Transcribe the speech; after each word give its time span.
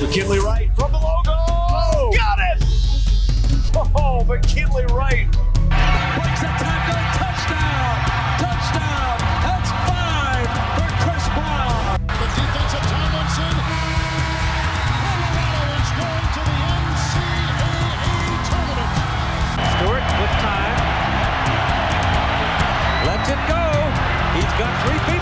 McKinley 0.00 0.38
Wright 0.38 0.70
from 0.74 0.92
the 0.92 0.98
logo. 0.98 1.28
Oh, 1.28 2.10
got 2.16 2.38
it! 2.40 2.64
Oh, 3.94 4.24
McKinley 4.24 4.86
Wright. 4.86 5.28
Breaks 5.28 6.40
a 6.40 6.48
tackle. 6.56 6.96
Touchdown. 7.20 8.00
Touchdown. 8.40 9.20
That's 9.44 9.70
five 9.84 10.48
for 10.80 10.88
Chris 11.04 11.24
Brown. 11.36 12.00
The 12.16 12.28
defensive 12.32 12.80
Tomlinson. 12.88 13.52
Colorado 14.88 15.68
is 15.68 15.92
going 16.00 16.28
to 16.32 16.40
the 16.48 16.56
NCAA 16.80 18.40
tournament. 18.48 18.92
Stewart 19.68 20.06
with 20.16 20.34
time. 20.40 20.80
Lets 23.04 23.28
it 23.28 23.42
go. 23.52 23.68
He's 24.32 24.52
got 24.56 24.72
three 24.80 25.00
people 25.12 25.19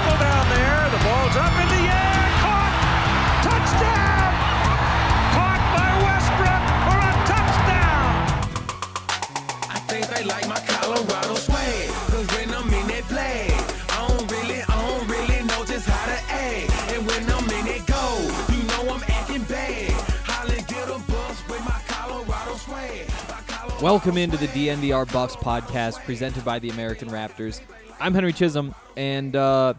Welcome 23.80 24.18
into 24.18 24.36
the 24.36 24.48
DNVR 24.48 25.10
Buffs 25.12 25.36
podcast 25.36 26.04
presented 26.04 26.44
by 26.44 26.58
the 26.58 26.68
American 26.70 27.10
Raptors. 27.10 27.60
I'm 28.00 28.12
Henry 28.12 28.32
Chisholm, 28.32 28.74
and 28.96 29.36
uh, 29.36 29.74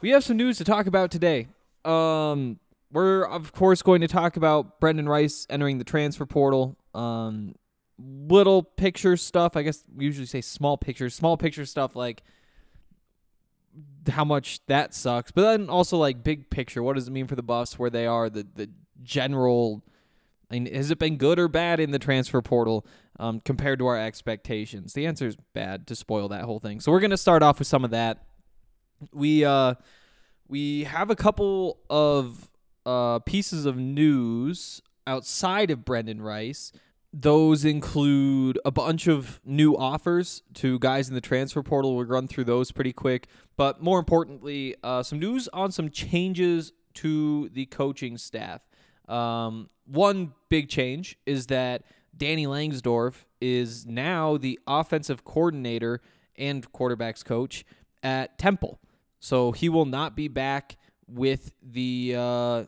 we 0.00 0.10
have 0.10 0.24
some 0.24 0.36
news 0.36 0.58
to 0.58 0.64
talk 0.64 0.88
about 0.88 1.12
today. 1.12 1.46
Um, 1.84 2.58
we're, 2.90 3.22
of 3.22 3.52
course, 3.52 3.82
going 3.82 4.00
to 4.00 4.08
talk 4.08 4.36
about 4.36 4.80
Brendan 4.80 5.08
Rice 5.08 5.46
entering 5.48 5.78
the 5.78 5.84
transfer 5.84 6.26
portal. 6.26 6.76
Um, 6.92 7.54
little 8.00 8.64
picture 8.64 9.16
stuff. 9.16 9.56
I 9.56 9.62
guess 9.62 9.84
we 9.94 10.06
usually 10.06 10.26
say 10.26 10.40
small 10.40 10.76
pictures. 10.76 11.14
Small 11.14 11.36
picture 11.36 11.64
stuff 11.66 11.94
like 11.94 12.24
how 14.08 14.24
much 14.24 14.58
that 14.66 14.92
sucks, 14.92 15.30
but 15.30 15.42
then 15.42 15.70
also 15.70 15.96
like 15.96 16.24
big 16.24 16.50
picture. 16.50 16.82
What 16.82 16.96
does 16.96 17.06
it 17.06 17.12
mean 17.12 17.28
for 17.28 17.36
the 17.36 17.44
Buffs 17.44 17.78
where 17.78 17.90
they 17.90 18.08
are? 18.08 18.28
The 18.28 18.44
the 18.56 18.70
general. 19.04 19.84
I 20.50 20.54
mean, 20.58 20.74
has 20.74 20.90
it 20.90 20.98
been 20.98 21.16
good 21.16 21.38
or 21.38 21.46
bad 21.46 21.78
in 21.78 21.92
the 21.92 22.00
transfer 22.00 22.42
portal 22.42 22.84
um, 23.20 23.40
compared 23.40 23.78
to 23.78 23.86
our 23.86 23.98
expectations? 23.98 24.94
The 24.94 25.06
answer 25.06 25.26
is 25.26 25.36
bad. 25.54 25.86
To 25.86 25.94
spoil 25.94 26.28
that 26.28 26.42
whole 26.42 26.58
thing, 26.58 26.80
so 26.80 26.90
we're 26.90 27.00
gonna 27.00 27.16
start 27.16 27.42
off 27.42 27.58
with 27.58 27.68
some 27.68 27.84
of 27.84 27.90
that. 27.92 28.24
We 29.12 29.44
uh, 29.44 29.74
we 30.48 30.84
have 30.84 31.10
a 31.10 31.16
couple 31.16 31.78
of 31.88 32.50
uh, 32.84 33.20
pieces 33.20 33.66
of 33.66 33.76
news 33.76 34.82
outside 35.06 35.70
of 35.70 35.84
Brendan 35.84 36.20
Rice. 36.20 36.72
Those 37.12 37.64
include 37.64 38.58
a 38.64 38.70
bunch 38.70 39.08
of 39.08 39.40
new 39.44 39.76
offers 39.76 40.42
to 40.54 40.78
guys 40.78 41.08
in 41.08 41.14
the 41.14 41.20
transfer 41.20 41.62
portal. 41.62 41.96
We'll 41.96 42.06
run 42.06 42.28
through 42.28 42.44
those 42.44 42.70
pretty 42.70 42.92
quick. 42.92 43.26
But 43.56 43.82
more 43.82 43.98
importantly, 43.98 44.76
uh, 44.84 45.02
some 45.02 45.18
news 45.18 45.48
on 45.48 45.72
some 45.72 45.90
changes 45.90 46.72
to 46.94 47.48
the 47.48 47.66
coaching 47.66 48.16
staff. 48.16 48.60
Um, 49.08 49.70
one 49.86 50.34
big 50.48 50.68
change 50.68 51.18
is 51.26 51.46
that 51.46 51.82
Danny 52.20 52.46
Langsdorf 52.46 53.24
is 53.40 53.86
now 53.86 54.36
the 54.36 54.60
offensive 54.66 55.24
coordinator 55.24 56.02
and 56.36 56.70
quarterbacks 56.70 57.24
coach 57.24 57.64
at 58.02 58.38
Temple. 58.38 58.78
So 59.20 59.52
he 59.52 59.70
will 59.70 59.86
not 59.86 60.14
be 60.14 60.28
back 60.28 60.76
with 61.08 61.52
the 61.62 62.14
uh, 62.16 62.64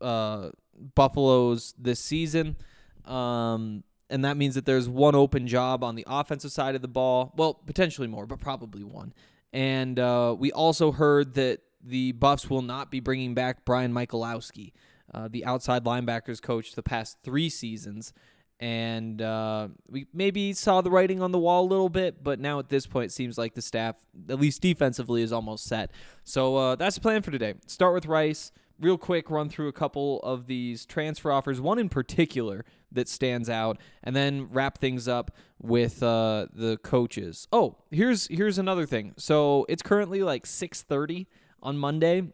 uh, 0.00 0.50
Buffaloes 0.94 1.74
this 1.76 1.98
season. 1.98 2.56
Um, 3.04 3.82
and 4.08 4.24
that 4.24 4.36
means 4.36 4.54
that 4.54 4.66
there's 4.66 4.88
one 4.88 5.16
open 5.16 5.48
job 5.48 5.82
on 5.82 5.96
the 5.96 6.04
offensive 6.06 6.52
side 6.52 6.76
of 6.76 6.82
the 6.82 6.88
ball. 6.88 7.32
Well, 7.36 7.54
potentially 7.54 8.06
more, 8.06 8.24
but 8.24 8.38
probably 8.38 8.84
one. 8.84 9.12
And 9.52 9.98
uh, 9.98 10.36
we 10.38 10.52
also 10.52 10.92
heard 10.92 11.34
that 11.34 11.60
the 11.82 12.12
Buffs 12.12 12.48
will 12.48 12.62
not 12.62 12.92
be 12.92 13.00
bringing 13.00 13.34
back 13.34 13.64
Brian 13.64 13.92
Michalowski, 13.92 14.72
uh, 15.12 15.26
the 15.28 15.44
outside 15.44 15.84
linebackers 15.84 16.40
coach 16.40 16.76
the 16.76 16.82
past 16.84 17.18
three 17.24 17.48
seasons. 17.48 18.12
And 18.60 19.20
uh, 19.20 19.68
we 19.88 20.06
maybe 20.14 20.52
saw 20.52 20.80
the 20.80 20.90
writing 20.90 21.20
on 21.20 21.32
the 21.32 21.38
wall 21.38 21.64
a 21.64 21.68
little 21.68 21.88
bit, 21.88 22.22
but 22.22 22.38
now 22.38 22.58
at 22.60 22.68
this 22.68 22.86
point, 22.86 23.06
it 23.06 23.12
seems 23.12 23.36
like 23.36 23.54
the 23.54 23.62
staff, 23.62 23.96
at 24.28 24.38
least 24.38 24.62
defensively, 24.62 25.22
is 25.22 25.32
almost 25.32 25.64
set. 25.64 25.90
So 26.22 26.56
uh, 26.56 26.74
that's 26.76 26.94
the 26.94 27.00
plan 27.00 27.22
for 27.22 27.30
today. 27.30 27.54
Start 27.66 27.94
with 27.94 28.06
Rice 28.06 28.52
real 28.80 28.98
quick 28.98 29.30
run 29.30 29.48
through 29.48 29.68
a 29.68 29.72
couple 29.72 30.20
of 30.20 30.46
these 30.46 30.84
transfer 30.86 31.30
offers, 31.30 31.60
one 31.60 31.78
in 31.78 31.88
particular 31.88 32.64
that 32.92 33.08
stands 33.08 33.48
out, 33.48 33.78
and 34.02 34.14
then 34.14 34.48
wrap 34.50 34.78
things 34.78 35.08
up 35.08 35.36
with 35.60 36.02
uh, 36.02 36.46
the 36.52 36.76
coaches. 36.78 37.48
Oh, 37.52 37.76
here's 37.90 38.26
here's 38.28 38.58
another 38.58 38.86
thing. 38.86 39.14
So 39.16 39.66
it's 39.68 39.82
currently 39.82 40.22
like 40.22 40.46
6:30 40.46 41.26
on 41.62 41.78
Monday. 41.78 42.32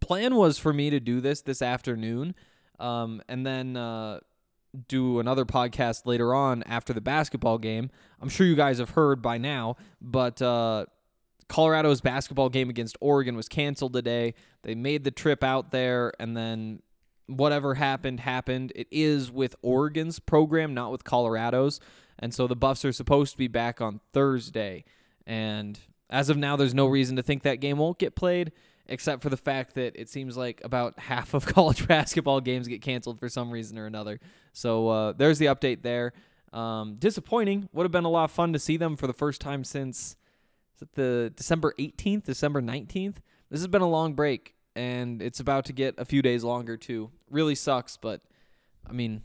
Plan 0.00 0.34
was 0.34 0.58
for 0.58 0.72
me 0.72 0.90
to 0.90 1.00
do 1.00 1.20
this 1.20 1.42
this 1.42 1.62
afternoon, 1.62 2.34
um, 2.78 3.22
and 3.28 3.46
then 3.46 3.76
uh, 3.76 4.20
do 4.88 5.18
another 5.18 5.44
podcast 5.44 6.06
later 6.06 6.34
on 6.34 6.62
after 6.64 6.92
the 6.92 7.00
basketball 7.00 7.58
game. 7.58 7.90
I'm 8.20 8.28
sure 8.28 8.46
you 8.46 8.56
guys 8.56 8.78
have 8.78 8.90
heard 8.90 9.22
by 9.22 9.38
now, 9.38 9.76
but. 10.00 10.40
Uh, 10.40 10.86
Colorado's 11.48 12.00
basketball 12.00 12.48
game 12.48 12.70
against 12.70 12.96
Oregon 13.00 13.34
was 13.34 13.48
canceled 13.48 13.92
today. 13.92 14.34
They 14.62 14.76
made 14.76 15.02
the 15.02 15.10
trip 15.10 15.42
out 15.42 15.72
there, 15.72 16.12
and 16.20 16.36
then 16.36 16.80
whatever 17.26 17.74
happened, 17.74 18.20
happened. 18.20 18.72
It 18.74 18.86
is 18.90 19.30
with 19.30 19.56
Oregon's 19.62 20.18
program, 20.18 20.74
not 20.74 20.92
with 20.92 21.04
Colorado's. 21.04 21.80
And 22.18 22.34
so 22.34 22.46
the 22.46 22.56
Buffs 22.56 22.84
are 22.84 22.92
supposed 22.92 23.32
to 23.32 23.38
be 23.38 23.48
back 23.48 23.80
on 23.80 24.00
Thursday. 24.12 24.84
And 25.26 25.78
as 26.08 26.28
of 26.28 26.36
now, 26.36 26.56
there's 26.56 26.74
no 26.74 26.86
reason 26.86 27.16
to 27.16 27.22
think 27.22 27.42
that 27.42 27.56
game 27.56 27.78
won't 27.78 27.98
get 27.98 28.14
played, 28.14 28.52
except 28.90 29.22
for 29.22 29.30
the 29.30 29.36
fact 29.36 29.74
that 29.76 29.94
it 29.96 30.08
seems 30.08 30.36
like 30.36 30.60
about 30.64 30.98
half 30.98 31.32
of 31.32 31.46
college 31.46 31.86
basketball 31.88 32.40
games 32.40 32.68
get 32.68 32.82
canceled 32.82 33.18
for 33.18 33.28
some 33.28 33.50
reason 33.50 33.78
or 33.78 33.86
another. 33.86 34.20
So 34.52 34.88
uh, 34.88 35.12
there's 35.16 35.38
the 35.38 35.46
update 35.46 35.82
there. 35.82 36.12
Um, 36.52 36.96
disappointing. 36.98 37.68
Would 37.72 37.84
have 37.84 37.92
been 37.92 38.04
a 38.04 38.10
lot 38.10 38.24
of 38.24 38.32
fun 38.32 38.52
to 38.52 38.58
see 38.58 38.76
them 38.76 38.96
for 38.96 39.06
the 39.06 39.12
first 39.12 39.40
time 39.40 39.64
since 39.64 40.16
the 40.94 41.32
December 41.36 41.74
18th, 41.78 42.24
December 42.24 42.60
19th? 42.60 43.16
This 43.50 43.60
has 43.60 43.68
been 43.68 43.82
a 43.82 43.88
long 43.88 44.14
break, 44.14 44.54
and 44.74 45.22
it's 45.22 45.40
about 45.40 45.64
to 45.66 45.72
get 45.72 45.94
a 45.96 46.04
few 46.04 46.22
days 46.22 46.42
longer 46.42 46.76
too. 46.76 47.10
Really 47.30 47.54
sucks, 47.54 47.96
but 47.96 48.20
I 48.88 48.92
mean, 48.92 49.22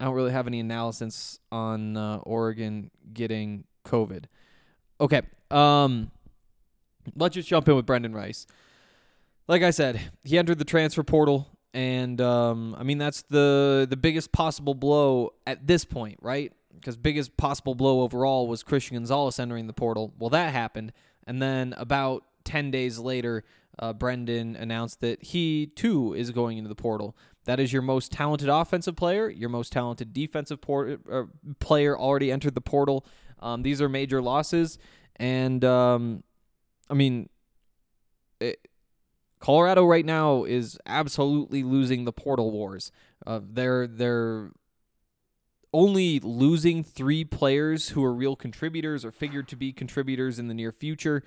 I 0.00 0.04
don't 0.04 0.14
really 0.14 0.32
have 0.32 0.46
any 0.46 0.60
analysis 0.60 1.38
on 1.50 1.96
uh, 1.96 2.16
Oregon 2.18 2.90
getting 3.12 3.64
COVID. 3.84 4.24
Okay, 5.00 5.22
um, 5.50 6.10
let's 7.14 7.34
just 7.34 7.48
jump 7.48 7.68
in 7.68 7.76
with 7.76 7.86
Brendan 7.86 8.14
Rice. 8.14 8.46
Like 9.48 9.62
I 9.62 9.70
said, 9.70 10.00
he 10.24 10.38
entered 10.38 10.58
the 10.58 10.64
transfer 10.64 11.02
portal, 11.02 11.48
and 11.74 12.20
um, 12.20 12.76
I 12.78 12.82
mean 12.84 12.98
that's 12.98 13.22
the 13.22 13.86
the 13.88 13.96
biggest 13.96 14.32
possible 14.32 14.74
blow 14.74 15.34
at 15.46 15.66
this 15.66 15.84
point, 15.84 16.18
right? 16.22 16.52
Because 16.74 16.96
biggest 16.96 17.36
possible 17.36 17.74
blow 17.74 18.02
overall 18.02 18.48
was 18.48 18.62
Christian 18.62 18.96
Gonzalez 18.96 19.38
entering 19.38 19.66
the 19.66 19.72
portal. 19.72 20.12
Well, 20.18 20.30
that 20.30 20.52
happened, 20.52 20.92
and 21.26 21.42
then 21.42 21.74
about 21.76 22.24
ten 22.44 22.70
days 22.70 22.98
later, 22.98 23.44
uh, 23.78 23.92
Brendan 23.92 24.56
announced 24.56 25.00
that 25.00 25.22
he 25.22 25.66
too 25.66 26.14
is 26.14 26.30
going 26.30 26.58
into 26.58 26.68
the 26.68 26.74
portal. 26.74 27.16
That 27.44 27.58
is 27.58 27.72
your 27.72 27.82
most 27.82 28.12
talented 28.12 28.48
offensive 28.48 28.94
player, 28.94 29.28
your 29.28 29.48
most 29.48 29.72
talented 29.72 30.12
defensive 30.12 30.60
uh, 30.68 31.24
player 31.58 31.98
already 31.98 32.30
entered 32.30 32.54
the 32.54 32.60
portal. 32.60 33.04
Um, 33.40 33.62
these 33.62 33.82
are 33.82 33.88
major 33.88 34.22
losses, 34.22 34.78
and 35.16 35.64
um, 35.64 36.22
I 36.88 36.94
mean, 36.94 37.28
it, 38.40 38.68
Colorado 39.42 39.84
right 39.84 40.06
now 40.06 40.44
is 40.44 40.78
absolutely 40.86 41.64
losing 41.64 42.04
the 42.04 42.12
portal 42.12 42.52
wars. 42.52 42.92
Uh, 43.26 43.40
they're 43.42 43.88
they're 43.88 44.52
only 45.72 46.20
losing 46.20 46.84
three 46.84 47.24
players 47.24 47.88
who 47.88 48.04
are 48.04 48.12
real 48.12 48.36
contributors 48.36 49.04
or 49.04 49.10
figured 49.10 49.48
to 49.48 49.56
be 49.56 49.72
contributors 49.72 50.38
in 50.38 50.46
the 50.46 50.54
near 50.54 50.70
future, 50.70 51.24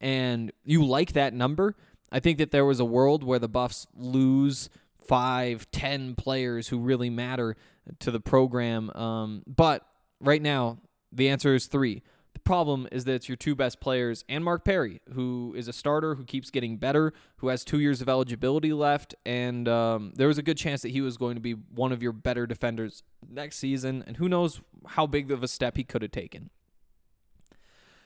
and 0.00 0.52
you 0.64 0.84
like 0.84 1.14
that 1.14 1.34
number. 1.34 1.74
I 2.12 2.20
think 2.20 2.38
that 2.38 2.52
there 2.52 2.64
was 2.64 2.78
a 2.78 2.84
world 2.84 3.24
where 3.24 3.40
the 3.40 3.48
Buffs 3.48 3.88
lose 3.96 4.70
five, 5.04 5.68
ten 5.72 6.14
players 6.14 6.68
who 6.68 6.78
really 6.78 7.10
matter 7.10 7.56
to 7.98 8.12
the 8.12 8.20
program. 8.20 8.90
Um, 8.90 9.42
but 9.44 9.84
right 10.20 10.40
now, 10.40 10.78
the 11.10 11.30
answer 11.30 11.52
is 11.52 11.66
three. 11.66 12.04
Problem 12.46 12.86
is 12.92 13.04
that 13.06 13.14
it's 13.14 13.28
your 13.28 13.34
two 13.34 13.56
best 13.56 13.80
players 13.80 14.24
and 14.28 14.44
Mark 14.44 14.64
Perry, 14.64 15.00
who 15.14 15.52
is 15.56 15.66
a 15.66 15.72
starter 15.72 16.14
who 16.14 16.24
keeps 16.24 16.48
getting 16.48 16.76
better, 16.76 17.12
who 17.38 17.48
has 17.48 17.64
two 17.64 17.80
years 17.80 18.00
of 18.00 18.08
eligibility 18.08 18.72
left, 18.72 19.16
and 19.26 19.68
um, 19.68 20.12
there 20.14 20.28
was 20.28 20.38
a 20.38 20.44
good 20.44 20.56
chance 20.56 20.80
that 20.82 20.90
he 20.90 21.00
was 21.00 21.16
going 21.16 21.34
to 21.34 21.40
be 21.40 21.54
one 21.54 21.90
of 21.90 22.04
your 22.04 22.12
better 22.12 22.46
defenders 22.46 23.02
next 23.28 23.56
season. 23.56 24.04
And 24.06 24.18
who 24.18 24.28
knows 24.28 24.60
how 24.86 25.08
big 25.08 25.32
of 25.32 25.42
a 25.42 25.48
step 25.48 25.76
he 25.76 25.82
could 25.82 26.02
have 26.02 26.12
taken. 26.12 26.50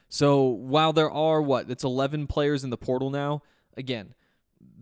So 0.08 0.42
while 0.44 0.94
there 0.94 1.10
are 1.10 1.42
what 1.42 1.70
it's 1.70 1.84
11 1.84 2.26
players 2.26 2.64
in 2.64 2.70
the 2.70 2.78
portal 2.78 3.10
now, 3.10 3.42
again, 3.76 4.14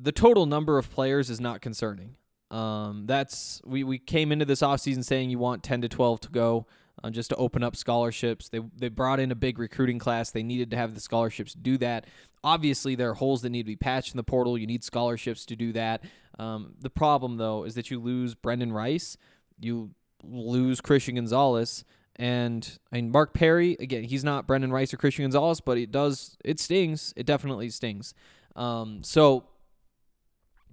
the 0.00 0.12
total 0.12 0.46
number 0.46 0.78
of 0.78 0.88
players 0.88 1.30
is 1.30 1.40
not 1.40 1.60
concerning. 1.60 2.14
Um, 2.52 3.06
that's 3.06 3.60
we, 3.64 3.82
we 3.82 3.98
came 3.98 4.30
into 4.30 4.44
this 4.44 4.62
offseason 4.62 5.04
saying 5.04 5.30
you 5.30 5.40
want 5.40 5.64
10 5.64 5.82
to 5.82 5.88
12 5.88 6.20
to 6.20 6.28
go 6.28 6.66
uh, 7.02 7.10
just 7.10 7.30
to 7.30 7.36
open 7.36 7.62
up 7.62 7.76
scholarships. 7.76 8.48
They 8.48 8.60
they 8.76 8.88
brought 8.88 9.20
in 9.20 9.30
a 9.30 9.36
big 9.36 9.58
recruiting 9.58 9.98
class. 9.98 10.30
They 10.30 10.42
needed 10.42 10.70
to 10.72 10.76
have 10.76 10.94
the 10.94 11.00
scholarships 11.00 11.54
do 11.54 11.78
that. 11.78 12.06
Obviously, 12.44 12.94
there 12.94 13.10
are 13.10 13.14
holes 13.14 13.42
that 13.42 13.50
need 13.50 13.62
to 13.62 13.66
be 13.66 13.76
patched 13.76 14.12
in 14.12 14.16
the 14.16 14.24
portal. 14.24 14.56
You 14.56 14.66
need 14.66 14.84
scholarships 14.84 15.44
to 15.46 15.56
do 15.56 15.72
that. 15.72 16.04
Um, 16.38 16.74
the 16.80 16.90
problem 16.90 17.36
though 17.36 17.64
is 17.64 17.74
that 17.74 17.90
you 17.90 18.00
lose 18.00 18.34
Brendan 18.34 18.72
Rice, 18.72 19.16
you 19.60 19.90
lose 20.22 20.80
Christian 20.80 21.16
Gonzalez, 21.16 21.84
and 22.16 22.78
I 22.92 22.96
mean 22.96 23.10
Mark 23.10 23.34
Perry. 23.34 23.76
Again, 23.80 24.04
he's 24.04 24.24
not 24.24 24.46
Brendan 24.46 24.72
Rice 24.72 24.94
or 24.94 24.96
Christian 24.96 25.24
Gonzalez, 25.24 25.60
but 25.60 25.78
it 25.78 25.90
does 25.90 26.36
it 26.44 26.60
stings. 26.60 27.12
It 27.16 27.26
definitely 27.26 27.70
stings. 27.70 28.14
Um, 28.54 29.02
so 29.02 29.44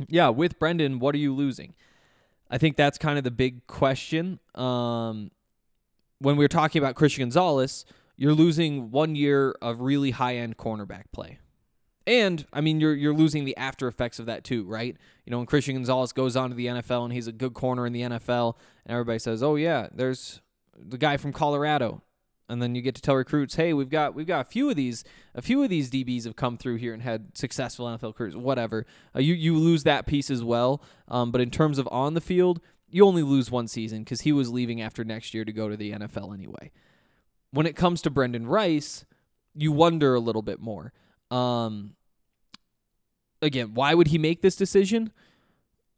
yeah, 0.07 0.29
with 0.29 0.59
Brendan, 0.59 0.99
what 0.99 1.15
are 1.15 1.19
you 1.19 1.33
losing? 1.33 1.73
I 2.49 2.57
think 2.57 2.77
that's 2.77 2.97
kind 2.97 3.17
of 3.17 3.23
the 3.23 3.31
big 3.31 3.65
question. 3.67 4.39
Um, 4.53 5.31
when 6.19 6.37
we're 6.37 6.47
talking 6.47 6.81
about 6.81 6.95
Christian 6.95 7.23
Gonzalez, 7.23 7.85
you're 8.17 8.33
losing 8.33 8.91
one 8.91 9.15
year 9.15 9.55
of 9.61 9.81
really 9.81 10.11
high 10.11 10.37
end 10.37 10.57
cornerback 10.57 11.05
play. 11.11 11.39
And 12.07 12.45
I 12.53 12.61
mean, 12.61 12.79
you're 12.79 12.93
you're 12.93 13.15
losing 13.15 13.45
the 13.45 13.57
after 13.57 13.87
effects 13.87 14.19
of 14.19 14.27
that 14.27 14.43
too, 14.43 14.63
right? 14.65 14.95
You 15.25 15.31
know, 15.31 15.37
when 15.37 15.47
Christian 15.47 15.75
Gonzalez 15.75 16.13
goes 16.13 16.35
on 16.35 16.51
to 16.51 16.55
the 16.55 16.67
NFL 16.67 17.05
and 17.05 17.13
he's 17.13 17.27
a 17.27 17.31
good 17.31 17.53
corner 17.53 17.85
in 17.87 17.93
the 17.93 18.01
NFL, 18.01 18.55
and 18.85 18.93
everybody 18.93 19.19
says, 19.19 19.41
"Oh 19.41 19.55
yeah, 19.55 19.87
there's 19.91 20.41
the 20.77 20.99
guy 20.99 21.17
from 21.17 21.33
Colorado," 21.33 22.03
and 22.47 22.61
then 22.61 22.75
you 22.75 22.83
get 22.83 22.93
to 22.95 23.01
tell 23.01 23.15
recruits, 23.15 23.55
"Hey, 23.55 23.73
we've 23.73 23.89
got 23.89 24.13
we've 24.13 24.27
got 24.27 24.41
a 24.41 24.49
few 24.49 24.69
of 24.69 24.75
these, 24.75 25.03
a 25.33 25.41
few 25.41 25.63
of 25.63 25.69
these 25.69 25.89
DBs 25.89 26.25
have 26.25 26.35
come 26.35 26.57
through 26.57 26.75
here 26.75 26.93
and 26.93 27.01
had 27.01 27.35
successful 27.35 27.87
NFL 27.87 28.15
careers, 28.15 28.37
whatever." 28.37 28.85
Uh, 29.15 29.19
you 29.19 29.33
you 29.33 29.57
lose 29.57 29.83
that 29.83 30.05
piece 30.05 30.29
as 30.29 30.43
well. 30.43 30.83
Um, 31.07 31.31
but 31.31 31.41
in 31.41 31.49
terms 31.49 31.79
of 31.79 31.89
on 31.91 32.13
the 32.13 32.21
field, 32.21 32.61
you 32.95 33.05
only 33.05 33.23
lose 33.23 33.51
one 33.51 33.67
season 33.67 34.05
because 34.05 34.21
he 34.21 34.31
was 34.31 34.49
leaving 34.49 34.81
after 34.81 35.03
next 35.03 35.33
year 35.33 35.43
to 35.43 35.51
go 35.51 35.67
to 35.67 35.75
the 35.75 35.91
NFL 35.91 36.33
anyway. 36.33 36.71
When 37.51 37.65
it 37.65 37.75
comes 37.75 38.01
to 38.03 38.09
Brendan 38.09 38.47
Rice, 38.47 39.03
you 39.53 39.73
wonder 39.73 40.15
a 40.15 40.21
little 40.21 40.41
bit 40.41 40.61
more. 40.61 40.93
Um, 41.29 41.95
again, 43.41 43.73
why 43.73 43.93
would 43.93 44.07
he 44.07 44.17
make 44.17 44.41
this 44.41 44.55
decision? 44.55 45.11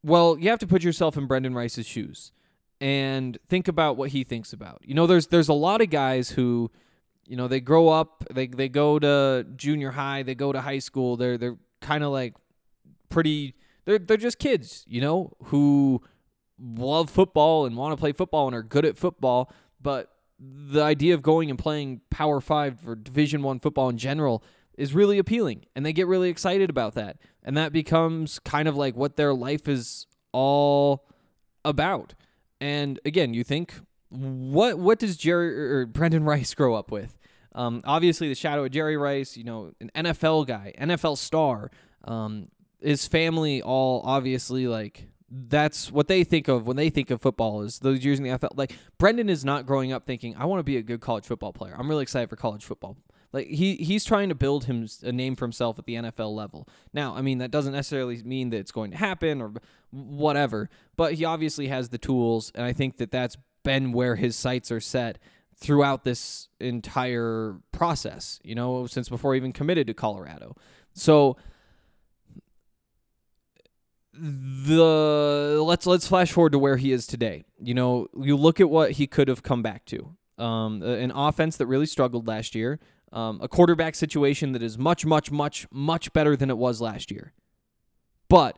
Well, 0.02 0.36
you 0.40 0.50
have 0.50 0.58
to 0.58 0.66
put 0.66 0.82
yourself 0.82 1.16
in 1.16 1.26
Brendan 1.28 1.54
Rice's 1.54 1.86
shoes 1.86 2.32
and 2.80 3.38
think 3.48 3.68
about 3.68 3.96
what 3.96 4.10
he 4.10 4.24
thinks 4.24 4.52
about. 4.52 4.82
You 4.84 4.94
know, 4.94 5.06
there's 5.06 5.28
there's 5.28 5.48
a 5.48 5.54
lot 5.54 5.80
of 5.80 5.90
guys 5.90 6.30
who, 6.30 6.68
you 7.28 7.36
know, 7.36 7.46
they 7.46 7.60
grow 7.60 7.86
up, 7.90 8.24
they 8.28 8.48
they 8.48 8.68
go 8.68 8.98
to 8.98 9.46
junior 9.54 9.92
high, 9.92 10.24
they 10.24 10.34
go 10.34 10.50
to 10.50 10.60
high 10.60 10.80
school, 10.80 11.16
they're 11.16 11.38
they're 11.38 11.58
kind 11.80 12.02
of 12.02 12.10
like 12.10 12.34
pretty 13.08 13.54
they're 13.84 14.00
they're 14.00 14.16
just 14.16 14.40
kids, 14.40 14.84
you 14.88 15.00
know, 15.00 15.34
who 15.44 16.02
love 16.60 17.10
football 17.10 17.66
and 17.66 17.76
want 17.76 17.92
to 17.92 18.00
play 18.00 18.12
football 18.12 18.46
and 18.46 18.56
are 18.56 18.62
good 18.62 18.84
at 18.84 18.96
football, 18.96 19.52
but 19.80 20.12
the 20.38 20.82
idea 20.82 21.14
of 21.14 21.22
going 21.22 21.50
and 21.50 21.58
playing 21.58 22.00
Power 22.10 22.40
5 22.40 22.86
or 22.86 22.94
Division 22.94 23.42
1 23.42 23.60
football 23.60 23.88
in 23.88 23.98
general 23.98 24.42
is 24.76 24.94
really 24.94 25.18
appealing 25.18 25.64
and 25.74 25.84
they 25.84 25.92
get 25.92 26.06
really 26.06 26.30
excited 26.30 26.70
about 26.70 26.94
that. 26.94 27.16
And 27.42 27.56
that 27.56 27.72
becomes 27.72 28.38
kind 28.38 28.68
of 28.68 28.76
like 28.76 28.96
what 28.96 29.16
their 29.16 29.34
life 29.34 29.68
is 29.68 30.06
all 30.32 31.06
about. 31.64 32.14
And 32.60 33.00
again, 33.04 33.34
you 33.34 33.44
think 33.44 33.74
what 34.10 34.78
what 34.78 34.98
does 34.98 35.16
Jerry 35.16 35.54
or 35.58 35.86
Brendan 35.86 36.24
Rice 36.24 36.54
grow 36.54 36.74
up 36.74 36.90
with? 36.90 37.18
Um, 37.54 37.82
obviously, 37.84 38.28
the 38.28 38.34
shadow 38.34 38.64
of 38.64 38.70
Jerry 38.70 38.96
Rice, 38.96 39.36
you 39.36 39.44
know, 39.44 39.72
an 39.80 39.90
NFL 39.94 40.46
guy, 40.46 40.72
NFL 40.80 41.18
star. 41.18 41.70
Um, 42.04 42.48
his 42.80 43.06
family 43.06 43.60
all 43.60 44.02
obviously 44.04 44.68
like 44.68 45.08
that's 45.30 45.92
what 45.92 46.08
they 46.08 46.24
think 46.24 46.48
of 46.48 46.66
when 46.66 46.76
they 46.76 46.90
think 46.90 47.10
of 47.10 47.20
football 47.20 47.62
is 47.62 47.80
those 47.80 48.04
years 48.04 48.18
in 48.18 48.24
the 48.24 48.30
NFL. 48.30 48.56
Like 48.56 48.72
Brendan 48.98 49.28
is 49.28 49.44
not 49.44 49.66
growing 49.66 49.92
up 49.92 50.06
thinking 50.06 50.34
I 50.36 50.46
want 50.46 50.60
to 50.60 50.64
be 50.64 50.76
a 50.76 50.82
good 50.82 51.00
college 51.00 51.26
football 51.26 51.52
player. 51.52 51.74
I'm 51.76 51.88
really 51.88 52.02
excited 52.02 52.30
for 52.30 52.36
college 52.36 52.64
football. 52.64 52.96
Like 53.32 53.48
he 53.48 53.76
he's 53.76 54.04
trying 54.04 54.30
to 54.30 54.34
build 54.34 54.64
him 54.64 54.88
a 55.02 55.12
name 55.12 55.36
for 55.36 55.44
himself 55.44 55.78
at 55.78 55.84
the 55.84 55.94
NFL 55.94 56.34
level. 56.34 56.66
Now, 56.94 57.14
I 57.14 57.20
mean 57.20 57.38
that 57.38 57.50
doesn't 57.50 57.74
necessarily 57.74 58.22
mean 58.22 58.50
that 58.50 58.58
it's 58.58 58.72
going 58.72 58.90
to 58.92 58.96
happen 58.96 59.42
or 59.42 59.52
whatever, 59.90 60.70
but 60.96 61.14
he 61.14 61.24
obviously 61.24 61.68
has 61.68 61.90
the 61.90 61.98
tools, 61.98 62.50
and 62.54 62.64
I 62.64 62.72
think 62.72 62.96
that 62.96 63.10
that's 63.10 63.36
been 63.64 63.92
where 63.92 64.16
his 64.16 64.34
sights 64.34 64.72
are 64.72 64.80
set 64.80 65.18
throughout 65.56 66.04
this 66.04 66.48
entire 66.58 67.56
process. 67.70 68.40
You 68.42 68.54
know, 68.54 68.86
since 68.86 69.10
before 69.10 69.34
he 69.34 69.38
even 69.38 69.52
committed 69.52 69.86
to 69.88 69.94
Colorado. 69.94 70.56
So 70.94 71.36
the 74.20 75.60
let's 75.64 75.86
let's 75.86 76.06
flash 76.06 76.32
forward 76.32 76.52
to 76.52 76.58
where 76.58 76.76
he 76.76 76.92
is 76.92 77.06
today. 77.06 77.44
You 77.60 77.74
know, 77.74 78.08
you 78.20 78.36
look 78.36 78.60
at 78.60 78.68
what 78.68 78.92
he 78.92 79.06
could 79.06 79.28
have 79.28 79.42
come 79.42 79.62
back 79.62 79.84
to. 79.86 80.16
Um, 80.38 80.82
an 80.82 81.10
offense 81.10 81.56
that 81.56 81.66
really 81.66 81.86
struggled 81.86 82.28
last 82.28 82.54
year, 82.54 82.78
um, 83.12 83.40
a 83.42 83.48
quarterback 83.48 83.96
situation 83.96 84.52
that 84.52 84.62
is 84.62 84.78
much, 84.78 85.04
much, 85.04 85.32
much, 85.32 85.66
much 85.72 86.12
better 86.12 86.36
than 86.36 86.48
it 86.48 86.56
was 86.56 86.80
last 86.80 87.10
year. 87.10 87.32
But 88.28 88.56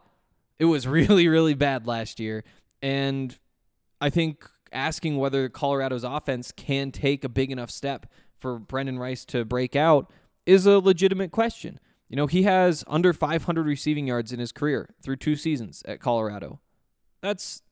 it 0.58 0.66
was 0.66 0.86
really, 0.88 1.26
really 1.28 1.54
bad 1.54 1.86
last 1.86 2.20
year, 2.20 2.44
and 2.82 3.38
I 4.00 4.10
think 4.10 4.48
asking 4.72 5.18
whether 5.18 5.48
Colorado's 5.48 6.04
offense 6.04 6.52
can 6.52 6.92
take 6.92 7.24
a 7.24 7.28
big 7.28 7.50
enough 7.50 7.70
step 7.70 8.06
for 8.38 8.58
Brendan 8.58 8.98
Rice 8.98 9.24
to 9.26 9.44
break 9.44 9.74
out 9.74 10.10
is 10.46 10.66
a 10.66 10.78
legitimate 10.78 11.30
question. 11.30 11.78
You 12.10 12.16
know, 12.16 12.26
he 12.26 12.42
has 12.42 12.82
under 12.88 13.12
500 13.12 13.64
receiving 13.64 14.08
yards 14.08 14.32
in 14.32 14.40
his 14.40 14.50
career 14.50 14.90
through 15.00 15.16
two 15.16 15.36
seasons 15.36 15.82
at 15.86 16.00
Colorado. 16.00 16.58
That's 17.22 17.62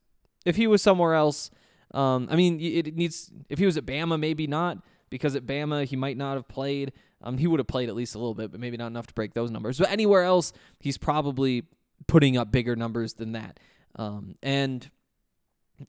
if 0.47 0.54
he 0.54 0.68
was 0.68 0.80
somewhere 0.80 1.14
else. 1.14 1.50
Um, 1.92 2.28
I 2.30 2.37
mean, 2.37 2.61
it 2.61 2.95
needs. 2.95 3.33
If 3.49 3.59
he 3.59 3.66
was 3.66 3.76
at 3.76 3.85
Bama, 3.85 4.18
maybe 4.18 4.47
not 4.47 4.78
because 5.11 5.35
at 5.35 5.45
Bama 5.45 5.85
he 5.85 5.97
might 5.97 6.16
not 6.16 6.37
have 6.37 6.47
played. 6.47 6.92
Um, 7.21 7.37
he 7.37 7.49
would 7.49 7.59
have 7.59 7.66
played 7.66 7.88
at 7.88 7.97
least 7.97 8.14
a 8.14 8.18
little 8.18 8.35
bit, 8.35 8.52
but 8.52 8.61
maybe 8.61 8.76
not 8.76 8.87
enough 8.87 9.09
to 9.09 9.14
break 9.14 9.35
those 9.35 9.50
numbers. 9.50 9.78
But 9.78 9.90
anywhere 9.90 10.23
else, 10.23 10.52
he's 10.78 10.99
probably 10.99 11.64
putting 12.07 12.37
up 12.37 12.52
bigger 12.52 12.76
numbers 12.76 13.14
than 13.14 13.33
that. 13.33 13.59
Um, 13.97 14.37
and 14.40 14.88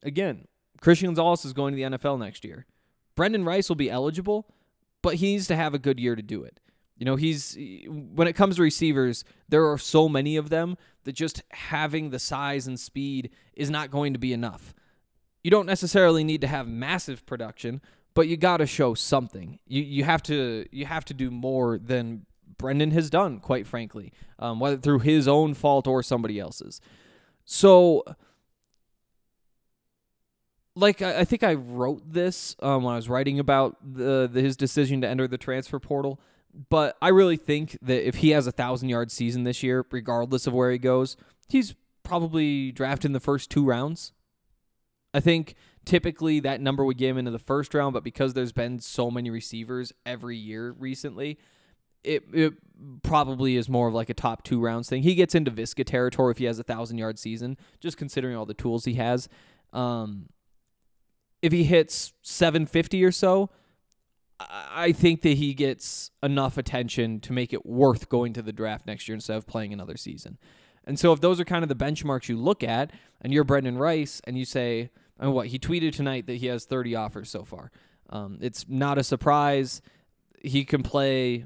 again, 0.01 0.47
Christian 0.81 1.09
Gonzalez 1.09 1.45
is 1.45 1.53
going 1.53 1.75
to 1.75 1.75
the 1.75 1.97
NFL 1.97 2.17
next 2.17 2.43
year. 2.43 2.65
Brendan 3.15 3.45
Rice 3.45 3.69
will 3.69 3.75
be 3.75 3.91
eligible, 3.91 4.47
but 5.03 5.15
he 5.15 5.33
needs 5.33 5.45
to 5.47 5.55
have 5.55 5.75
a 5.75 5.79
good 5.79 5.99
year 5.99 6.15
to 6.15 6.23
do 6.23 6.43
it. 6.43 6.59
You 6.99 7.05
know, 7.05 7.15
he's 7.15 7.57
when 7.87 8.27
it 8.27 8.33
comes 8.33 8.57
to 8.57 8.61
receivers, 8.61 9.23
there 9.47 9.65
are 9.71 9.77
so 9.77 10.09
many 10.09 10.35
of 10.35 10.49
them 10.49 10.77
that 11.05 11.13
just 11.13 11.41
having 11.51 12.09
the 12.09 12.19
size 12.19 12.67
and 12.67 12.77
speed 12.77 13.29
is 13.53 13.69
not 13.69 13.89
going 13.89 14.11
to 14.11 14.19
be 14.19 14.33
enough. 14.33 14.73
You 15.41 15.49
don't 15.49 15.65
necessarily 15.65 16.25
need 16.25 16.41
to 16.41 16.47
have 16.47 16.67
massive 16.67 17.25
production, 17.25 17.81
but 18.13 18.27
you 18.27 18.35
got 18.35 18.57
to 18.57 18.67
show 18.67 18.95
something. 18.95 19.59
You 19.65 19.81
you 19.81 20.03
have 20.03 20.21
to 20.23 20.65
you 20.71 20.85
have 20.85 21.05
to 21.05 21.13
do 21.13 21.31
more 21.31 21.77
than 21.77 22.25
Brendan 22.57 22.91
has 22.91 23.09
done, 23.09 23.39
quite 23.39 23.65
frankly, 23.65 24.11
um, 24.37 24.59
whether 24.59 24.75
through 24.75 24.99
his 24.99 25.25
own 25.25 25.53
fault 25.53 25.87
or 25.87 26.03
somebody 26.03 26.37
else's. 26.37 26.81
So, 27.45 28.03
like 30.75 31.01
I, 31.01 31.21
I 31.21 31.23
think 31.23 31.43
I 31.43 31.53
wrote 31.53 32.11
this 32.11 32.57
um, 32.59 32.83
when 32.83 32.91
I 32.91 32.97
was 32.97 33.07
writing 33.07 33.39
about 33.39 33.77
the, 33.81 34.29
the 34.29 34.41
his 34.41 34.57
decision 34.57 34.99
to 34.99 35.07
enter 35.07 35.29
the 35.29 35.37
transfer 35.37 35.79
portal 35.79 36.19
but 36.69 36.97
I 37.01 37.09
really 37.09 37.37
think 37.37 37.77
that 37.81 38.07
if 38.07 38.15
he 38.15 38.29
has 38.31 38.47
a 38.47 38.51
thousand 38.51 38.89
yard 38.89 39.11
season 39.11 39.43
this 39.43 39.63
year, 39.63 39.85
regardless 39.91 40.47
of 40.47 40.53
where 40.53 40.71
he 40.71 40.77
goes, 40.77 41.15
he's 41.47 41.75
probably 42.03 42.71
drafted 42.71 43.09
in 43.09 43.13
the 43.13 43.19
first 43.19 43.49
two 43.49 43.65
rounds. 43.65 44.13
I 45.13 45.19
think 45.19 45.55
typically 45.85 46.39
that 46.41 46.61
number 46.61 46.83
would 46.83 46.97
get 46.97 47.09
him 47.09 47.17
into 47.17 47.31
the 47.31 47.39
first 47.39 47.73
round, 47.73 47.93
but 47.93 48.03
because 48.03 48.33
there's 48.33 48.51
been 48.51 48.79
so 48.79 49.09
many 49.09 49.29
receivers 49.29 49.93
every 50.05 50.37
year 50.37 50.75
recently, 50.77 51.37
it 52.03 52.23
it 52.33 52.53
probably 53.03 53.57
is 53.57 53.67
more 53.67 53.87
of 53.87 53.93
like 53.93 54.09
a 54.09 54.13
top 54.13 54.43
two 54.43 54.61
rounds 54.61 54.89
thing. 54.89 55.03
He 55.03 55.15
gets 55.15 55.35
into 55.35 55.51
Viska 55.51 55.85
territory 55.85 56.31
if 56.31 56.37
he 56.37 56.45
has 56.45 56.59
a 56.59 56.63
thousand 56.63 56.97
yard 56.97 57.19
season, 57.19 57.57
just 57.79 57.97
considering 57.97 58.35
all 58.35 58.45
the 58.45 58.53
tools 58.53 58.85
he 58.85 58.93
has. 58.95 59.27
Um, 59.73 60.29
if 61.41 61.51
he 61.51 61.63
hits 61.63 62.13
750 62.21 63.03
or 63.03 63.11
so, 63.11 63.49
I 64.39 64.93
think 64.93 65.21
that 65.23 65.37
he 65.37 65.53
gets 65.53 66.11
enough 66.23 66.57
attention 66.57 67.19
to 67.21 67.33
make 67.33 67.51
it 67.51 67.65
worth 67.65 68.07
going 68.07 68.33
to 68.33 68.41
the 68.41 68.53
draft 68.53 68.85
next 68.85 69.07
year 69.07 69.15
instead 69.15 69.35
of 69.35 69.45
playing 69.45 69.73
another 69.73 69.97
season. 69.97 70.37
And 70.85 70.97
so 70.97 71.11
if 71.11 71.19
those 71.19 71.39
are 71.39 71.45
kind 71.45 71.63
of 71.63 71.69
the 71.69 71.75
benchmarks 71.75 72.29
you 72.29 72.37
look 72.37 72.63
at, 72.63 72.91
and 73.21 73.33
you're 73.33 73.43
Brendan 73.43 73.77
Rice, 73.77 74.21
and 74.23 74.37
you 74.37 74.45
say, 74.45 74.91
I 75.19 75.25
mean, 75.25 75.33
what 75.33 75.47
he 75.47 75.59
tweeted 75.59 75.93
tonight 75.93 76.27
that 76.27 76.35
he 76.35 76.47
has 76.47 76.65
30 76.65 76.95
offers 76.95 77.29
so 77.29 77.43
far. 77.43 77.71
Um, 78.09 78.39
it's 78.41 78.65
not 78.67 78.97
a 78.97 79.03
surprise. 79.03 79.81
He 80.41 80.63
can 80.63 80.83
play. 80.83 81.45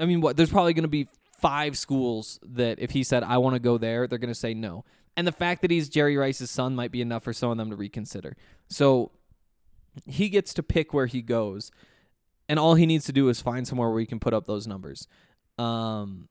I 0.00 0.06
mean, 0.06 0.20
what? 0.20 0.36
There's 0.36 0.50
probably 0.50 0.72
going 0.72 0.84
to 0.84 0.88
be 0.88 1.08
five 1.38 1.76
schools 1.76 2.40
that 2.42 2.78
if 2.78 2.90
he 2.92 3.02
said 3.02 3.22
I 3.22 3.38
want 3.38 3.54
to 3.54 3.60
go 3.60 3.76
there, 3.76 4.06
they're 4.06 4.18
going 4.18 4.28
to 4.28 4.34
say 4.34 4.54
no. 4.54 4.84
And 5.16 5.26
the 5.26 5.32
fact 5.32 5.60
that 5.62 5.70
he's 5.70 5.88
Jerry 5.88 6.16
Rice's 6.16 6.50
son 6.50 6.74
might 6.74 6.90
be 6.90 7.02
enough 7.02 7.22
for 7.22 7.32
some 7.32 7.50
of 7.50 7.58
them 7.58 7.70
to 7.70 7.76
reconsider. 7.76 8.36
So 8.68 9.12
he 10.06 10.30
gets 10.30 10.54
to 10.54 10.62
pick 10.62 10.94
where 10.94 11.06
he 11.06 11.20
goes, 11.20 11.70
and 12.52 12.58
all 12.58 12.74
he 12.74 12.84
needs 12.84 13.06
to 13.06 13.14
do 13.14 13.30
is 13.30 13.40
find 13.40 13.66
somewhere 13.66 13.88
where 13.88 14.00
he 14.00 14.04
can 14.04 14.20
put 14.20 14.34
up 14.34 14.44
those 14.44 14.66
numbers. 14.66 15.08
Um, 15.56 16.28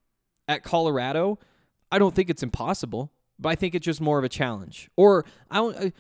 at 0.47 0.61
Colorado, 0.61 1.39
I 1.91 1.97
don't 1.97 2.13
think 2.13 2.29
it's 2.29 2.43
impossible, 2.43 3.11
but 3.39 3.49
I 3.49 3.55
think 3.55 3.73
it's 3.73 3.85
just 3.85 3.99
more 3.99 4.19
of 4.19 4.23
a 4.23 4.29
challenge. 4.29 4.87
Or 4.95 5.25
I 5.49 5.55
don't, 5.55 5.75
I 5.75 5.91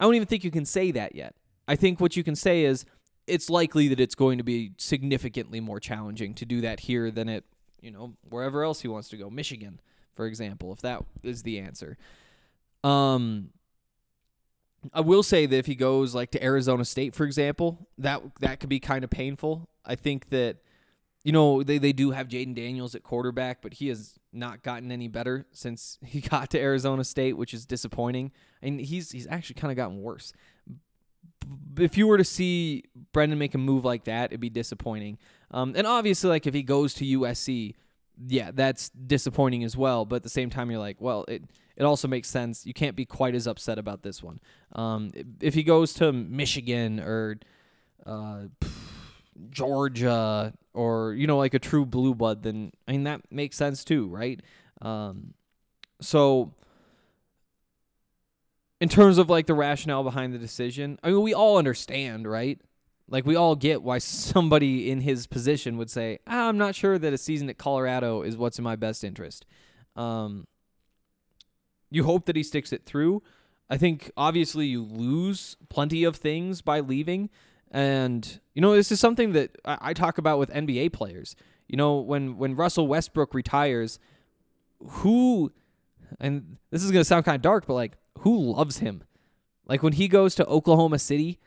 don't 0.00 0.16
even 0.16 0.26
think 0.26 0.42
you 0.42 0.50
can 0.50 0.64
say 0.64 0.90
that 0.90 1.14
yet. 1.14 1.36
I 1.68 1.76
think 1.76 2.00
what 2.00 2.16
you 2.16 2.24
can 2.24 2.34
say 2.34 2.64
is 2.64 2.84
it's 3.28 3.48
likely 3.48 3.86
that 3.86 4.00
it's 4.00 4.16
going 4.16 4.38
to 4.38 4.42
be 4.42 4.72
significantly 4.78 5.60
more 5.60 5.78
challenging 5.78 6.34
to 6.34 6.44
do 6.44 6.60
that 6.62 6.80
here 6.80 7.12
than 7.12 7.28
it, 7.28 7.44
you 7.80 7.92
know, 7.92 8.14
wherever 8.28 8.64
else 8.64 8.80
he 8.80 8.88
wants 8.88 9.10
to 9.10 9.16
go. 9.16 9.30
Michigan, 9.30 9.80
for 10.16 10.26
example, 10.26 10.72
if 10.72 10.80
that 10.80 11.04
is 11.22 11.44
the 11.44 11.60
answer. 11.60 11.96
Um, 12.82 13.50
I 14.92 15.00
will 15.00 15.22
say 15.22 15.46
that 15.46 15.56
if 15.56 15.66
he 15.66 15.74
goes 15.74 16.14
like 16.14 16.30
to 16.32 16.42
Arizona 16.42 16.84
State, 16.84 17.14
for 17.14 17.24
example, 17.24 17.86
that 17.98 18.22
that 18.40 18.60
could 18.60 18.68
be 18.68 18.80
kind 18.80 19.04
of 19.04 19.10
painful. 19.10 19.68
I 19.84 19.94
think 19.94 20.30
that 20.30 20.56
you 21.24 21.32
know 21.32 21.62
they, 21.62 21.78
they 21.78 21.92
do 21.92 22.10
have 22.10 22.28
Jayden 22.28 22.54
Daniels 22.54 22.94
at 22.94 23.02
quarterback, 23.02 23.62
but 23.62 23.74
he 23.74 23.88
has 23.88 24.18
not 24.32 24.62
gotten 24.62 24.90
any 24.90 25.08
better 25.08 25.46
since 25.52 25.98
he 26.04 26.20
got 26.20 26.50
to 26.50 26.60
Arizona 26.60 27.04
State, 27.04 27.36
which 27.36 27.54
is 27.54 27.64
disappointing. 27.64 28.32
And 28.60 28.80
he's 28.80 29.12
he's 29.12 29.26
actually 29.28 29.54
kind 29.54 29.70
of 29.70 29.76
gotten 29.76 30.02
worse. 30.02 30.32
If 31.78 31.98
you 31.98 32.06
were 32.06 32.18
to 32.18 32.24
see 32.24 32.84
Brendan 33.12 33.38
make 33.38 33.54
a 33.54 33.58
move 33.58 33.84
like 33.84 34.04
that, 34.04 34.26
it'd 34.26 34.40
be 34.40 34.50
disappointing. 34.50 35.18
Um, 35.50 35.74
and 35.76 35.86
obviously, 35.86 36.30
like 36.30 36.46
if 36.46 36.54
he 36.54 36.62
goes 36.62 36.94
to 36.94 37.04
USC, 37.04 37.74
yeah, 38.26 38.50
that's 38.52 38.90
disappointing 38.90 39.64
as 39.64 39.76
well. 39.76 40.04
But 40.04 40.16
at 40.16 40.22
the 40.22 40.28
same 40.28 40.50
time, 40.50 40.70
you're 40.70 40.80
like, 40.80 41.00
well, 41.00 41.24
it 41.28 41.42
it 41.82 41.84
also 41.84 42.06
makes 42.06 42.28
sense. 42.28 42.64
You 42.64 42.72
can't 42.72 42.94
be 42.94 43.04
quite 43.04 43.34
as 43.34 43.48
upset 43.48 43.76
about 43.76 44.02
this 44.02 44.22
one. 44.22 44.38
Um, 44.72 45.10
if 45.40 45.54
he 45.54 45.64
goes 45.64 45.92
to 45.94 46.12
Michigan 46.12 47.00
or 47.00 47.40
uh, 48.06 48.44
Georgia 49.50 50.54
or 50.74 51.14
you 51.14 51.26
know 51.26 51.38
like 51.38 51.54
a 51.54 51.58
true 51.58 51.84
blue 51.84 52.14
blood, 52.14 52.44
then 52.44 52.70
I 52.86 52.92
mean 52.92 53.02
that 53.02 53.22
makes 53.32 53.56
sense 53.56 53.82
too, 53.82 54.06
right? 54.06 54.40
Um, 54.80 55.34
so 56.00 56.54
in 58.80 58.88
terms 58.88 59.18
of 59.18 59.28
like 59.28 59.46
the 59.46 59.54
rationale 59.54 60.04
behind 60.04 60.32
the 60.32 60.38
decision, 60.38 61.00
I 61.02 61.08
mean 61.08 61.22
we 61.22 61.34
all 61.34 61.58
understand, 61.58 62.30
right? 62.30 62.60
Like 63.08 63.26
we 63.26 63.34
all 63.34 63.56
get 63.56 63.82
why 63.82 63.98
somebody 63.98 64.88
in 64.88 65.00
his 65.00 65.26
position 65.26 65.78
would 65.78 65.90
say, 65.90 66.20
ah, 66.28 66.48
"I'm 66.48 66.58
not 66.58 66.76
sure 66.76 66.96
that 66.96 67.12
a 67.12 67.18
season 67.18 67.50
at 67.50 67.58
Colorado 67.58 68.22
is 68.22 68.36
what's 68.36 68.58
in 68.58 68.62
my 68.62 68.76
best 68.76 69.02
interest." 69.02 69.46
Um, 69.96 70.46
you 71.92 72.04
hope 72.04 72.26
that 72.26 72.36
he 72.36 72.42
sticks 72.42 72.72
it 72.72 72.84
through. 72.84 73.22
I 73.68 73.76
think 73.76 74.10
obviously 74.16 74.66
you 74.66 74.82
lose 74.82 75.56
plenty 75.68 76.04
of 76.04 76.16
things 76.16 76.62
by 76.62 76.80
leaving. 76.80 77.30
And 77.70 78.40
you 78.54 78.60
know, 78.62 78.74
this 78.74 78.92
is 78.92 79.00
something 79.00 79.32
that 79.32 79.56
I, 79.64 79.78
I 79.80 79.92
talk 79.92 80.18
about 80.18 80.38
with 80.38 80.50
NBA 80.50 80.92
players. 80.92 81.36
You 81.68 81.76
know, 81.76 81.98
when 81.98 82.36
when 82.36 82.56
Russell 82.56 82.86
Westbrook 82.86 83.34
retires, 83.34 83.98
who 84.78 85.52
and 86.20 86.56
this 86.70 86.82
is 86.82 86.90
gonna 86.90 87.04
sound 87.04 87.24
kind 87.24 87.36
of 87.36 87.42
dark, 87.42 87.66
but 87.66 87.74
like 87.74 87.96
who 88.18 88.38
loves 88.38 88.78
him? 88.78 89.04
Like 89.66 89.82
when 89.82 89.94
he 89.94 90.08
goes 90.08 90.34
to 90.36 90.46
Oklahoma 90.46 90.98
City, 90.98 91.38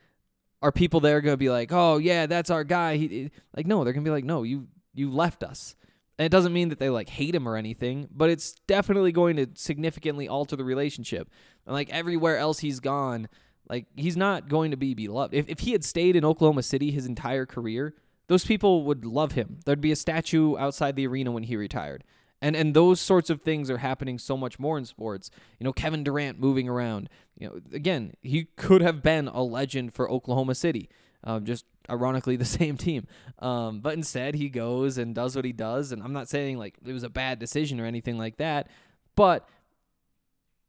are 0.62 0.72
people 0.72 1.00
there 1.00 1.22
gonna 1.22 1.38
be 1.38 1.50
like, 1.50 1.72
"Oh 1.72 1.98
yeah, 1.98 2.26
that's 2.26 2.50
our 2.50 2.64
guy"? 2.64 2.98
He 2.98 3.32
like 3.56 3.68
no, 3.68 3.84
they're 3.84 3.94
gonna 3.94 4.04
be 4.04 4.10
like, 4.10 4.26
"No, 4.26 4.44
you 4.44 4.68
you 4.94 5.12
left 5.12 5.44
us." 5.44 5.76
And 6.18 6.26
it 6.26 6.30
doesn't 6.30 6.54
mean 6.54 6.70
that 6.70 6.80
they 6.80 6.90
like 6.90 7.10
hate 7.10 7.36
him 7.36 7.48
or 7.48 7.58
anything, 7.58 8.08
but 8.12 8.30
it's 8.30 8.54
definitely 8.68 9.12
going 9.12 9.36
to 9.36 9.48
significantly 9.56 10.28
alter 10.28 10.56
the 10.56 10.64
relationship. 10.64 11.30
And 11.66 11.74
like 11.74 11.90
everywhere 11.90 12.38
else 12.38 12.60
he's 12.60 12.80
gone, 12.80 13.28
like 13.70 13.88
he's 13.96 14.16
not 14.16 14.48
going 14.48 14.72
to 14.72 14.78
be 14.78 14.94
beloved. 14.94 15.34
If 15.34 15.50
if 15.50 15.60
he 15.60 15.72
had 15.74 15.84
stayed 15.84 16.16
in 16.16 16.24
Oklahoma 16.24 16.64
City 16.64 16.92
his 16.92 17.06
entire 17.06 17.46
career, 17.46 17.96
those 18.28 18.46
people 18.46 18.84
would 18.86 19.06
love 19.06 19.34
him. 19.34 19.60
There'd 19.66 19.82
be 19.82 19.92
a 19.92 19.98
statue 19.98 20.58
outside 20.58 20.96
the 20.96 21.08
arena 21.08 21.32
when 21.32 21.44
he 21.44 21.58
retired. 21.58 22.04
And 22.42 22.56
and 22.56 22.74
those 22.74 23.02
sorts 23.02 23.30
of 23.30 23.42
things 23.42 23.70
are 23.70 23.80
happening 23.80 24.18
so 24.18 24.38
much 24.38 24.60
more 24.60 24.78
in 24.78 24.86
sports. 24.86 25.30
You 25.60 25.66
know, 25.66 25.74
Kevin 25.74 26.04
Durant 26.04 26.40
moving 26.40 26.70
around. 26.70 27.10
You 27.38 27.48
know, 27.48 27.60
again, 27.74 28.14
he 28.22 28.46
could 28.56 28.82
have 28.82 29.04
been 29.04 29.28
a 29.28 29.42
legend 29.42 29.94
for 29.94 30.10
Oklahoma 30.10 30.56
City. 30.56 30.90
Um, 31.26 31.44
just 31.46 31.66
ironically 31.90 32.36
the 32.38 32.46
same 32.46 32.78
team. 32.78 33.08
Um, 33.40 33.80
but 33.80 33.94
instead 33.94 34.36
he 34.36 34.50
goes 34.50 34.98
and 34.98 35.14
does 35.16 35.36
what 35.36 35.46
he 35.46 35.54
does. 35.54 35.92
And 35.92 36.02
I'm 36.04 36.14
not 36.14 36.30
saying 36.30 36.58
like 36.58 36.76
it 36.86 36.94
was 36.94 37.04
a 37.04 37.10
bad 37.10 37.40
decision 37.40 37.80
or 37.80 37.86
anything 37.86 38.18
like 38.18 38.38
that, 38.38 38.70
but 39.16 39.48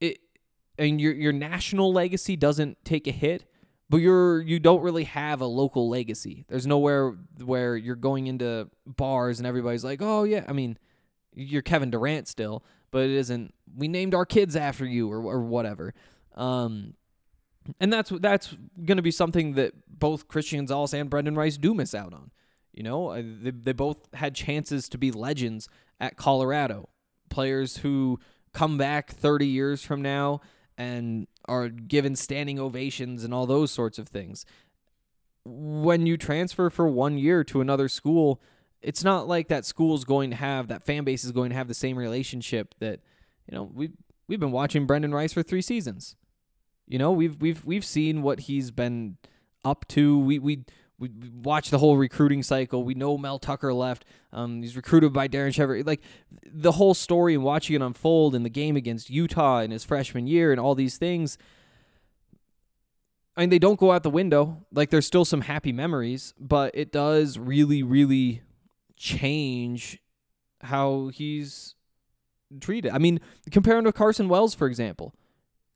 it 0.00 0.18
and 0.78 1.00
your 1.00 1.12
your 1.12 1.32
national 1.32 1.92
legacy 1.92 2.36
doesn't 2.36 2.84
take 2.84 3.06
a 3.06 3.12
hit, 3.12 3.44
but 3.88 3.98
you're 3.98 4.40
you 4.40 4.58
don't 4.58 4.82
really 4.82 5.04
have 5.04 5.40
a 5.40 5.46
local 5.46 5.88
legacy. 5.88 6.44
There's 6.48 6.66
nowhere 6.66 7.16
where 7.44 7.76
you're 7.76 7.96
going 7.96 8.26
into 8.26 8.68
bars 8.86 9.38
and 9.38 9.46
everybody's 9.46 9.84
like, 9.84 10.00
"Oh 10.02 10.24
yeah." 10.24 10.44
I 10.48 10.52
mean, 10.52 10.78
you're 11.34 11.62
Kevin 11.62 11.90
Durant 11.90 12.28
still, 12.28 12.64
but 12.90 13.04
it 13.04 13.10
isn't. 13.10 13.54
We 13.76 13.88
named 13.88 14.14
our 14.14 14.26
kids 14.26 14.56
after 14.56 14.84
you 14.84 15.10
or 15.10 15.22
or 15.22 15.40
whatever. 15.40 15.94
Um, 16.34 16.94
and 17.80 17.92
that's 17.92 18.10
that's 18.20 18.56
going 18.84 18.96
to 18.96 19.02
be 19.02 19.10
something 19.10 19.54
that 19.54 19.74
both 19.88 20.28
Christian 20.28 20.58
Gonzalez 20.60 20.94
and 20.94 21.10
Brendan 21.10 21.36
Rice 21.36 21.56
do 21.56 21.74
miss 21.74 21.94
out 21.94 22.12
on. 22.12 22.30
You 22.72 22.82
know, 22.82 23.08
Uh, 23.08 23.22
they, 23.24 23.50
they 23.50 23.72
both 23.72 24.12
had 24.14 24.34
chances 24.34 24.88
to 24.90 24.98
be 24.98 25.10
legends 25.10 25.68
at 25.98 26.16
Colorado, 26.16 26.88
players 27.30 27.78
who 27.78 28.20
come 28.52 28.76
back 28.78 29.10
30 29.10 29.46
years 29.46 29.82
from 29.82 30.02
now 30.02 30.40
and 30.78 31.26
are 31.46 31.68
given 31.68 32.16
standing 32.16 32.58
ovations 32.58 33.24
and 33.24 33.32
all 33.32 33.46
those 33.46 33.70
sorts 33.70 33.98
of 33.98 34.08
things. 34.08 34.44
When 35.44 36.06
you 36.06 36.16
transfer 36.16 36.70
for 36.70 36.88
one 36.88 37.18
year 37.18 37.44
to 37.44 37.60
another 37.60 37.88
school, 37.88 38.40
it's 38.82 39.04
not 39.04 39.26
like 39.26 39.48
that 39.48 39.64
school's 39.64 40.04
going 40.04 40.30
to 40.30 40.36
have 40.36 40.68
that 40.68 40.82
fan 40.82 41.04
base 41.04 41.24
is 41.24 41.32
going 41.32 41.50
to 41.50 41.56
have 41.56 41.68
the 41.68 41.74
same 41.74 41.96
relationship 41.96 42.74
that 42.80 43.00
you 43.48 43.56
know 43.56 43.70
we 43.72 43.90
we've 44.28 44.40
been 44.40 44.52
watching 44.52 44.86
Brendan 44.86 45.14
Rice 45.14 45.32
for 45.32 45.42
three 45.42 45.62
seasons. 45.62 46.16
You 46.86 46.98
know, 46.98 47.12
we've 47.12 47.40
we've 47.40 47.64
we've 47.64 47.84
seen 47.84 48.22
what 48.22 48.40
he's 48.40 48.70
been 48.70 49.16
up 49.64 49.86
to. 49.88 50.18
We 50.18 50.38
we 50.38 50.64
we 50.98 51.10
watched 51.42 51.70
the 51.70 51.78
whole 51.78 51.96
recruiting 51.96 52.42
cycle. 52.42 52.84
We 52.84 52.94
know 52.94 53.18
Mel 53.18 53.38
Tucker 53.38 53.74
left. 53.74 54.04
Um, 54.32 54.62
he's 54.62 54.76
recruited 54.76 55.12
by 55.12 55.26
Darrin 55.26 55.52
Chiaverini. 55.52 55.86
Like 55.86 56.00
the 56.46 56.72
whole 56.72 56.94
story 56.94 57.34
and 57.34 57.44
watching 57.44 57.76
it 57.76 57.82
unfold 57.82 58.34
in 58.34 58.44
the 58.44 58.50
game 58.50 58.76
against 58.76 59.10
Utah 59.10 59.60
in 59.60 59.70
his 59.70 59.84
freshman 59.84 60.26
year 60.26 60.52
and 60.52 60.60
all 60.60 60.74
these 60.74 60.96
things. 60.96 61.36
I 63.36 63.42
mean, 63.42 63.50
they 63.50 63.58
don't 63.58 63.78
go 63.78 63.92
out 63.92 64.02
the 64.02 64.10
window. 64.10 64.64
Like 64.72 64.88
there's 64.90 65.06
still 65.06 65.26
some 65.26 65.42
happy 65.42 65.72
memories, 65.72 66.32
but 66.40 66.70
it 66.74 66.92
does 66.92 67.38
really, 67.38 67.82
really 67.82 68.42
change 68.96 70.00
how 70.62 71.08
he's 71.08 71.74
treated. 72.60 72.92
I 72.92 72.98
mean, 72.98 73.20
compare 73.50 73.76
him 73.76 73.84
to 73.84 73.92
Carson 73.92 74.28
Wells, 74.28 74.54
for 74.54 74.66
example. 74.66 75.14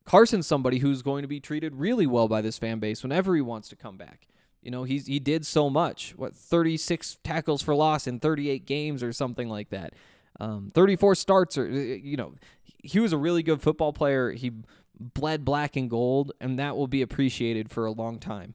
Carson's 0.05 0.47
somebody 0.47 0.79
who's 0.79 1.01
going 1.01 1.21
to 1.21 1.27
be 1.27 1.39
treated 1.39 1.75
really 1.75 2.07
well 2.07 2.27
by 2.27 2.41
this 2.41 2.57
fan 2.57 2.79
base 2.79 3.03
whenever 3.03 3.35
he 3.35 3.41
wants 3.41 3.69
to 3.69 3.75
come 3.75 3.97
back. 3.97 4.27
You 4.61 4.71
know, 4.71 4.83
he's 4.83 5.07
he 5.07 5.19
did 5.19 5.45
so 5.45 5.69
much. 5.69 6.13
What 6.15 6.35
36 6.35 7.17
tackles 7.23 7.61
for 7.61 7.73
loss 7.73 8.07
in 8.07 8.19
38 8.19 8.65
games 8.65 9.01
or 9.03 9.11
something 9.11 9.49
like 9.49 9.69
that. 9.69 9.93
Um, 10.39 10.71
34 10.73 11.15
starts 11.15 11.57
or 11.57 11.67
you 11.67 12.17
know, 12.17 12.35
he 12.83 12.99
was 12.99 13.13
a 13.13 13.17
really 13.17 13.43
good 13.43 13.61
football 13.61 13.93
player. 13.93 14.31
He 14.31 14.51
bled 14.99 15.43
black 15.45 15.75
and 15.75 15.89
gold 15.89 16.31
and 16.39 16.59
that 16.59 16.77
will 16.77 16.87
be 16.87 17.01
appreciated 17.01 17.71
for 17.71 17.85
a 17.85 17.91
long 17.91 18.19
time. 18.19 18.53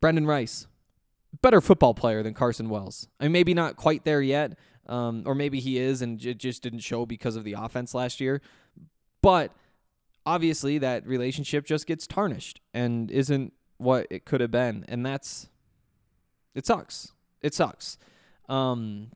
Brendan 0.00 0.26
Rice, 0.26 0.66
better 1.40 1.60
football 1.60 1.94
player 1.94 2.22
than 2.22 2.34
Carson 2.34 2.68
Wells. 2.68 3.08
I 3.20 3.24
mean, 3.24 3.32
maybe 3.32 3.54
not 3.54 3.76
quite 3.76 4.04
there 4.04 4.20
yet, 4.20 4.58
um, 4.86 5.22
or 5.24 5.34
maybe 5.34 5.60
he 5.60 5.78
is 5.78 6.02
and 6.02 6.22
it 6.22 6.38
just 6.38 6.62
didn't 6.62 6.80
show 6.80 7.06
because 7.06 7.36
of 7.36 7.44
the 7.44 7.54
offense 7.54 7.94
last 7.94 8.20
year. 8.20 8.42
But 9.22 9.52
obviously, 10.26 10.78
that 10.78 11.06
relationship 11.06 11.64
just 11.64 11.86
gets 11.86 12.06
tarnished 12.06 12.60
and 12.72 13.10
isn't 13.10 13.52
what 13.78 14.06
it 14.10 14.24
could 14.24 14.40
have 14.40 14.50
been, 14.50 14.84
and 14.88 15.04
that's 15.04 15.48
it 16.54 16.66
sucks. 16.66 17.12
It 17.40 17.54
sucks. 17.54 17.98
Um, 18.48 19.10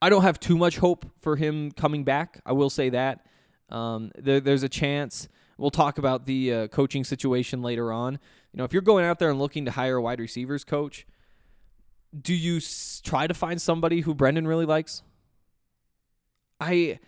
I 0.00 0.10
don't 0.10 0.22
have 0.22 0.38
too 0.38 0.56
much 0.58 0.78
hope 0.78 1.06
for 1.20 1.36
him 1.36 1.70
coming 1.72 2.04
back. 2.04 2.40
I 2.44 2.52
will 2.52 2.70
say 2.70 2.90
that 2.90 3.26
um, 3.70 4.12
there, 4.16 4.40
there's 4.40 4.62
a 4.62 4.68
chance 4.68 5.28
We'll 5.56 5.70
talk 5.70 5.98
about 5.98 6.26
the 6.26 6.52
uh, 6.52 6.68
coaching 6.68 7.04
situation 7.04 7.62
later 7.62 7.92
on. 7.92 8.14
You 8.52 8.58
know, 8.58 8.64
if 8.64 8.72
you're 8.72 8.82
going 8.82 9.04
out 9.04 9.18
there 9.18 9.30
and 9.30 9.38
looking 9.38 9.64
to 9.66 9.70
hire 9.70 9.96
a 9.96 10.02
wide 10.02 10.18
receivers 10.18 10.64
coach, 10.64 11.06
do 12.18 12.34
you 12.34 12.56
s- 12.56 13.00
try 13.04 13.26
to 13.26 13.34
find 13.34 13.60
somebody 13.60 14.00
who 14.00 14.14
Brendan 14.14 14.48
really 14.48 14.66
likes? 14.66 15.02
I 16.60 16.98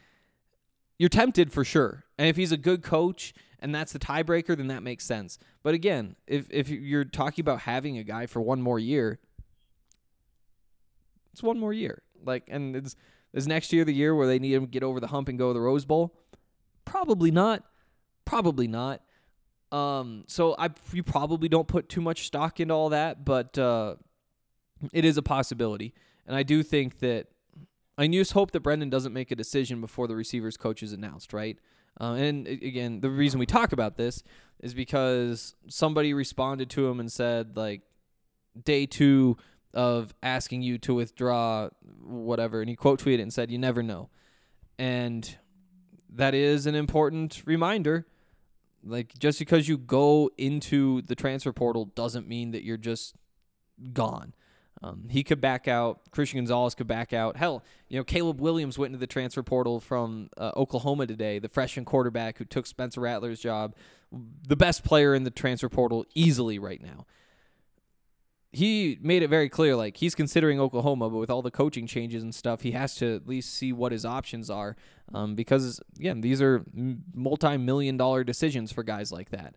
you're 0.99 1.09
tempted 1.09 1.53
for 1.53 1.65
sure. 1.65 2.05
And 2.19 2.29
if 2.29 2.37
he's 2.37 2.53
a 2.53 2.57
good 2.57 2.83
coach 2.83 3.35
and 3.59 3.75
that's 3.75 3.93
the 3.93 3.99
tiebreaker, 3.99 4.57
then 4.57 4.69
that 4.69 4.83
makes 4.83 5.05
sense. 5.05 5.39
But 5.63 5.75
again, 5.75 6.17
if 6.27 6.47
if 6.51 6.69
you're 6.69 7.05
talking 7.05 7.43
about 7.43 7.61
having 7.61 7.99
a 7.99 8.05
guy 8.05 8.27
for 8.27 8.41
one 8.41 8.63
more 8.63 8.79
year, 8.79 9.19
it's 11.33 11.43
one 11.43 11.59
more 11.59 11.73
year. 11.73 12.03
Like, 12.25 12.45
and 12.49 12.77
is 12.77 12.97
is 13.33 13.47
next 13.47 13.73
year 13.73 13.85
the 13.85 13.95
year 13.95 14.15
where 14.15 14.27
they 14.27 14.39
need 14.39 14.55
him 14.55 14.67
to 14.67 14.71
get 14.71 14.83
over 14.83 15.01
the 15.01 15.09
hump 15.09 15.29
and 15.29 15.39
go 15.39 15.49
to 15.49 15.55
the 15.55 15.61
Rose 15.61 15.85
Bowl? 15.85 16.15
Probably 16.85 17.31
not. 17.31 17.65
Probably 18.25 18.67
not. 18.67 19.03
Um, 19.73 20.25
so 20.27 20.55
I 20.59 20.71
you 20.93 21.03
probably 21.03 21.49
don't 21.49 21.69
put 21.69 21.89
too 21.89 22.01
much 22.01 22.27
stock 22.27 22.61
into 22.61 22.73
all 22.73 22.91
that, 22.91 23.25
but 23.25 23.59
uh, 23.59 23.97
it 24.93 25.05
is 25.05 25.17
a 25.17 25.23
possibility. 25.23 25.93
And 26.27 26.37
I 26.37 26.43
do 26.43 26.63
think 26.63 27.01
that 27.01 27.27
I 27.99 28.07
just 28.09 28.33
hope 28.33 28.51
that 28.51 28.61
Brendan 28.61 28.91
doesn't 28.91 29.13
make 29.13 29.31
a 29.31 29.37
decision 29.37 29.81
before 29.81 30.07
the 30.07 30.17
receivers 30.17 30.57
coach 30.57 30.83
is 30.83 30.93
announced, 30.93 31.33
right? 31.33 31.59
Uh, 31.99 32.13
and 32.13 32.47
again, 32.47 33.01
the 33.01 33.09
reason 33.09 33.41
we 33.41 33.47
talk 33.47 33.73
about 33.73 33.97
this 33.97 34.23
is 34.61 34.75
because 34.75 35.55
somebody 35.69 36.13
responded 36.13 36.69
to 36.71 36.89
him 36.89 37.01
and 37.01 37.11
said, 37.11 37.57
like, 37.57 37.83
day 38.65 38.87
two 38.87 39.37
of 39.73 40.15
asking 40.23 40.63
you 40.63 40.79
to 40.79 40.95
withdraw 40.95 41.69
whatever, 42.03 42.61
and 42.61 42.69
he 42.69 42.77
quote 42.77 43.03
tweeted 43.03 43.21
and 43.21 43.33
said, 43.33 43.51
"You 43.51 43.59
never 43.59 43.83
know," 43.83 44.09
and 44.79 45.37
that 46.09 46.35
is 46.35 46.67
an 46.67 46.75
important 46.75 47.43
reminder. 47.45 48.07
Like, 48.83 49.19
just 49.19 49.39
because 49.39 49.69
you 49.69 49.77
go 49.77 50.31
into 50.39 51.03
the 51.03 51.15
transfer 51.15 51.53
portal 51.53 51.87
doesn't 51.87 52.27
mean 52.27 52.53
that 52.53 52.63
you're 52.63 52.77
just 52.77 53.17
gone. 53.93 54.33
Um, 54.83 55.09
he 55.09 55.23
could 55.23 55.41
back 55.41 55.69
out. 55.69 56.01
Christian 56.11 56.39
Gonzalez 56.39 56.75
could 56.75 56.87
back 56.87 57.13
out. 57.13 57.37
Hell, 57.37 57.65
you 57.89 57.99
know, 57.99 58.05
Caleb 58.05 58.41
Williams 58.41 58.79
went 58.79 58.91
into 58.91 58.99
the 58.99 59.07
transfer 59.07 59.43
portal 59.43 59.81
from 59.81 60.29
uh, 60.37 60.53
Oklahoma 60.57 61.07
today, 61.07 61.39
the 61.39 61.49
freshman 61.49 61.85
quarterback 61.85 62.39
who 62.39 62.45
took 62.45 62.67
Spencer 62.67 63.01
Rattler's 63.01 63.41
job, 63.41 63.75
the 64.47 64.57
best 64.57 64.85
player 64.85 65.15
in 65.15 65.25
the 65.25 65.31
transfer 65.31 65.69
portal 65.69 66.05
easily 66.15 66.59
right 66.59 66.83
now. 66.83 67.07
He 68.53 68.99
made 69.03 69.23
it 69.23 69.29
very 69.29 69.49
clear, 69.49 69.77
like 69.77 69.99
he's 69.99 70.15
considering 70.15 70.61
Oklahoma, 70.61 71.11
but 71.11 71.19
with 71.19 71.31
all 71.31 71.43
the 71.43 71.51
coaching 71.51 71.87
changes 71.87 72.23
and 72.23 72.35
stuff, 72.35 72.63
he 72.63 72.73
has 72.73 72.95
to 72.97 73.17
at 73.17 73.29
least 73.29 73.53
see 73.53 73.73
what 73.73 73.93
his 73.93 74.07
options 74.07 74.49
are, 74.49 74.77
um, 75.13 75.35
because 75.35 75.81
again, 75.99 76.23
these 76.23 76.41
are 76.41 76.65
multi-million 77.15 77.97
dollar 77.97 78.25
decisions 78.25 78.73
for 78.73 78.83
guys 78.83 79.13
like 79.13 79.31
that. 79.31 79.57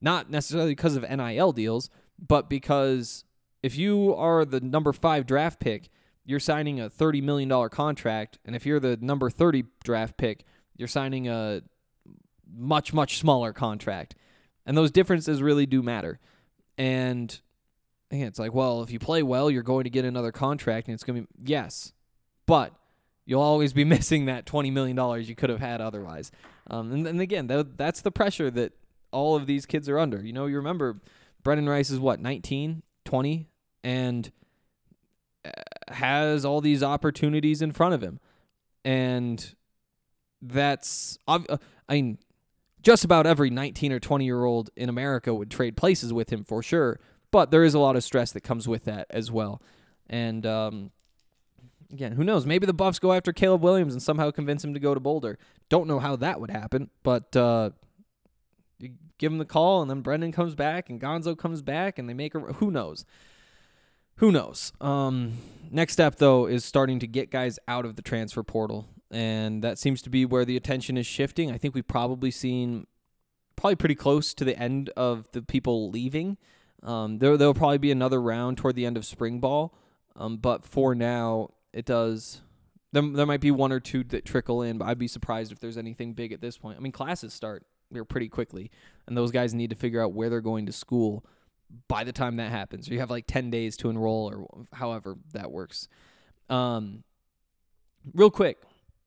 Not 0.00 0.30
necessarily 0.30 0.70
because 0.70 0.96
of 0.96 1.02
NIL 1.02 1.52
deals, 1.52 1.90
but 2.18 2.48
because 2.48 3.24
if 3.62 3.76
you 3.76 4.14
are 4.14 4.44
the 4.44 4.60
number 4.60 4.92
five 4.92 5.26
draft 5.26 5.60
pick, 5.60 5.88
you're 6.24 6.40
signing 6.40 6.80
a 6.80 6.90
$30 6.90 7.22
million 7.22 7.68
contract. 7.70 8.38
And 8.44 8.54
if 8.54 8.66
you're 8.66 8.80
the 8.80 8.98
number 9.00 9.30
30 9.30 9.64
draft 9.82 10.16
pick, 10.16 10.44
you're 10.76 10.88
signing 10.88 11.28
a 11.28 11.62
much, 12.54 12.92
much 12.92 13.18
smaller 13.18 13.52
contract. 13.52 14.14
And 14.66 14.76
those 14.76 14.90
differences 14.90 15.42
really 15.42 15.66
do 15.66 15.82
matter. 15.82 16.20
And 16.76 17.40
it's 18.10 18.38
like, 18.38 18.52
well, 18.54 18.82
if 18.82 18.90
you 18.90 18.98
play 18.98 19.22
well, 19.22 19.50
you're 19.50 19.62
going 19.62 19.84
to 19.84 19.90
get 19.90 20.04
another 20.04 20.32
contract. 20.32 20.86
And 20.86 20.94
it's 20.94 21.02
going 21.02 21.22
to 21.22 21.26
be, 21.26 21.50
yes, 21.50 21.92
but 22.46 22.74
you'll 23.24 23.42
always 23.42 23.72
be 23.72 23.84
missing 23.86 24.26
that 24.26 24.46
$20 24.46 24.72
million 24.72 25.24
you 25.24 25.34
could 25.34 25.50
have 25.50 25.60
had 25.60 25.80
otherwise. 25.80 26.30
Um, 26.68 26.92
and, 26.92 27.06
and 27.06 27.20
again, 27.20 27.46
that, 27.46 27.78
that's 27.78 28.02
the 28.02 28.10
pressure 28.10 28.50
that 28.50 28.72
all 29.10 29.34
of 29.34 29.46
these 29.46 29.66
kids 29.66 29.88
are 29.88 29.98
under. 29.98 30.22
You 30.22 30.32
know, 30.32 30.46
you 30.46 30.56
remember 30.56 31.00
Brendan 31.42 31.68
Rice 31.68 31.90
is 31.90 31.98
what, 31.98 32.20
19, 32.20 32.82
20, 33.08 33.48
and 33.82 34.30
uh, 35.42 35.50
has 35.88 36.44
all 36.44 36.60
these 36.60 36.82
opportunities 36.82 37.62
in 37.62 37.72
front 37.72 37.94
of 37.94 38.02
him. 38.02 38.20
And 38.84 39.54
that's, 40.42 41.18
uh, 41.26 41.40
I 41.88 41.94
mean, 41.94 42.18
just 42.82 43.04
about 43.04 43.26
every 43.26 43.48
19 43.48 43.92
or 43.92 43.98
20 43.98 44.26
year 44.26 44.44
old 44.44 44.68
in 44.76 44.90
America 44.90 45.32
would 45.32 45.50
trade 45.50 45.74
places 45.74 46.12
with 46.12 46.30
him 46.30 46.44
for 46.44 46.62
sure. 46.62 47.00
But 47.30 47.50
there 47.50 47.64
is 47.64 47.72
a 47.72 47.78
lot 47.78 47.96
of 47.96 48.04
stress 48.04 48.30
that 48.32 48.42
comes 48.42 48.68
with 48.68 48.84
that 48.84 49.06
as 49.08 49.30
well. 49.32 49.62
And 50.10 50.44
um, 50.44 50.90
again, 51.90 52.12
who 52.12 52.24
knows? 52.24 52.44
Maybe 52.44 52.66
the 52.66 52.74
Buffs 52.74 52.98
go 52.98 53.14
after 53.14 53.32
Caleb 53.32 53.62
Williams 53.62 53.94
and 53.94 54.02
somehow 54.02 54.30
convince 54.30 54.62
him 54.62 54.74
to 54.74 54.80
go 54.80 54.92
to 54.92 55.00
Boulder. 55.00 55.38
Don't 55.70 55.88
know 55.88 55.98
how 55.98 56.14
that 56.16 56.42
would 56.42 56.50
happen, 56.50 56.90
but 57.02 57.34
uh, 57.34 57.70
you 58.78 58.90
give 59.18 59.32
him 59.32 59.38
the 59.38 59.44
call, 59.44 59.82
and 59.82 59.90
then 59.90 60.00
Brendan 60.00 60.32
comes 60.32 60.54
back, 60.54 60.88
and 60.88 61.00
Gonzo 61.00 61.36
comes 61.36 61.62
back, 61.62 61.98
and 61.98 62.08
they 62.08 62.14
make 62.14 62.34
a. 62.34 62.40
Who 62.40 62.70
knows? 62.70 63.04
Who 64.16 64.32
knows? 64.32 64.72
Um, 64.80 65.38
next 65.70 65.92
step 65.92 66.16
though 66.16 66.46
is 66.46 66.64
starting 66.64 66.98
to 67.00 67.06
get 67.06 67.30
guys 67.30 67.58
out 67.68 67.84
of 67.84 67.96
the 67.96 68.02
transfer 68.02 68.42
portal, 68.42 68.88
and 69.10 69.62
that 69.62 69.78
seems 69.78 70.02
to 70.02 70.10
be 70.10 70.24
where 70.24 70.44
the 70.44 70.56
attention 70.56 70.96
is 70.96 71.06
shifting. 71.06 71.52
I 71.52 71.58
think 71.58 71.74
we've 71.74 71.86
probably 71.86 72.30
seen 72.30 72.86
probably 73.56 73.76
pretty 73.76 73.94
close 73.94 74.34
to 74.34 74.44
the 74.44 74.58
end 74.58 74.90
of 74.96 75.30
the 75.32 75.42
people 75.42 75.90
leaving. 75.90 76.36
Um, 76.82 77.18
there 77.18 77.36
there'll 77.36 77.54
probably 77.54 77.78
be 77.78 77.92
another 77.92 78.20
round 78.20 78.58
toward 78.58 78.74
the 78.74 78.86
end 78.86 78.96
of 78.96 79.04
spring 79.04 79.38
ball, 79.40 79.74
um, 80.16 80.36
but 80.36 80.64
for 80.64 80.94
now 80.94 81.50
it 81.72 81.84
does. 81.84 82.40
There, 82.90 83.02
there 83.02 83.26
might 83.26 83.40
be 83.40 83.50
one 83.50 83.70
or 83.70 83.80
two 83.80 84.02
that 84.04 84.24
trickle 84.24 84.62
in, 84.62 84.78
but 84.78 84.86
I'd 84.86 84.98
be 84.98 85.08
surprised 85.08 85.52
if 85.52 85.60
there's 85.60 85.76
anything 85.76 86.14
big 86.14 86.32
at 86.32 86.40
this 86.40 86.56
point. 86.56 86.78
I 86.78 86.80
mean, 86.80 86.92
classes 86.92 87.34
start 87.34 87.64
pretty 88.08 88.28
quickly, 88.28 88.70
and 89.06 89.16
those 89.16 89.30
guys 89.30 89.54
need 89.54 89.70
to 89.70 89.76
figure 89.76 90.02
out 90.02 90.12
where 90.12 90.28
they're 90.28 90.40
going 90.40 90.66
to 90.66 90.72
school 90.72 91.24
by 91.88 92.04
the 92.04 92.12
time 92.12 92.36
that 92.36 92.50
happens. 92.50 92.88
Or 92.88 92.94
you 92.94 93.00
have 93.00 93.10
like 93.10 93.26
10 93.26 93.50
days 93.50 93.76
to 93.78 93.90
enroll, 93.90 94.30
or 94.30 94.66
however 94.72 95.16
that 95.32 95.50
works. 95.50 95.88
Um, 96.48 97.04
real 98.14 98.30
quick, 98.30 98.58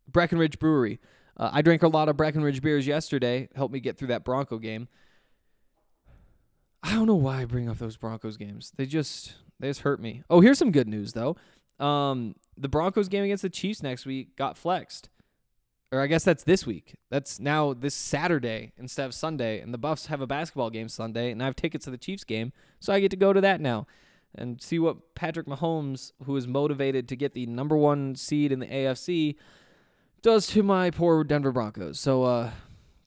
Breckenridge 0.07 0.59
Brewery. 0.59 0.99
Uh, 1.37 1.49
I 1.53 1.61
drank 1.61 1.83
a 1.83 1.87
lot 1.87 2.09
of 2.09 2.17
Breckenridge 2.17 2.61
beers 2.61 2.85
yesterday. 2.85 3.49
Helped 3.55 3.73
me 3.73 3.79
get 3.79 3.97
through 3.97 4.09
that 4.09 4.23
Bronco 4.23 4.57
game. 4.57 4.87
I 6.83 6.93
don't 6.93 7.07
know 7.07 7.15
why 7.15 7.41
I 7.41 7.45
bring 7.45 7.69
up 7.69 7.77
those 7.77 7.97
Broncos 7.97 8.37
games. 8.37 8.73
They 8.75 8.85
just 8.85 9.35
they 9.59 9.67
just 9.69 9.81
hurt 9.81 9.99
me. 9.99 10.23
Oh, 10.29 10.41
here's 10.41 10.57
some 10.57 10.71
good 10.71 10.87
news 10.87 11.13
though. 11.13 11.35
Um, 11.79 12.35
the 12.57 12.69
Broncos 12.69 13.07
game 13.07 13.23
against 13.23 13.43
the 13.43 13.49
Chiefs 13.49 13.81
next 13.81 14.05
week 14.05 14.35
got 14.35 14.57
flexed. 14.57 15.09
Or 15.91 15.99
I 15.99 16.07
guess 16.07 16.23
that's 16.23 16.43
this 16.43 16.65
week. 16.65 16.95
That's 17.09 17.39
now 17.39 17.73
this 17.73 17.93
Saturday 17.93 18.71
instead 18.77 19.05
of 19.05 19.13
Sunday. 19.13 19.59
And 19.59 19.73
the 19.73 19.77
Buffs 19.77 20.05
have 20.05 20.21
a 20.21 20.27
basketball 20.27 20.69
game 20.69 20.87
Sunday, 20.87 21.31
and 21.31 21.41
I 21.41 21.45
have 21.45 21.55
tickets 21.55 21.85
to 21.85 21.91
the 21.91 21.97
Chiefs 21.97 22.23
game, 22.23 22.53
so 22.79 22.93
I 22.93 23.01
get 23.01 23.11
to 23.11 23.17
go 23.17 23.33
to 23.33 23.41
that 23.41 23.59
now 23.59 23.87
and 24.33 24.61
see 24.61 24.79
what 24.79 25.15
Patrick 25.15 25.47
Mahomes, 25.47 26.13
who 26.23 26.35
is 26.37 26.47
motivated 26.47 27.07
to 27.09 27.15
get 27.15 27.33
the 27.33 27.45
number 27.45 27.75
one 27.75 28.15
seed 28.15 28.51
in 28.51 28.59
the 28.59 28.67
AFC, 28.67 29.35
does 30.21 30.47
to 30.47 30.63
my 30.63 30.89
poor 30.89 31.23
Denver 31.23 31.51
Broncos. 31.51 31.99
So, 31.99 32.23
uh, 32.23 32.51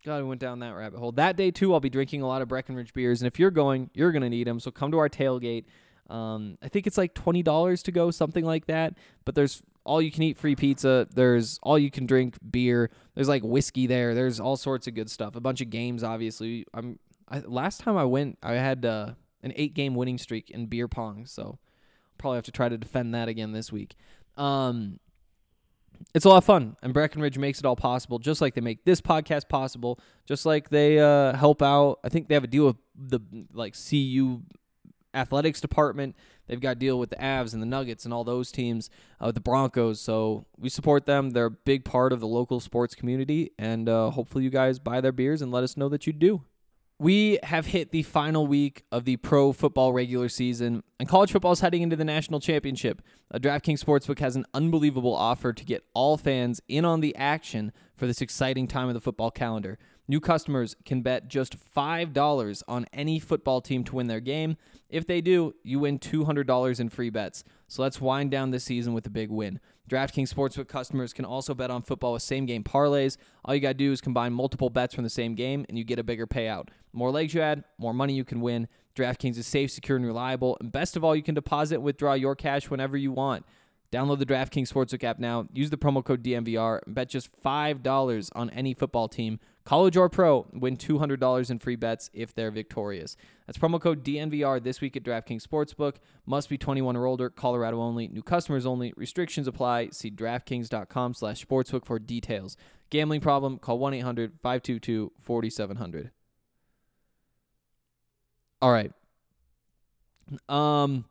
God, 0.04 0.18
we 0.18 0.28
went 0.28 0.40
down 0.40 0.58
that 0.58 0.74
rabbit 0.74 0.98
hole. 0.98 1.12
That 1.12 1.36
day 1.36 1.50
too, 1.50 1.72
I'll 1.72 1.80
be 1.80 1.88
drinking 1.88 2.20
a 2.20 2.26
lot 2.26 2.42
of 2.42 2.48
Breckenridge 2.48 2.92
beers, 2.92 3.22
and 3.22 3.26
if 3.26 3.38
you're 3.38 3.50
going, 3.50 3.88
you're 3.94 4.12
gonna 4.12 4.28
need 4.28 4.46
them. 4.46 4.60
So 4.60 4.70
come 4.70 4.90
to 4.90 4.98
our 4.98 5.08
tailgate. 5.08 5.64
Um, 6.10 6.58
I 6.62 6.68
think 6.68 6.86
it's 6.86 6.98
like 6.98 7.14
twenty 7.14 7.42
dollars 7.42 7.82
to 7.84 7.92
go, 7.92 8.10
something 8.10 8.44
like 8.44 8.66
that. 8.66 8.94
But 9.24 9.34
there's 9.34 9.62
all 9.84 10.00
you 10.00 10.10
can 10.10 10.22
eat 10.22 10.38
free 10.38 10.56
pizza. 10.56 11.06
There's 11.12 11.58
all 11.62 11.78
you 11.78 11.90
can 11.90 12.06
drink 12.06 12.36
beer. 12.50 12.90
There's 13.14 13.28
like 13.28 13.42
whiskey 13.42 13.86
there. 13.86 14.14
There's 14.14 14.40
all 14.40 14.56
sorts 14.56 14.86
of 14.86 14.94
good 14.94 15.10
stuff. 15.10 15.36
A 15.36 15.40
bunch 15.40 15.60
of 15.60 15.70
games, 15.70 16.02
obviously. 16.02 16.66
I'm 16.72 16.98
I, 17.28 17.40
last 17.40 17.80
time 17.80 17.96
I 17.96 18.04
went, 18.04 18.38
I 18.42 18.54
had 18.54 18.84
uh, 18.84 19.12
an 19.42 19.52
eight 19.56 19.74
game 19.74 19.94
winning 19.94 20.18
streak 20.18 20.50
in 20.50 20.66
beer 20.66 20.88
pong. 20.88 21.26
So 21.26 21.58
probably 22.18 22.36
have 22.36 22.44
to 22.44 22.52
try 22.52 22.68
to 22.68 22.78
defend 22.78 23.14
that 23.14 23.28
again 23.28 23.52
this 23.52 23.72
week. 23.72 23.94
Um, 24.36 24.98
it's 26.14 26.24
a 26.24 26.28
lot 26.28 26.38
of 26.38 26.44
fun, 26.44 26.76
and 26.82 26.92
Breckenridge 26.92 27.38
makes 27.38 27.60
it 27.60 27.64
all 27.64 27.76
possible, 27.76 28.18
just 28.18 28.40
like 28.40 28.54
they 28.54 28.60
make 28.60 28.84
this 28.84 29.00
podcast 29.00 29.48
possible, 29.48 30.00
just 30.26 30.44
like 30.44 30.68
they 30.68 30.98
uh, 30.98 31.34
help 31.34 31.62
out. 31.62 32.00
I 32.04 32.08
think 32.08 32.28
they 32.28 32.34
have 32.34 32.44
a 32.44 32.48
deal 32.48 32.66
with 32.66 32.76
the 32.96 33.20
like 33.52 33.74
CU 33.74 34.42
athletics 35.14 35.60
department. 35.60 36.16
They've 36.46 36.60
got 36.60 36.72
a 36.72 36.74
deal 36.74 36.98
with 36.98 37.10
the 37.10 37.16
Avs 37.16 37.54
and 37.54 37.62
the 37.62 37.66
Nuggets 37.66 38.04
and 38.04 38.12
all 38.12 38.24
those 38.24 38.52
teams, 38.52 38.90
uh, 39.20 39.32
the 39.32 39.40
Broncos. 39.40 40.00
So 40.00 40.46
we 40.58 40.68
support 40.68 41.06
them. 41.06 41.30
They're 41.30 41.46
a 41.46 41.50
big 41.50 41.84
part 41.84 42.12
of 42.12 42.20
the 42.20 42.26
local 42.26 42.60
sports 42.60 42.94
community, 42.94 43.52
and 43.58 43.88
uh, 43.88 44.10
hopefully 44.10 44.44
you 44.44 44.50
guys 44.50 44.78
buy 44.78 45.00
their 45.00 45.12
beers 45.12 45.40
and 45.40 45.50
let 45.50 45.64
us 45.64 45.76
know 45.76 45.88
that 45.88 46.06
you 46.06 46.12
do. 46.12 46.42
We 46.98 47.40
have 47.42 47.66
hit 47.66 47.90
the 47.90 48.04
final 48.04 48.46
week 48.46 48.84
of 48.92 49.04
the 49.04 49.16
pro 49.16 49.52
football 49.52 49.92
regular 49.92 50.28
season, 50.28 50.84
and 51.00 51.08
college 51.08 51.32
football 51.32 51.50
is 51.50 51.60
heading 51.60 51.82
into 51.82 51.96
the 51.96 52.04
national 52.04 52.38
championship. 52.38 53.02
Uh, 53.32 53.38
DraftKings 53.38 53.82
Sportsbook 53.82 54.20
has 54.20 54.36
an 54.36 54.46
unbelievable 54.54 55.14
offer 55.14 55.52
to 55.52 55.64
get 55.64 55.84
all 55.92 56.16
fans 56.16 56.60
in 56.68 56.84
on 56.84 57.00
the 57.00 57.14
action 57.16 57.72
for 57.96 58.06
this 58.06 58.20
exciting 58.20 58.68
time 58.68 58.86
of 58.86 58.94
the 58.94 59.00
football 59.00 59.32
calendar. 59.32 59.76
New 60.06 60.20
customers 60.20 60.76
can 60.84 61.00
bet 61.00 61.28
just 61.28 61.56
$5 61.74 62.62
on 62.68 62.86
any 62.92 63.18
football 63.18 63.60
team 63.62 63.84
to 63.84 63.96
win 63.96 64.06
their 64.06 64.20
game. 64.20 64.56
If 64.90 65.06
they 65.06 65.22
do, 65.22 65.54
you 65.62 65.78
win 65.78 65.98
$200 65.98 66.80
in 66.80 66.88
free 66.90 67.08
bets. 67.08 67.42
So 67.68 67.82
let's 67.82 68.00
wind 68.00 68.30
down 68.30 68.50
this 68.50 68.64
season 68.64 68.92
with 68.92 69.06
a 69.06 69.10
big 69.10 69.30
win. 69.30 69.60
DraftKings 69.88 70.32
Sportsbook 70.32 70.68
customers 70.68 71.12
can 71.12 71.24
also 71.24 71.54
bet 71.54 71.70
on 71.70 71.82
football 71.82 72.12
with 72.12 72.22
same 72.22 72.44
game 72.44 72.62
parlays. 72.62 73.16
All 73.44 73.54
you 73.54 73.60
got 73.60 73.68
to 73.68 73.74
do 73.74 73.92
is 73.92 74.00
combine 74.00 74.32
multiple 74.32 74.70
bets 74.70 74.94
from 74.94 75.04
the 75.04 75.10
same 75.10 75.34
game 75.34 75.64
and 75.68 75.78
you 75.78 75.84
get 75.84 75.98
a 75.98 76.04
bigger 76.04 76.26
payout. 76.26 76.68
More 76.92 77.10
legs 77.10 77.34
you 77.34 77.40
add, 77.40 77.64
more 77.78 77.94
money 77.94 78.14
you 78.14 78.24
can 78.24 78.40
win. 78.40 78.68
DraftKings 78.94 79.38
is 79.38 79.46
safe, 79.46 79.70
secure, 79.70 79.96
and 79.96 80.06
reliable. 80.06 80.56
And 80.60 80.70
best 80.70 80.96
of 80.96 81.04
all, 81.04 81.16
you 81.16 81.22
can 81.22 81.34
deposit 81.34 81.76
and 81.76 81.84
withdraw 81.84 82.12
your 82.12 82.36
cash 82.36 82.70
whenever 82.70 82.96
you 82.96 83.10
want. 83.10 83.44
Download 83.94 84.18
the 84.18 84.26
DraftKings 84.26 84.72
Sportsbook 84.72 85.04
app 85.04 85.20
now. 85.20 85.46
Use 85.52 85.70
the 85.70 85.78
promo 85.78 86.04
code 86.04 86.24
DNVR 86.24 86.80
bet 86.88 87.08
just 87.08 87.30
$5 87.40 88.30
on 88.34 88.50
any 88.50 88.74
football 88.74 89.06
team, 89.06 89.38
college 89.64 89.96
or 89.96 90.08
pro. 90.08 90.48
Win 90.52 90.76
$200 90.76 91.48
in 91.48 91.60
free 91.60 91.76
bets 91.76 92.10
if 92.12 92.34
they're 92.34 92.50
victorious. 92.50 93.16
That's 93.46 93.56
promo 93.56 93.80
code 93.80 94.04
DNVR 94.04 94.60
this 94.60 94.80
week 94.80 94.96
at 94.96 95.04
DraftKings 95.04 95.46
Sportsbook. 95.46 95.98
Must 96.26 96.48
be 96.48 96.58
21 96.58 96.96
or 96.96 97.06
older, 97.06 97.30
Colorado 97.30 97.80
only, 97.80 98.08
new 98.08 98.24
customers 98.24 98.66
only. 98.66 98.92
Restrictions 98.96 99.46
apply. 99.46 99.90
See 99.90 100.10
DraftKings.com 100.10 101.14
slash 101.14 101.46
sportsbook 101.46 101.86
for 101.86 102.00
details. 102.00 102.56
Gambling 102.90 103.20
problem? 103.20 103.58
Call 103.58 103.78
1-800-522-4700. 103.78 106.10
All 108.60 108.72
right. 108.72 108.90
Um... 110.48 111.04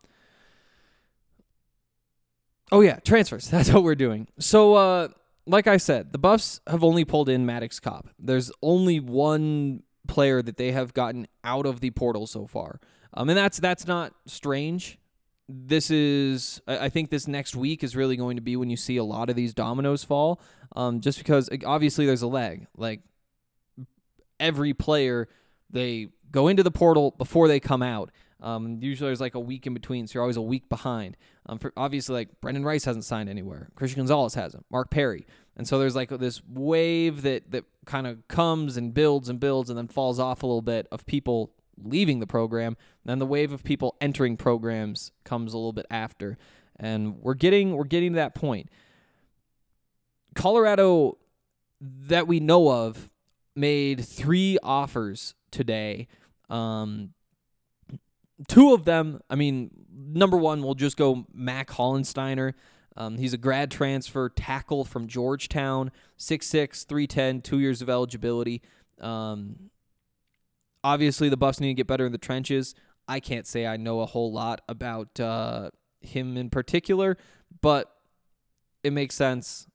Oh 2.74 2.82
yeah, 2.82 2.96
transfers. 3.06 3.48
That's 3.52 3.72
what 3.72 3.84
we're 3.84 3.96
doing. 3.96 4.28
So 4.40 4.74
uh 4.74 5.08
like 5.46 5.68
I 5.68 5.78
said, 5.78 6.12
the 6.12 6.18
Buffs 6.18 6.60
have 6.68 6.84
only 6.84 7.06
pulled 7.06 7.30
in 7.30 7.46
Maddox 7.46 7.80
Cobb. 7.80 8.10
There's 8.18 8.52
only 8.62 9.00
one 9.00 9.84
player 10.08 10.42
that 10.42 10.58
they 10.58 10.72
have 10.72 10.94
gotten 10.94 11.28
out 11.44 11.66
of 11.66 11.82
the 11.82 11.92
portal 11.92 12.26
so 12.28 12.48
far. 12.48 12.82
Um 13.14 13.30
and 13.30 13.38
that's 13.38 13.60
that's 13.60 13.86
not 13.86 14.14
strange. 14.26 14.98
This 15.48 15.92
is 15.92 16.62
I 16.68 16.86
I 16.86 16.90
think 16.90 17.12
this 17.12 17.28
next 17.28 17.56
week 17.56 17.84
is 17.84 17.96
really 17.96 18.16
going 18.16 18.38
to 18.38 18.42
be 18.42 18.56
when 18.56 18.72
you 18.72 18.78
see 18.78 18.98
a 18.98 19.04
lot 19.04 19.30
of 19.30 19.36
these 19.36 19.54
dominoes 19.54 20.04
fall. 20.04 20.42
Um 20.76 21.00
just 21.00 21.20
because 21.20 21.50
obviously 21.64 22.08
there's 22.08 22.24
a 22.24 22.28
lag. 22.28 22.66
Like 22.76 23.02
every 24.40 24.74
player 24.74 25.30
they 25.70 26.08
go 26.32 26.48
into 26.48 26.64
the 26.64 26.72
portal 26.72 27.12
before 27.20 27.48
they 27.48 27.60
come 27.60 27.84
out. 27.84 28.10
Um, 28.44 28.78
usually 28.82 29.08
there's 29.08 29.22
like 29.22 29.36
a 29.36 29.40
week 29.40 29.66
in 29.66 29.74
between, 29.74 30.06
so 30.06 30.16
you're 30.16 30.24
always 30.24 30.38
a 30.38 30.42
week 30.42 30.68
behind. 30.70 31.16
Um, 31.46 31.60
for 31.60 31.72
obviously 31.78 32.14
like 32.14 32.42
Brendan 32.42 32.66
Rice 32.66 32.86
hasn't 32.86 33.06
signed 33.06 33.30
anywhere, 33.30 33.70
Christian 33.76 34.02
Gonzalez 34.02 34.36
hasn't, 34.36 34.66
Mark 34.70 34.92
Perry, 34.92 35.26
and 35.56 35.68
so 35.68 35.80
there's 35.80 35.96
like 35.96 36.10
this 36.10 36.42
wave 36.48 37.22
that 37.22 37.52
that 37.52 37.64
kind 37.86 38.06
of 38.06 38.28
comes 38.28 38.78
and 38.78 38.94
builds 38.94 39.30
and 39.30 39.40
builds 39.40 39.70
and 39.70 39.78
then 39.78 39.88
falls 39.88 40.20
off 40.20 40.44
a 40.44 40.46
little 40.46 40.62
bit 40.62 40.88
of 40.92 41.06
people 41.06 41.52
leaving 41.82 42.20
the 42.20 42.28
program. 42.28 42.78
Then 43.06 43.20
the 43.20 43.26
wave 43.26 43.52
of 43.52 43.64
people 43.64 43.96
entering 44.02 44.38
programs 44.38 45.12
comes 45.24 45.54
a 45.54 45.58
little 45.58 45.74
bit 45.74 45.86
after, 45.90 46.38
and 46.78 47.18
we're 47.22 47.34
getting 47.36 47.76
we're 47.78 47.86
getting 47.86 48.12
to 48.14 48.18
that 48.18 48.36
point. 48.36 48.70
Colorado 50.36 51.18
that 51.80 52.28
we 52.28 52.40
know 52.40 52.70
of 52.70 53.10
made 53.56 54.06
three 54.06 54.58
offers 54.64 55.36
today. 55.52 56.08
Um, 56.50 57.14
two 58.48 58.74
of 58.74 58.86
them, 58.86 59.22
I 59.30 59.36
mean, 59.36 59.72
number 59.92 60.38
one, 60.38 60.62
we'll 60.64 60.76
just 60.76 60.98
go 60.98 61.26
Mac 61.34 61.70
Hollensteiner. 61.70 62.54
Um, 62.96 63.18
he's 63.18 63.34
a 63.34 63.38
grad 63.38 63.72
transfer 63.72 64.30
tackle 64.30 64.86
from 64.86 65.08
Georgetown, 65.08 65.92
6'6, 66.18 66.86
310, 66.86 67.42
two 67.42 67.60
years 67.60 67.82
of 67.82 67.90
eligibility. 67.90 68.62
Um, 69.02 69.70
obviously, 70.84 71.30
the 71.30 71.38
Buffs 71.38 71.60
need 71.60 71.70
to 71.70 71.74
get 71.74 71.88
better 71.88 72.06
in 72.06 72.12
the 72.12 72.18
trenches. 72.18 72.76
I 73.08 73.20
can't 73.20 73.48
say 73.48 73.66
I 73.66 73.78
know 73.78 74.02
a 74.02 74.06
whole 74.06 74.32
lot 74.32 74.62
about 74.70 75.20
uh, 75.20 75.72
him 76.02 76.38
in 76.38 76.50
particular, 76.50 77.18
but 77.62 77.92
it 78.84 78.94
makes 78.94 79.16
sense. 79.16 79.68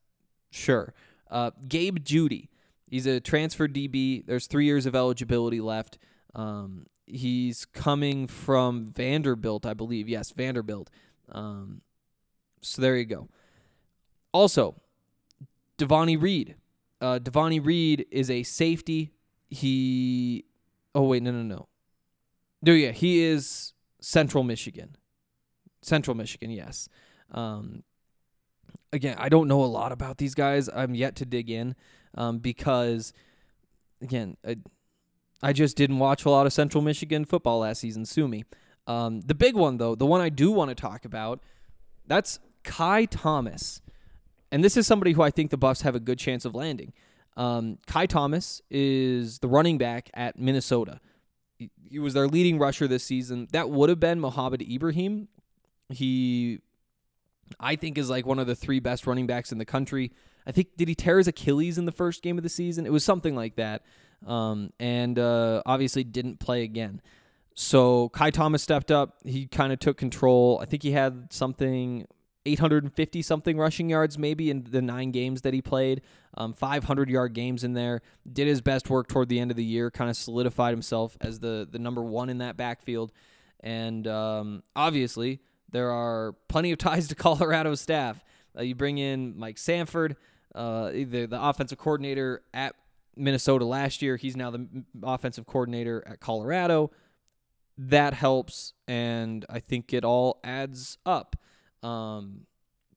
Sure. 0.50 0.94
Uh, 1.30 1.50
Gabe 1.66 1.98
Judy. 2.02 2.50
He's 2.86 3.06
a 3.06 3.20
transfer 3.20 3.68
DB. 3.68 4.24
There's 4.24 4.46
three 4.46 4.64
years 4.64 4.86
of 4.86 4.94
eligibility 4.94 5.60
left. 5.60 5.98
Um, 6.34 6.86
he's 7.10 7.64
coming 7.64 8.26
from 8.26 8.92
Vanderbilt, 8.94 9.66
I 9.66 9.74
believe. 9.74 10.08
Yes, 10.08 10.30
Vanderbilt. 10.30 10.90
Um, 11.30 11.82
so 12.60 12.82
there 12.82 12.96
you 12.96 13.04
go. 13.04 13.28
Also, 14.32 14.76
Devani 15.78 16.20
Reed. 16.20 16.56
Uh, 17.00 17.18
Devani 17.18 17.64
Reed 17.64 18.06
is 18.10 18.30
a 18.30 18.42
safety. 18.42 19.12
He. 19.48 20.44
Oh 20.94 21.02
wait, 21.02 21.22
no, 21.22 21.30
no, 21.30 21.42
no. 21.42 21.68
No, 22.60 22.72
yeah, 22.72 22.90
he 22.90 23.20
is 23.20 23.72
Central 24.00 24.42
Michigan. 24.42 24.96
Central 25.82 26.16
Michigan, 26.16 26.50
yes. 26.50 26.88
Um, 27.30 27.84
again, 28.92 29.16
I 29.18 29.28
don't 29.28 29.48
know 29.48 29.62
a 29.62 29.66
lot 29.66 29.92
about 29.92 30.18
these 30.18 30.34
guys. 30.34 30.68
I'm 30.68 30.94
yet 30.94 31.14
to 31.16 31.24
dig 31.24 31.50
in 31.50 31.76
um, 32.16 32.38
because, 32.38 33.12
again, 34.02 34.36
I, 34.46 34.56
I 35.42 35.52
just 35.52 35.76
didn't 35.76 35.98
watch 35.98 36.24
a 36.24 36.30
lot 36.30 36.46
of 36.46 36.52
Central 36.52 36.82
Michigan 36.82 37.24
football 37.24 37.60
last 37.60 37.80
season. 37.80 38.04
Sue 38.04 38.26
me. 38.26 38.44
Um, 38.86 39.20
the 39.20 39.34
big 39.34 39.54
one, 39.54 39.76
though, 39.76 39.94
the 39.94 40.06
one 40.06 40.20
I 40.20 40.30
do 40.30 40.50
want 40.50 40.70
to 40.70 40.74
talk 40.74 41.04
about, 41.04 41.40
that's 42.06 42.40
Ky 42.64 43.06
Thomas. 43.06 43.80
And 44.50 44.64
this 44.64 44.76
is 44.76 44.86
somebody 44.86 45.12
who 45.12 45.22
I 45.22 45.30
think 45.30 45.50
the 45.50 45.56
Buffs 45.56 45.82
have 45.82 45.94
a 45.94 46.00
good 46.00 46.18
chance 46.18 46.44
of 46.44 46.54
landing. 46.54 46.92
Um, 47.36 47.78
Ky 47.86 48.06
Thomas 48.06 48.62
is 48.70 49.38
the 49.38 49.48
running 49.48 49.78
back 49.78 50.10
at 50.14 50.38
Minnesota. 50.38 51.00
He, 51.58 51.70
he 51.88 51.98
was 51.98 52.14
their 52.14 52.26
leading 52.26 52.58
rusher 52.58 52.88
this 52.88 53.04
season. 53.04 53.46
That 53.52 53.70
would 53.70 53.90
have 53.90 54.00
been 54.00 54.20
Mohamed 54.20 54.62
Ibrahim. 54.62 55.28
He, 55.88 56.60
I 57.60 57.76
think, 57.76 57.98
is 57.98 58.10
like 58.10 58.26
one 58.26 58.38
of 58.38 58.46
the 58.46 58.56
three 58.56 58.80
best 58.80 59.06
running 59.06 59.26
backs 59.26 59.52
in 59.52 59.58
the 59.58 59.64
country. 59.64 60.12
I 60.46 60.52
think, 60.52 60.76
did 60.76 60.88
he 60.88 60.94
tear 60.94 61.18
his 61.18 61.28
Achilles 61.28 61.78
in 61.78 61.84
the 61.84 61.92
first 61.92 62.22
game 62.22 62.38
of 62.38 62.42
the 62.42 62.48
season? 62.48 62.86
It 62.86 62.92
was 62.92 63.04
something 63.04 63.36
like 63.36 63.56
that. 63.56 63.82
Um, 64.26 64.72
and 64.80 65.18
uh, 65.18 65.62
obviously 65.64 66.04
didn't 66.04 66.38
play 66.38 66.62
again. 66.62 67.00
So 67.54 68.08
Ky 68.10 68.30
Thomas 68.30 68.62
stepped 68.62 68.90
up. 68.90 69.18
He 69.24 69.46
kind 69.46 69.72
of 69.72 69.78
took 69.78 69.96
control. 69.96 70.60
I 70.62 70.66
think 70.66 70.82
he 70.82 70.92
had 70.92 71.32
something 71.32 72.06
850 72.46 73.20
something 73.22 73.58
rushing 73.58 73.90
yards 73.90 74.16
maybe 74.16 74.50
in 74.50 74.64
the 74.70 74.80
nine 74.80 75.10
games 75.10 75.42
that 75.42 75.52
he 75.52 75.60
played. 75.60 76.02
Um, 76.36 76.52
500 76.52 77.10
yard 77.10 77.34
games 77.34 77.64
in 77.64 77.74
there. 77.74 78.00
Did 78.30 78.46
his 78.46 78.60
best 78.60 78.88
work 78.90 79.08
toward 79.08 79.28
the 79.28 79.40
end 79.40 79.50
of 79.50 79.56
the 79.56 79.64
year. 79.64 79.90
Kind 79.90 80.08
of 80.08 80.16
solidified 80.16 80.72
himself 80.72 81.16
as 81.20 81.40
the 81.40 81.68
the 81.70 81.78
number 81.78 82.02
one 82.02 82.28
in 82.28 82.38
that 82.38 82.56
backfield. 82.56 83.12
And 83.60 84.06
um, 84.06 84.62
obviously 84.76 85.40
there 85.70 85.90
are 85.90 86.34
plenty 86.48 86.72
of 86.72 86.78
ties 86.78 87.08
to 87.08 87.14
Colorado 87.16 87.74
staff. 87.74 88.24
Uh, 88.56 88.62
you 88.62 88.74
bring 88.74 88.98
in 88.98 89.38
Mike 89.38 89.58
Sanford, 89.58 90.16
uh, 90.54 90.90
the 90.90 91.26
the 91.28 91.42
offensive 91.42 91.78
coordinator 91.78 92.42
at 92.54 92.74
Minnesota 93.18 93.64
last 93.64 94.02
year. 94.02 94.16
He's 94.16 94.36
now 94.36 94.50
the 94.50 94.66
offensive 95.02 95.46
coordinator 95.46 96.02
at 96.06 96.20
Colorado. 96.20 96.90
That 97.76 98.14
helps, 98.14 98.72
and 98.86 99.44
I 99.48 99.60
think 99.60 99.92
it 99.92 100.04
all 100.04 100.40
adds 100.42 100.98
up. 101.06 101.36
Um, 101.82 102.46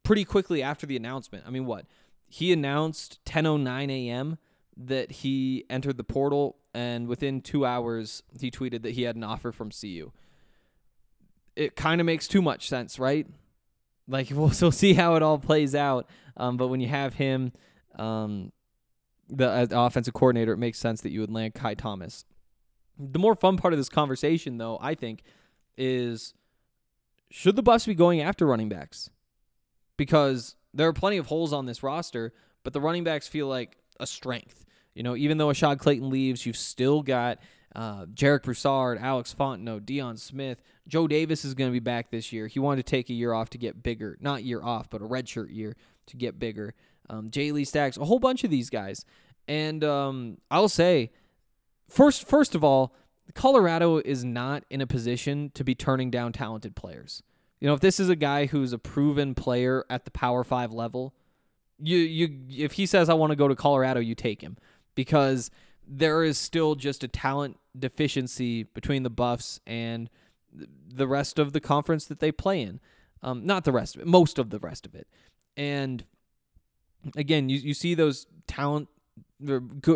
pretty 0.04 0.26
quickly 0.26 0.64
after 0.64 0.88
the 0.88 0.96
announcement. 0.96 1.44
I 1.46 1.52
mean, 1.52 1.66
what 1.66 1.86
he 2.28 2.52
announced 2.52 3.20
10:09 3.26 3.92
a.m. 3.92 4.38
that 4.78 5.12
he 5.12 5.66
entered 5.70 5.98
the 5.98 6.04
portal, 6.04 6.58
and 6.74 7.08
within 7.08 7.42
two 7.42 7.66
hours, 7.66 8.24
he 8.40 8.50
tweeted 8.50 8.84
that 8.84 8.94
he 8.94 9.04
had 9.04 9.16
an 9.16 9.24
offer 9.24 9.52
from 9.52 9.70
CU. 9.70 10.12
It 11.56 11.76
kind 11.76 12.00
of 12.00 12.06
makes 12.06 12.28
too 12.28 12.42
much 12.42 12.70
sense, 12.70 12.98
right? 12.98 13.28
Like 14.08 14.30
we'll 14.32 14.50
still 14.52 14.72
see 14.72 14.94
how 14.94 15.16
it 15.16 15.24
all 15.24 15.38
plays 15.38 15.76
out. 15.76 16.10
Um, 16.38 16.58
but 16.58 16.68
when 16.68 16.80
you 16.80 16.88
have 16.88 17.14
him, 17.16 17.52
um, 18.00 18.52
the 19.32 19.50
as 19.50 19.70
the 19.70 19.80
offensive 19.80 20.14
coordinator, 20.14 20.54
it 20.54 20.58
makes 20.58 20.78
sense 20.78 21.02
that 21.02 21.12
you 21.12 21.22
would 21.22 21.32
land 21.32 21.56
Ky 21.56 21.76
Thomas. 21.76 22.26
The 23.00 23.20
more 23.20 23.36
fun 23.36 23.58
part 23.58 23.74
of 23.74 23.80
this 23.80 23.90
conversation, 23.90 24.58
though, 24.58 24.78
I 24.82 24.94
think, 24.94 25.24
is 25.78 26.34
should 27.30 27.56
the 27.56 27.64
Buffs 27.64 27.86
be 27.86 27.96
going 27.96 28.22
after 28.22 28.46
running 28.46 28.70
backs? 28.70 29.10
Because 29.98 30.56
there 30.74 30.88
are 30.88 30.94
plenty 30.94 31.18
of 31.18 31.28
holes 31.28 31.54
on 31.54 31.66
this 31.66 31.82
roster, 31.82 32.34
but 32.64 32.74
the 32.74 32.82
running 32.82 33.04
backs 33.04 33.28
feel 33.28 33.48
like 33.48 33.78
a 34.00 34.06
strength. 34.06 34.66
You 34.94 35.04
know, 35.04 35.16
even 35.16 35.38
though 35.38 35.48
Ashaad 35.48 35.80
Clayton 35.80 36.10
leaves, 36.10 36.46
you've 36.46 36.58
still 36.58 37.02
got 37.02 37.40
uh, 37.76 38.06
Jarek 38.08 38.44
Broussard, 38.44 38.98
Alex 39.00 39.34
Fontenot, 39.38 39.82
Deion 39.82 40.20
Smith. 40.20 40.62
Joe 40.88 41.08
Davis 41.08 41.46
is 41.46 41.54
going 41.54 41.70
to 41.70 41.74
be 41.74 41.80
back 41.80 42.12
this 42.12 42.34
year. 42.34 42.48
He 42.48 42.60
wanted 42.60 42.86
to 42.86 42.90
take 42.90 43.10
a 43.10 43.14
year 43.14 43.34
off 43.34 43.50
to 43.52 43.58
get 43.58 43.82
bigger. 43.82 44.18
Not 44.20 44.44
year 44.44 44.62
off, 44.62 44.90
but 44.90 45.02
a 45.02 45.06
redshirt 45.06 45.56
year 45.56 45.78
to 46.08 46.18
get 46.18 46.40
bigger. 46.40 46.74
Um, 47.12 47.30
Jayle 47.30 47.68
Stacks, 47.68 47.98
a 47.98 48.06
whole 48.06 48.20
bunch 48.20 48.44
of 48.44 48.50
these 48.50 48.70
guys. 48.70 49.06
And 49.48 49.84
um, 49.84 50.38
I'll 50.50 50.70
say, 50.70 51.12
first, 51.90 52.28
first 52.28 52.56
of 52.56 52.64
all, 52.64 52.96
Colorado 53.36 53.98
is 53.98 54.24
not 54.24 54.64
in 54.70 54.82
a 54.82 54.88
position 54.88 55.52
to 55.54 55.64
be 55.64 55.76
turning 55.76 56.10
down 56.10 56.32
talented 56.32 56.76
players. 56.76 57.22
You 57.60 57.68
know, 57.68 57.74
if 57.74 57.82
this 57.82 58.00
is 58.00 58.10
a 58.10 58.16
guy 58.16 58.48
who's 58.48 58.74
a 58.74 58.80
proven 58.80 59.36
player 59.36 59.86
at 59.90 60.06
the 60.06 60.12
Power 60.12 60.44
Five 60.44 60.72
level, 60.72 61.14
you 61.78 61.98
you 61.98 62.64
if 62.66 62.74
he 62.74 62.86
says 62.86 63.10
I 63.10 63.14
want 63.14 63.32
to 63.32 63.36
go 63.36 63.48
to 63.48 63.56
Colorado, 63.56 64.00
you 64.00 64.16
take 64.16 64.42
him 64.42 64.58
because 64.96 65.52
there 65.88 66.24
is 66.24 66.38
still 66.38 66.76
just 66.76 67.04
a 67.04 67.08
talent 67.08 67.60
deficiency 67.78 68.64
between 68.64 69.04
the 69.04 69.10
Buffs 69.10 69.60
and 69.68 70.10
the 70.54 71.08
rest 71.08 71.40
of 71.40 71.54
the 71.54 71.60
conference 71.60 72.06
that 72.06 72.20
they 72.20 72.32
play 72.32 72.62
in. 72.62 72.80
Um, 73.24 73.46
not 73.46 73.64
the 73.64 73.72
rest 73.72 73.96
of 73.96 74.02
it, 74.02 74.08
most 74.08 74.40
of 74.40 74.50
the 74.50 74.60
rest 74.60 74.86
of 74.86 74.96
it. 74.96 75.08
And 75.56 76.04
again, 77.16 77.50
you, 77.50 77.58
you 77.58 77.74
see 77.74 77.94
those 77.94 78.28
talent, 78.48 78.88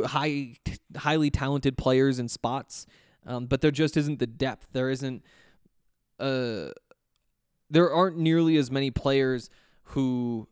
high, 0.06 0.56
highly 0.96 1.30
talented 1.30 1.78
players 1.78 2.20
in 2.20 2.28
spots, 2.28 2.86
um, 3.26 3.46
but 3.46 3.62
there 3.62 3.72
just 3.72 3.98
isn't 3.98 4.20
the 4.20 4.28
depth. 4.28 4.68
There 4.72 4.90
isn't, 4.90 5.24
uh, 6.20 6.70
there 7.70 7.92
aren't 7.92 8.18
nearly 8.18 8.58
as 8.58 8.70
many 8.72 8.92
players 8.92 9.50
who 9.90 10.48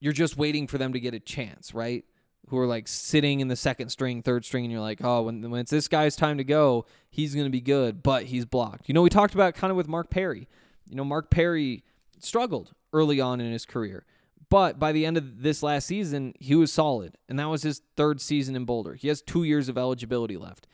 you're 0.00 0.12
just 0.12 0.36
waiting 0.36 0.66
for 0.66 0.78
them 0.78 0.92
to 0.92 1.00
get 1.00 1.14
a 1.14 1.20
chance, 1.20 1.74
right? 1.74 2.04
Who 2.48 2.58
are 2.58 2.66
like 2.66 2.86
sitting 2.86 3.40
in 3.40 3.48
the 3.48 3.56
second 3.56 3.88
string, 3.88 4.22
third 4.22 4.44
string, 4.44 4.64
and 4.64 4.72
you're 4.72 4.80
like, 4.80 5.00
oh, 5.02 5.22
when, 5.22 5.50
when 5.50 5.60
it's 5.60 5.70
this 5.70 5.88
guy's 5.88 6.14
time 6.14 6.38
to 6.38 6.44
go, 6.44 6.86
he's 7.10 7.34
going 7.34 7.46
to 7.46 7.50
be 7.50 7.60
good, 7.60 8.02
but 8.02 8.24
he's 8.24 8.44
blocked. 8.44 8.88
You 8.88 8.94
know, 8.94 9.02
we 9.02 9.10
talked 9.10 9.34
about 9.34 9.54
kind 9.54 9.70
of 9.70 9.76
with 9.76 9.88
Mark 9.88 10.10
Perry. 10.10 10.48
You 10.88 10.96
know, 10.96 11.04
Mark 11.04 11.30
Perry 11.30 11.82
struggled 12.20 12.72
early 12.92 13.20
on 13.20 13.40
in 13.40 13.50
his 13.50 13.66
career. 13.66 14.04
But 14.48 14.78
by 14.78 14.92
the 14.92 15.04
end 15.04 15.16
of 15.16 15.42
this 15.42 15.62
last 15.62 15.86
season, 15.86 16.34
he 16.38 16.54
was 16.54 16.72
solid. 16.72 17.16
And 17.28 17.38
that 17.38 17.48
was 17.48 17.62
his 17.62 17.82
third 17.96 18.20
season 18.20 18.54
in 18.54 18.64
Boulder. 18.64 18.94
He 18.94 19.08
has 19.08 19.20
two 19.20 19.42
years 19.42 19.68
of 19.68 19.76
eligibility 19.76 20.36
left. 20.36 20.68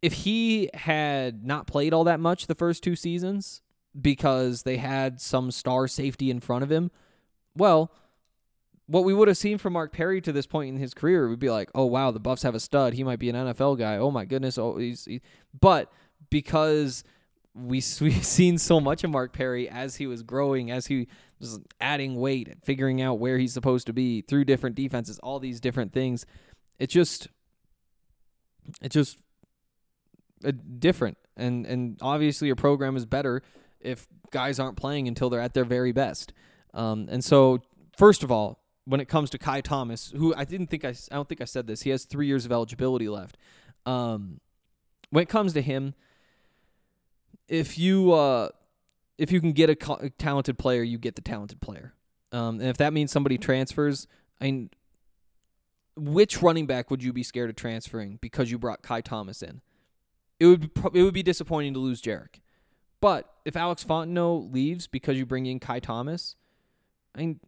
If 0.00 0.12
he 0.12 0.70
had 0.74 1.44
not 1.44 1.66
played 1.66 1.92
all 1.92 2.04
that 2.04 2.20
much 2.20 2.46
the 2.46 2.54
first 2.54 2.82
two 2.82 2.96
seasons 2.96 3.60
because 3.98 4.62
they 4.62 4.78
had 4.78 5.20
some 5.20 5.50
star 5.50 5.88
safety 5.88 6.30
in 6.30 6.40
front 6.40 6.62
of 6.62 6.72
him, 6.72 6.90
well, 7.54 7.92
what 8.86 9.04
we 9.04 9.14
would 9.14 9.28
have 9.28 9.36
seen 9.36 9.58
from 9.58 9.74
Mark 9.74 9.92
Perry 9.92 10.20
to 10.20 10.32
this 10.32 10.46
point 10.46 10.74
in 10.74 10.80
his 10.80 10.92
career 10.92 11.28
would 11.28 11.38
be 11.38 11.50
like, 11.50 11.70
oh 11.74 11.86
wow, 11.86 12.10
the 12.10 12.20
Buffs 12.20 12.42
have 12.42 12.54
a 12.54 12.60
stud. 12.60 12.94
He 12.94 13.04
might 13.04 13.18
be 13.18 13.30
an 13.30 13.36
NFL 13.36 13.78
guy. 13.78 13.96
Oh 13.96 14.10
my 14.10 14.24
goodness. 14.24 14.58
Oh, 14.58 14.76
he's. 14.76 15.04
He, 15.04 15.22
but 15.58 15.90
because 16.30 17.04
we 17.54 17.82
we've 18.00 18.24
seen 18.24 18.58
so 18.58 18.80
much 18.80 19.04
of 19.04 19.10
Mark 19.10 19.32
Perry 19.32 19.68
as 19.68 19.96
he 19.96 20.06
was 20.06 20.22
growing, 20.22 20.70
as 20.70 20.86
he 20.88 21.08
was 21.40 21.60
adding 21.80 22.16
weight, 22.16 22.52
figuring 22.64 23.00
out 23.02 23.18
where 23.18 23.38
he's 23.38 23.52
supposed 23.52 23.86
to 23.86 23.92
be 23.92 24.22
through 24.22 24.44
different 24.44 24.76
defenses, 24.76 25.18
all 25.20 25.38
these 25.38 25.60
different 25.60 25.92
things. 25.92 26.26
It's 26.78 26.92
just, 26.92 27.28
it 28.82 28.90
just 28.90 29.18
uh, 30.44 30.52
different, 30.78 31.18
and 31.36 31.66
and 31.66 31.98
obviously 32.00 32.46
your 32.46 32.56
program 32.56 32.96
is 32.96 33.06
better 33.06 33.42
if 33.80 34.06
guys 34.30 34.58
aren't 34.58 34.76
playing 34.76 35.06
until 35.06 35.30
they're 35.30 35.40
at 35.40 35.54
their 35.54 35.64
very 35.64 35.92
best. 35.92 36.32
Um, 36.72 37.06
and 37.10 37.22
so, 37.22 37.62
first 37.96 38.22
of 38.22 38.32
all, 38.32 38.64
when 38.84 39.00
it 39.00 39.06
comes 39.06 39.30
to 39.30 39.38
Ky 39.38 39.62
Thomas, 39.62 40.12
who 40.16 40.34
I 40.36 40.44
didn't 40.44 40.68
think 40.68 40.84
I, 40.84 40.88
I 40.88 41.14
don't 41.14 41.28
think 41.28 41.40
I 41.40 41.44
said 41.44 41.66
this, 41.66 41.82
he 41.82 41.90
has 41.90 42.04
three 42.04 42.26
years 42.26 42.44
of 42.44 42.52
eligibility 42.52 43.08
left. 43.08 43.36
Um, 43.86 44.40
when 45.10 45.22
it 45.22 45.28
comes 45.28 45.52
to 45.52 45.62
him, 45.62 45.94
if 47.48 47.78
you 47.78 48.12
uh, 48.12 48.48
if 49.18 49.30
you 49.30 49.40
can 49.40 49.52
get 49.52 49.70
a, 49.70 49.76
co- 49.76 49.98
a 50.00 50.10
talented 50.10 50.58
player, 50.58 50.82
you 50.82 50.98
get 50.98 51.14
the 51.16 51.22
talented 51.22 51.60
player. 51.60 51.94
Um, 52.32 52.60
and 52.60 52.68
if 52.68 52.76
that 52.78 52.92
means 52.92 53.12
somebody 53.12 53.38
transfers, 53.38 54.06
I 54.40 54.44
mean, 54.44 54.70
which 55.96 56.42
running 56.42 56.66
back 56.66 56.90
would 56.90 57.02
you 57.02 57.12
be 57.12 57.22
scared 57.22 57.50
of 57.50 57.56
transferring 57.56 58.18
because 58.20 58.50
you 58.50 58.58
brought 58.58 58.82
Ky 58.82 59.02
Thomas 59.02 59.42
in? 59.42 59.60
It 60.40 60.46
would 60.46 60.60
be 60.60 60.66
pro- 60.66 60.90
it 60.90 61.02
would 61.02 61.14
be 61.14 61.22
disappointing 61.22 61.74
to 61.74 61.80
lose 61.80 62.02
Jarek. 62.02 62.40
But 63.00 63.32
if 63.44 63.56
Alex 63.56 63.84
Fontenot 63.84 64.52
leaves 64.52 64.86
because 64.86 65.16
you 65.16 65.26
bring 65.26 65.46
in 65.46 65.60
Ky 65.60 65.78
Thomas, 65.78 66.36
I 67.14 67.20
mean, 67.20 67.40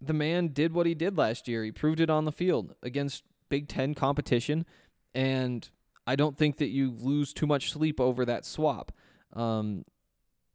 the 0.00 0.12
man 0.12 0.48
did 0.48 0.74
what 0.74 0.86
he 0.86 0.94
did 0.94 1.16
last 1.16 1.48
year. 1.48 1.64
He 1.64 1.72
proved 1.72 2.00
it 2.00 2.10
on 2.10 2.24
the 2.24 2.32
field 2.32 2.74
against 2.82 3.22
Big 3.48 3.68
Ten 3.68 3.94
competition, 3.94 4.66
and 5.14 5.68
I 6.06 6.16
don't 6.16 6.36
think 6.36 6.58
that 6.58 6.68
you 6.68 6.90
lose 6.90 7.32
too 7.32 7.46
much 7.46 7.72
sleep 7.72 8.00
over 8.00 8.24
that 8.24 8.44
swap. 8.44 8.92
Um, 9.32 9.84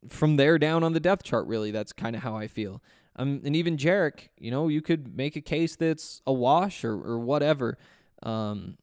from 0.07 0.37
there 0.37 0.57
down 0.57 0.83
on 0.83 0.93
the 0.93 0.99
depth 0.99 1.23
chart, 1.23 1.47
really, 1.47 1.71
that's 1.71 1.91
kind 1.91 2.15
of 2.15 2.23
how 2.23 2.35
I 2.35 2.47
feel. 2.47 2.81
Um, 3.15 3.41
and 3.43 3.55
even 3.55 3.75
Jarek, 3.75 4.29
you 4.37 4.49
know, 4.49 4.69
you 4.69 4.81
could 4.81 5.15
make 5.15 5.35
a 5.35 5.41
case 5.41 5.75
that's 5.75 6.21
a 6.25 6.31
wash 6.31 6.85
or, 6.85 6.93
or 6.93 7.19
whatever. 7.19 7.77
Um, 8.23 8.77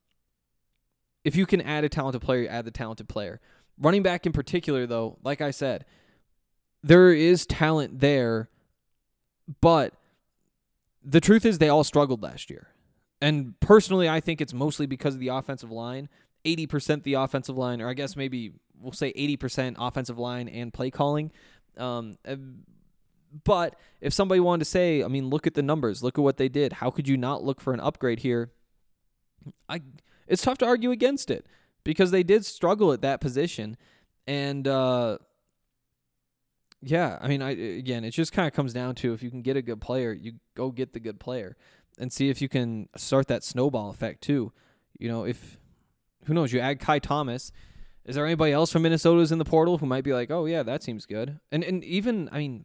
if 1.25 1.35
you 1.37 1.47
can 1.47 1.61
add 1.61 1.85
a 1.85 1.89
talented 1.89 2.23
player, 2.23 2.47
add 2.49 2.67
the 2.67 2.71
talented 2.71 3.09
player. 3.09 3.41
Running 3.79 4.03
back 4.03 4.27
in 4.27 4.33
particular, 4.33 4.87
though, 4.87 5.19
like 5.23 5.41
I 5.41 5.51
said, 5.51 5.85
there 6.83 7.13
is 7.13 7.47
talent 7.47 8.01
there, 8.01 8.51
but 9.61 9.95
the 11.03 11.21
truth 11.21 11.45
is 11.45 11.59
they 11.59 11.69
all 11.69 11.85
struggled 11.85 12.23
last 12.23 12.51
year. 12.51 12.69
And 13.21 13.59
personally, 13.61 14.09
I 14.09 14.21
think 14.21 14.41
it's 14.41 14.53
mostly 14.53 14.87
because 14.87 15.15
of 15.15 15.21
the 15.21 15.29
offensive 15.29 15.71
line. 15.71 16.09
80% 16.45 17.03
the 17.03 17.15
offensive 17.15 17.57
line, 17.57 17.81
or 17.81 17.89
I 17.89 17.95
guess 17.95 18.15
maybe 18.15 18.53
we'll 18.81 18.93
say 18.93 19.13
80% 19.13 19.77
offensive 19.79 20.19
line 20.19 20.49
and 20.49 20.73
play 20.73 20.91
calling. 20.91 21.33
Um, 21.77 22.17
uh, 22.27 22.37
but 23.45 23.77
if 24.01 24.13
somebody 24.13 24.41
wanted 24.41 24.61
to 24.61 24.71
say, 24.71 25.03
I 25.03 25.09
mean, 25.09 25.29
look 25.29 25.47
at 25.47 25.55
the 25.55 25.63
numbers, 25.63 26.03
look 26.03 26.19
at 26.19 26.23
what 26.23 26.37
they 26.37 26.49
did. 26.49 26.75
How 26.75 26.91
could 26.91 27.09
you 27.09 27.17
not 27.17 27.43
look 27.43 27.61
for 27.61 27.73
an 27.73 27.81
upgrade 27.81 28.21
here? 28.21 28.51
I 29.69 29.83
it's 30.27 30.43
tough 30.43 30.59
to 30.59 30.67
argue 30.67 30.91
against 30.91 31.31
it 31.31 31.47
because 31.85 32.11
they 32.11 32.23
did 32.23 32.45
struggle 32.45 32.93
at 32.93 33.03
that 33.03 33.21
position, 33.21 33.77
and 34.27 34.67
uh, 34.67 35.19
yeah, 36.83 37.19
I 37.21 37.29
mean, 37.29 37.43
I 37.43 37.51
again, 37.51 38.05
it 38.05 38.11
just 38.11 38.33
kind 38.33 38.47
of 38.47 38.55
comes 38.55 38.73
down 38.73 38.95
to 38.97 39.13
if 39.13 39.23
you 39.23 39.31
can 39.31 39.43
get 39.43 39.57
a 39.57 39.63
good 39.63 39.81
player, 39.81 40.13
you 40.13 40.35
go 40.55 40.71
get 40.71 40.93
the 40.93 41.01
good 41.01 41.21
player, 41.21 41.57
and 41.99 42.13
see 42.13 42.29
if 42.29 42.43
you 42.43 42.49
can 42.49 42.89
start 42.97 43.29
that 43.29 43.45
snowball 43.45 43.91
effect 43.91 44.23
too. 44.23 44.53
You 44.99 45.09
know, 45.09 45.25
if 45.25 45.59
who 46.25 46.35
knows, 46.35 46.53
you 46.53 46.61
add 46.61 46.81
Ky 46.81 47.01
Thomas. 47.01 47.53
Is 48.07 48.15
there 48.15 48.25
anybody 48.25 48.53
else 48.53 48.73
from 48.73 48.83
Minnesota's 48.83 49.33
in 49.33 49.39
the 49.39 49.45
portal 49.45 49.79
who 49.79 49.87
might 49.87 50.05
be 50.05 50.13
like, 50.13 50.31
oh 50.31 50.47
yeah, 50.47 50.63
that 50.63 50.83
seems 50.83 51.07
good? 51.07 51.41
And 51.53 51.63
and 51.65 51.85
even 51.85 52.29
I 52.33 52.39
mean, 52.39 52.65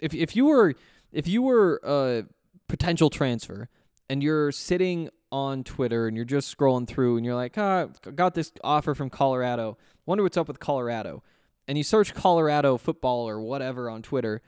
if 0.00 0.14
if 0.14 0.34
you 0.34 0.46
were 0.46 0.74
if 1.12 1.26
you 1.26 1.42
were 1.42 1.80
a 1.82 2.24
potential 2.68 3.10
transfer 3.10 3.68
and 4.08 4.22
you're 4.22 4.52
sitting 4.52 5.10
on 5.30 5.64
Twitter 5.64 6.06
and 6.06 6.16
you're 6.16 6.24
just 6.24 6.56
scrolling 6.56 6.86
through 6.86 7.16
and 7.16 7.26
you're 7.26 7.34
like, 7.34 7.58
ah, 7.58 7.88
got 8.14 8.34
this 8.34 8.52
offer 8.64 8.94
from 8.94 9.10
Colorado. 9.10 9.76
Wonder 10.06 10.22
what's 10.22 10.36
up 10.36 10.48
with 10.48 10.60
Colorado 10.60 11.22
and 11.68 11.76
you 11.76 11.84
search 11.84 12.14
Colorado 12.14 12.78
football 12.78 13.28
or 13.28 13.40
whatever 13.40 13.90
on 13.90 14.02
Twitter, 14.02 14.40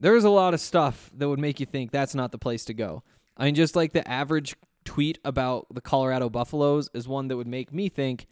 there's 0.00 0.24
a 0.24 0.30
lot 0.30 0.54
of 0.54 0.60
stuff 0.60 1.10
that 1.14 1.28
would 1.28 1.38
make 1.38 1.60
you 1.60 1.66
think 1.66 1.90
that's 1.90 2.14
not 2.14 2.32
the 2.32 2.38
place 2.38 2.64
to 2.64 2.74
go. 2.74 3.02
I 3.36 3.44
mean, 3.44 3.54
just 3.54 3.76
like 3.76 3.92
the 3.92 4.08
average 4.08 4.56
tweet 4.84 5.18
about 5.24 5.66
the 5.72 5.82
Colorado 5.82 6.30
Buffaloes 6.30 6.88
is 6.94 7.06
one 7.06 7.28
that 7.28 7.36
would 7.36 7.46
make 7.46 7.72
me 7.72 7.90
think, 7.90 8.26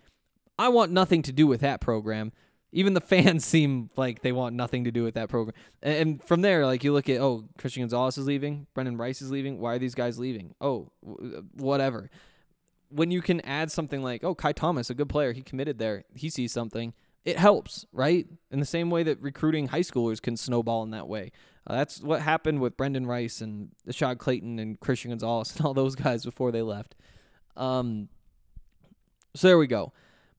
I 0.59 0.69
want 0.69 0.93
nothing 0.93 1.23
to 1.23 1.33
do 1.33 1.47
with 1.47 1.61
that 1.61 1.81
program. 1.81 2.33
Even 2.73 2.95
the 2.95 3.01
fans 3.03 3.45
seem 3.45 3.91
like 3.97 4.23
they 4.23 4.33
want 4.33 4.55
nothing 4.55 4.85
to 4.85 4.91
do 4.91 5.05
with 5.05 5.15
that 5.15 5.29
program. 5.29 5.55
And 5.83 6.23
from 6.23 6.43
there, 6.43 6.67
like 6.67 6.85
you 6.85 6.93
look 6.93 7.09
at, 7.09 7.21
oh, 7.21 7.45
Christian 7.59 7.83
Gonzalez 7.83 8.19
is 8.19 8.27
leaving, 8.27 8.67
Brendan 8.75 8.97
Rice 8.97 9.23
is 9.23 9.31
leaving. 9.31 9.59
Why 9.61 9.75
are 9.75 9.79
these 9.79 9.95
guys 9.95 10.19
leaving? 10.19 10.55
Oh, 10.61 10.91
whatever. 11.55 12.11
When 12.89 13.11
you 13.11 13.21
can 13.21 13.41
add 13.41 13.73
something 13.73 14.03
like, 14.03 14.23
oh, 14.23 14.35
Ky 14.35 14.53
Thomas, 14.53 14.91
a 14.91 14.95
good 14.95 15.09
player, 15.09 15.33
he 15.33 15.43
committed 15.43 15.79
there, 15.79 16.05
he 16.15 16.31
sees 16.31 16.53
something 16.53 16.95
it 17.27 17.39
helps, 17.39 17.85
right? 17.93 18.25
In 18.53 18.61
the 18.61 18.67
same 18.67 18.89
way 18.89 19.03
that 19.03 19.21
recruiting 19.21 19.67
high 19.67 19.81
schoolers 19.81 20.23
can 20.23 20.37
snowball 20.37 20.85
in 20.85 20.91
that 20.91 21.09
way. 21.09 21.33
Uh, 21.67 21.75
that's 21.75 22.01
what 22.01 22.23
happened 22.23 22.61
with 22.61 22.77
Brendan 22.77 23.05
Rice 23.05 23.41
and 23.41 23.71
Ashaad 23.87 24.19
Clayton 24.19 24.61
and 24.61 24.79
Christian 24.79 25.11
Gonzalez 25.11 25.53
and 25.57 25.67
all 25.67 25.75
those 25.75 25.97
guys 25.97 26.25
before 26.25 26.53
they 26.53 26.63
left. 26.63 26.95
Um, 27.57 28.09
so 29.35 29.49
there 29.49 29.59
we 29.59 29.67
go. 29.67 29.93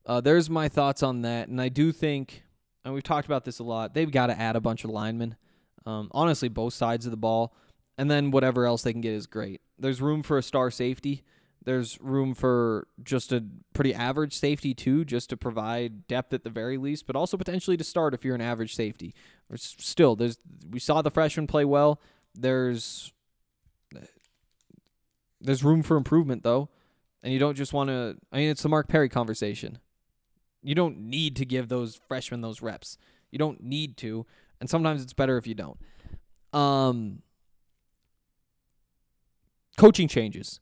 Uh, 0.07 0.21
there's 0.21 0.49
my 0.49 0.69
thoughts 0.69 1.03
on 1.03 1.21
that, 1.23 1.49
and 1.49 1.61
I 1.61 1.67
do 1.67 1.91
think, 1.91 2.43
and 2.85 2.93
we've 2.93 3.03
talked 3.03 3.27
about 3.27 3.43
this 3.43 3.59
a 3.59 3.63
lot. 3.63 3.93
They've 3.93 4.09
got 4.09 4.27
to 4.27 4.39
add 4.39 4.55
a 4.55 4.61
bunch 4.61 4.85
of 4.85 4.89
linemen. 4.89 5.35
Um, 5.85 6.07
honestly, 6.11 6.47
both 6.47 6.73
sides 6.73 7.05
of 7.05 7.11
the 7.11 7.17
ball, 7.17 7.53
and 7.97 8.09
then 8.09 8.31
whatever 8.31 8.65
else 8.65 8.83
they 8.83 8.93
can 8.93 9.01
get 9.01 9.11
is 9.11 9.27
great. 9.27 9.59
There's 9.77 10.01
room 10.01 10.23
for 10.23 10.37
a 10.37 10.43
star 10.43 10.71
safety. 10.71 11.23
There's 11.65 11.99
room 11.99 12.33
for 12.33 12.87
just 13.03 13.33
a 13.33 13.43
pretty 13.73 13.93
average 13.93 14.33
safety 14.33 14.73
too, 14.73 15.03
just 15.03 15.29
to 15.31 15.37
provide 15.37 16.07
depth 16.07 16.31
at 16.31 16.45
the 16.45 16.49
very 16.49 16.77
least, 16.77 17.05
but 17.05 17.17
also 17.17 17.35
potentially 17.35 17.75
to 17.75 17.83
start 17.83 18.13
if 18.13 18.23
you're 18.23 18.35
an 18.35 18.41
average 18.41 18.73
safety. 18.73 19.13
Or 19.49 19.57
still, 19.57 20.15
there's 20.15 20.37
we 20.69 20.79
saw 20.79 21.01
the 21.01 21.11
freshman 21.11 21.47
play 21.47 21.65
well. 21.65 21.99
There's 22.33 23.11
there's 25.41 25.63
room 25.65 25.83
for 25.83 25.97
improvement 25.97 26.43
though, 26.43 26.69
and 27.21 27.33
you 27.33 27.39
don't 27.39 27.55
just 27.55 27.73
want 27.73 27.89
to. 27.89 28.15
I 28.31 28.37
mean, 28.37 28.49
it's 28.49 28.63
the 28.63 28.69
Mark 28.69 28.87
Perry 28.87 29.09
conversation. 29.09 29.79
You 30.63 30.75
don't 30.75 30.97
need 30.97 31.35
to 31.37 31.45
give 31.45 31.69
those 31.69 31.99
freshmen 32.07 32.41
those 32.41 32.61
reps. 32.61 32.97
You 33.31 33.39
don't 33.39 33.63
need 33.63 33.97
to, 33.97 34.25
and 34.59 34.69
sometimes 34.69 35.03
it's 35.03 35.13
better 35.13 35.37
if 35.37 35.47
you 35.47 35.55
don't. 35.55 35.77
Um, 36.53 37.21
coaching 39.77 40.07
changes 40.07 40.59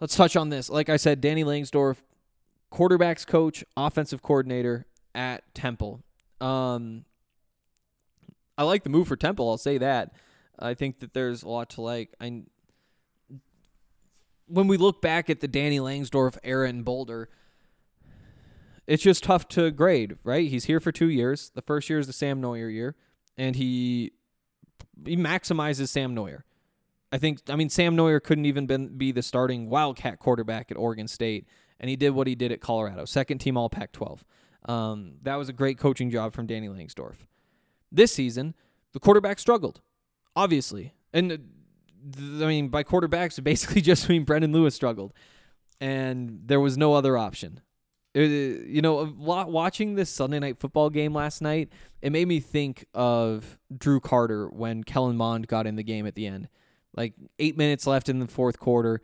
let's 0.00 0.16
touch 0.16 0.36
on 0.36 0.48
this. 0.48 0.68
Like 0.68 0.88
I 0.88 0.96
said, 0.96 1.20
Danny 1.20 1.44
Langsdorf, 1.44 1.98
quarterbacks 2.72 3.26
coach, 3.26 3.64
offensive 3.76 4.22
coordinator 4.22 4.86
at 5.14 5.54
Temple. 5.54 6.02
Um, 6.40 7.04
I 8.56 8.64
like 8.64 8.82
the 8.82 8.90
move 8.90 9.08
for 9.08 9.16
Temple. 9.16 9.48
I'll 9.48 9.58
say 9.58 9.78
that. 9.78 10.12
I 10.58 10.74
think 10.74 11.00
that 11.00 11.14
there's 11.14 11.42
a 11.42 11.48
lot 11.48 11.70
to 11.70 11.82
like. 11.82 12.14
I 12.20 12.42
when 14.46 14.66
we 14.66 14.76
look 14.76 15.00
back 15.00 15.30
at 15.30 15.40
the 15.40 15.48
Danny 15.48 15.78
Langsdorf 15.78 16.36
era 16.42 16.68
in 16.68 16.82
Boulder, 16.82 17.28
it's 18.86 19.02
just 19.02 19.24
tough 19.24 19.48
to 19.48 19.70
grade, 19.70 20.16
right? 20.24 20.48
He's 20.48 20.64
here 20.64 20.80
for 20.80 20.92
two 20.92 21.08
years. 21.08 21.50
The 21.54 21.62
first 21.62 21.88
year 21.88 21.98
is 21.98 22.06
the 22.06 22.12
Sam 22.12 22.40
Noyer 22.40 22.72
year, 22.72 22.96
and 23.36 23.56
he 23.56 24.12
he 25.04 25.16
maximizes 25.16 25.88
Sam 25.88 26.14
Noyer. 26.14 26.42
I 27.12 27.18
think 27.18 27.40
I 27.48 27.56
mean 27.56 27.70
Sam 27.70 27.96
Noyer 27.96 28.22
couldn't 28.22 28.46
even 28.46 28.66
been, 28.66 28.96
be 28.96 29.12
the 29.12 29.22
starting 29.22 29.68
Wildcat 29.68 30.18
quarterback 30.18 30.70
at 30.70 30.76
Oregon 30.76 31.08
State, 31.08 31.46
and 31.78 31.88
he 31.88 31.96
did 31.96 32.10
what 32.10 32.26
he 32.26 32.34
did 32.34 32.52
at 32.52 32.60
Colorado, 32.60 33.04
second 33.04 33.38
team 33.38 33.56
All 33.56 33.68
Pac-12. 33.68 34.20
Um, 34.68 35.14
that 35.22 35.36
was 35.36 35.48
a 35.48 35.52
great 35.52 35.78
coaching 35.78 36.10
job 36.10 36.34
from 36.34 36.46
Danny 36.46 36.68
Langsdorf. 36.68 37.16
This 37.90 38.12
season, 38.12 38.54
the 38.92 39.00
quarterback 39.00 39.38
struggled, 39.38 39.80
obviously, 40.36 40.94
and 41.12 41.32
uh, 41.32 41.36
th- 42.16 42.42
I 42.42 42.46
mean 42.46 42.68
by 42.68 42.84
quarterbacks, 42.84 43.42
basically 43.44 43.80
just 43.80 44.08
mean 44.08 44.24
Brendan 44.24 44.52
Lewis 44.52 44.74
struggled, 44.74 45.12
and 45.80 46.42
there 46.46 46.60
was 46.60 46.76
no 46.76 46.94
other 46.94 47.16
option. 47.18 47.60
You 48.12 48.82
know, 48.82 49.14
watching 49.16 49.94
this 49.94 50.10
Sunday 50.10 50.40
night 50.40 50.58
football 50.58 50.90
game 50.90 51.14
last 51.14 51.40
night, 51.40 51.72
it 52.02 52.10
made 52.10 52.26
me 52.26 52.40
think 52.40 52.86
of 52.92 53.58
Drew 53.76 54.00
Carter 54.00 54.48
when 54.48 54.82
Kellen 54.82 55.16
Mond 55.16 55.46
got 55.46 55.66
in 55.66 55.76
the 55.76 55.84
game 55.84 56.06
at 56.06 56.16
the 56.16 56.26
end. 56.26 56.48
Like 56.96 57.14
eight 57.38 57.56
minutes 57.56 57.86
left 57.86 58.08
in 58.08 58.18
the 58.18 58.26
fourth 58.26 58.58
quarter, 58.58 59.00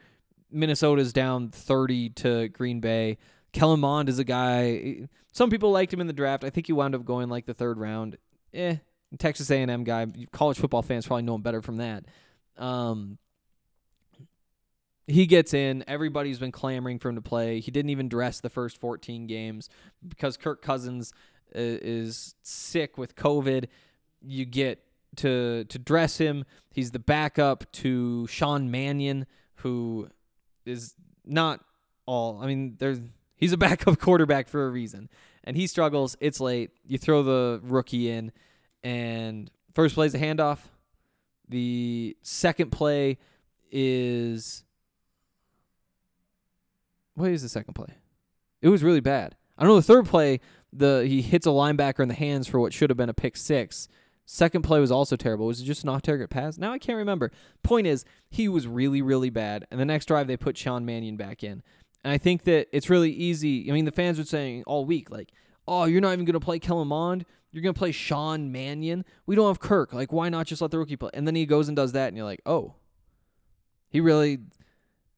Minnesota's 0.51 1.13
down 1.13 1.51
thirty 1.51 2.09
to 2.11 2.49
Green 2.49 2.81
Bay. 2.81 3.19
Kellen 3.53 3.79
Mond 3.79 4.09
is 4.09 4.19
a 4.19 4.25
guy. 4.25 5.09
Some 5.33 5.51
people 5.51 5.71
liked 5.71 5.93
him 5.93 6.01
in 6.01 6.09
the 6.09 6.13
draft. 6.13 6.43
I 6.43 6.51
think 6.51 6.67
he 6.67 6.73
wound 6.73 6.95
up 6.97 7.05
going 7.05 7.29
like 7.29 7.47
the 7.47 7.55
third 7.55 7.79
round. 7.79 8.19
Eh, 8.53 8.77
Texas 9.19 9.51
A&M 9.51 9.85
guy. 9.85 10.07
College 10.33 10.59
football 10.59 10.83
fans 10.83 11.07
probably 11.07 11.23
know 11.23 11.37
him 11.37 11.43
better 11.43 11.63
from 11.63 11.77
that. 11.77 12.07
Um, 12.59 13.19
he 15.07 15.27
gets 15.27 15.55
in. 15.55 15.85
Everybody's 15.87 16.39
been 16.39 16.53
clamoring 16.53 16.99
for 16.99 17.09
him 17.09 17.15
to 17.15 17.23
play. 17.23 17.61
He 17.61 17.71
didn't 17.71 17.91
even 17.91 18.09
dress 18.09 18.41
the 18.41 18.51
first 18.51 18.81
14 18.81 19.27
games 19.27 19.69
because 20.07 20.37
Kirk 20.37 20.63
Cousins 20.63 21.13
uh, 21.55 21.61
is 21.61 22.35
sick 22.43 22.99
with 22.99 23.15
COVID. 23.15 23.67
You 24.21 24.45
get 24.45 24.83
to 25.17 25.65
to 25.65 25.79
dress 25.79 26.19
him. 26.19 26.45
He's 26.73 26.91
the 26.91 26.99
backup 26.99 27.71
to 27.73 28.27
Sean 28.27 28.71
Mannion, 28.71 29.27
who 29.57 30.09
is 30.65 30.95
not 31.25 31.61
all. 32.05 32.41
I 32.43 32.47
mean, 32.47 32.77
there's 32.79 33.01
he's 33.37 33.53
a 33.53 33.57
backup 33.59 33.99
quarterback 33.99 34.49
for 34.49 34.67
a 34.67 34.71
reason, 34.71 35.09
and 35.45 35.57
he 35.57 35.67
struggles. 35.67 36.17
It's 36.21 36.41
late. 36.41 36.71
You 36.85 36.99
throw 36.99 37.23
the 37.23 37.61
rookie 37.63 38.11
in, 38.11 38.33
and 38.83 39.51
first 39.75 39.95
play's 39.95 40.15
a 40.15 40.19
handoff. 40.19 40.59
The 41.49 42.17
second 42.23 42.73
play 42.73 43.19
is 43.71 44.65
what 47.17 47.31
is 47.31 47.43
the 47.43 47.49
second 47.49 47.75
play? 47.75 47.95
It 48.63 48.69
was 48.69 48.83
really 48.85 49.01
bad. 49.01 49.35
I 49.59 49.63
don't 49.63 49.73
know 49.73 49.77
the 49.77 49.83
third 49.83 50.07
play. 50.07 50.41
The 50.73 51.05
he 51.07 51.23
hits 51.23 51.47
a 51.47 51.51
linebacker 51.51 52.01
in 52.01 52.09
the 52.09 52.15
hands 52.15 52.47
for 52.47 52.61
what 52.61 52.73
should 52.73 52.91
have 52.91 52.97
been 52.97 53.09
a 53.09 53.15
pick 53.15 53.37
six. 53.37 53.89
Second 54.27 54.63
play 54.63 54.81
was 54.81 54.91
also 54.91 55.17
terrible. 55.17 55.47
Was 55.47 55.61
it 55.61 55.65
just 55.65 55.85
an 55.85 55.89
off 55.89 56.03
target 56.03 56.31
pass? 56.31 56.59
Now 56.59 56.73
I 56.73 56.79
can't 56.79 56.99
remember. 56.99 57.31
Point 57.63 57.87
is, 57.87 58.05
he 58.29 58.49
was 58.49 58.67
really, 58.67 59.01
really 59.01 59.31
bad. 59.31 59.67
And 59.71 59.81
the 59.81 59.85
next 59.85 60.07
drive 60.07 60.27
they 60.27 60.37
put 60.37 60.59
Sean 60.59 60.85
Mannion 60.85 61.17
back 61.17 61.45
in. 61.45 61.63
And 62.05 62.13
I 62.13 62.19
think 62.19 62.45
that 62.45 62.69
it's 62.73 62.91
really 62.91 63.11
easy. 63.11 63.71
I 63.71 63.73
mean, 63.73 63.85
the 63.85 63.93
fans 63.93 64.19
were 64.19 64.25
saying 64.25 64.65
all 64.67 64.85
week, 64.85 65.11
like, 65.11 65.33
oh, 65.67 65.85
you're 65.85 66.01
not 66.01 66.13
even 66.13 66.25
going 66.25 66.35
to 66.35 66.41
play 66.41 66.59
Kellen 66.59 66.89
Mond. 66.89 67.25
You're 67.53 67.63
going 67.63 67.75
to 67.75 67.79
play 67.79 67.93
Sean 67.93 68.53
Mannion. 68.53 69.05
We 69.27 69.37
don't 69.37 69.47
have 69.47 69.61
Kirk. 69.61 69.93
Like, 69.93 70.13
why 70.13 70.29
not 70.29 70.47
just 70.47 70.61
let 70.61 70.73
the 70.73 70.79
rookie 70.79 70.97
play? 70.97 71.11
And 71.15 71.27
then 71.27 71.35
he 71.35 71.47
goes 71.47 71.69
and 71.69 71.77
does 71.77 71.93
that, 71.93 72.09
and 72.09 72.17
you're 72.17 72.27
like, 72.27 72.43
oh, 72.45 72.75
he 73.89 74.01
really 74.01 74.41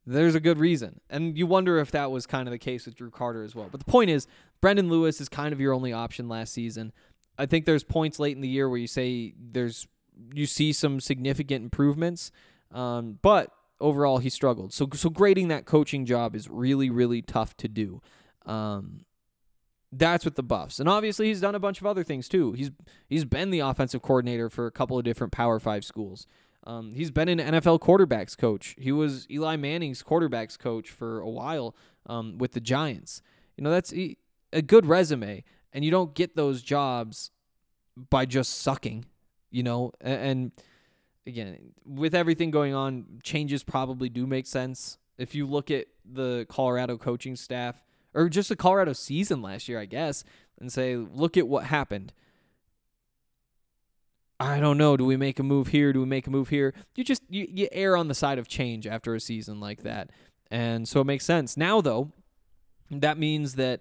there's 0.09 0.35
a 0.35 0.40
good 0.40 0.59
reason. 0.59 1.01
And 1.11 1.37
you 1.37 1.47
wonder 1.47 1.79
if 1.79 1.90
that 1.90 2.11
was 2.11 2.27
kind 2.27 2.49
of 2.49 2.53
the 2.53 2.59
case 2.59 2.87
with 2.87 2.94
Drew 2.94 3.11
Carter 3.11 3.42
as 3.42 3.55
well. 3.55 3.68
But 3.71 3.81
the 3.81 3.90
point 3.90 4.11
is, 4.11 4.27
Brendan 4.61 4.88
Lewis 4.88 5.21
is 5.21 5.29
kind 5.29 5.53
of 5.53 5.61
your 5.61 5.73
only 5.73 5.92
option 5.92 6.29
last 6.29 6.53
season. 6.53 6.92
I 7.38 7.47
think 7.47 7.66
there's 7.66 7.85
points 7.85 8.18
late 8.18 8.35
in 8.35 8.40
the 8.40 8.49
year 8.49 8.68
where 8.68 8.79
you 8.79 8.87
say 8.87 9.35
there's 9.38 9.87
you 10.35 10.47
see 10.47 10.73
some 10.73 10.99
significant 10.99 11.62
improvements, 11.62 12.33
um, 12.73 13.18
but 13.23 13.53
overall 13.81 14.18
he 14.18 14.31
struggled. 14.31 14.73
So 14.73 14.88
so 14.94 15.11
grading 15.11 15.49
that 15.49 15.64
coaching 15.64 16.05
job 16.05 16.35
is 16.35 16.49
really 16.49 16.90
really 16.90 17.23
tough 17.23 17.57
to 17.59 17.68
do. 17.68 18.01
Um, 18.47 19.05
that's 19.92 20.25
with 20.25 20.35
the 20.35 20.42
Buffs, 20.42 20.81
and 20.81 20.88
obviously 20.88 21.29
he's 21.29 21.40
done 21.40 21.55
a 21.55 21.61
bunch 21.61 21.81
of 21.81 21.87
other 21.87 22.03
things 22.03 22.29
too. 22.29 22.53
He's 22.53 22.71
he's 23.09 23.25
been 23.25 23.51
the 23.51 23.61
offensive 23.61 24.03
coordinator 24.03 24.51
for 24.51 24.66
a 24.66 24.73
couple 24.73 24.99
of 24.99 25.05
different 25.05 25.33
Power 25.33 25.61
Five 25.61 25.85
schools. 25.85 26.27
Um, 26.68 26.92
he's 26.94 27.11
been 27.11 27.31
an 27.31 27.38
NFL 27.38 27.81
quarterbacks 27.81 28.37
coach. 28.37 28.76
He 28.78 28.92
was 28.92 29.26
Eli 29.31 29.57
Manning's 29.57 30.02
quarterbacks 30.02 30.59
coach 30.59 30.90
for 30.90 31.18
a 31.18 31.28
while 31.28 31.74
um, 32.04 32.37
with 32.37 32.52
the 32.52 32.61
Giants. 32.61 33.22
You 33.57 33.64
know 33.64 33.70
that's 33.70 33.92
a 33.94 34.62
good 34.62 34.85
resume, 34.85 35.44
and 35.72 35.83
you 35.83 35.90
don't 35.90 36.14
get 36.14 36.37
those 36.37 36.61
jobs 36.62 37.31
by 38.11 38.26
just 38.26 38.61
sucking. 38.61 39.07
You 39.50 39.62
know, 39.62 39.92
and 40.02 40.52
again, 41.26 41.72
with 41.87 42.14
everything 42.14 42.50
going 42.50 42.74
on, 42.74 43.20
changes 43.22 43.62
probably 43.62 44.11
do 44.11 44.26
make 44.26 44.46
sense. 44.46 44.98
If 45.16 45.35
you 45.35 45.46
look 45.46 45.70
at 45.70 45.87
the 46.04 46.44
Colorado 46.50 46.98
coaching 46.98 47.35
staff, 47.35 47.83
or 48.12 48.28
just 48.28 48.50
the 48.50 48.57
Colorado 48.57 48.92
season 48.92 49.40
last 49.40 49.70
year, 49.70 49.81
I 49.81 49.87
guess, 49.87 50.22
and 50.61 50.70
say, 50.70 50.96
look 50.96 51.38
at 51.38 51.48
what 51.48 51.64
happened. 51.64 52.12
I 54.40 54.61
don't 54.61 54.79
know. 54.79 54.96
Do 54.96 55.05
we 55.05 55.16
make 55.16 55.38
a 55.38 55.42
move 55.42 55.68
here? 55.68 55.92
Do 55.92 56.01
we 56.01 56.07
make 56.07 56.27
a 56.27 56.31
move 56.31 56.48
here? 56.48 56.74
You 56.94 57.05
just 57.05 57.22
you, 57.29 57.46
you 57.51 57.68
err 57.72 57.96
on 57.96 58.09
the 58.09 58.14
side 58.14 58.38
of 58.38 58.46
change 58.46 58.87
after 58.87 59.14
a 59.14 59.20
season 59.20 59.61
like 59.61 59.83
that, 59.83 60.11
and 60.51 60.88
so 60.88 61.01
it 61.01 61.05
makes 61.05 61.24
sense. 61.24 61.57
Now 61.57 61.81
though, 61.81 62.12
that 62.90 63.18
means 63.18 63.57
that 63.57 63.81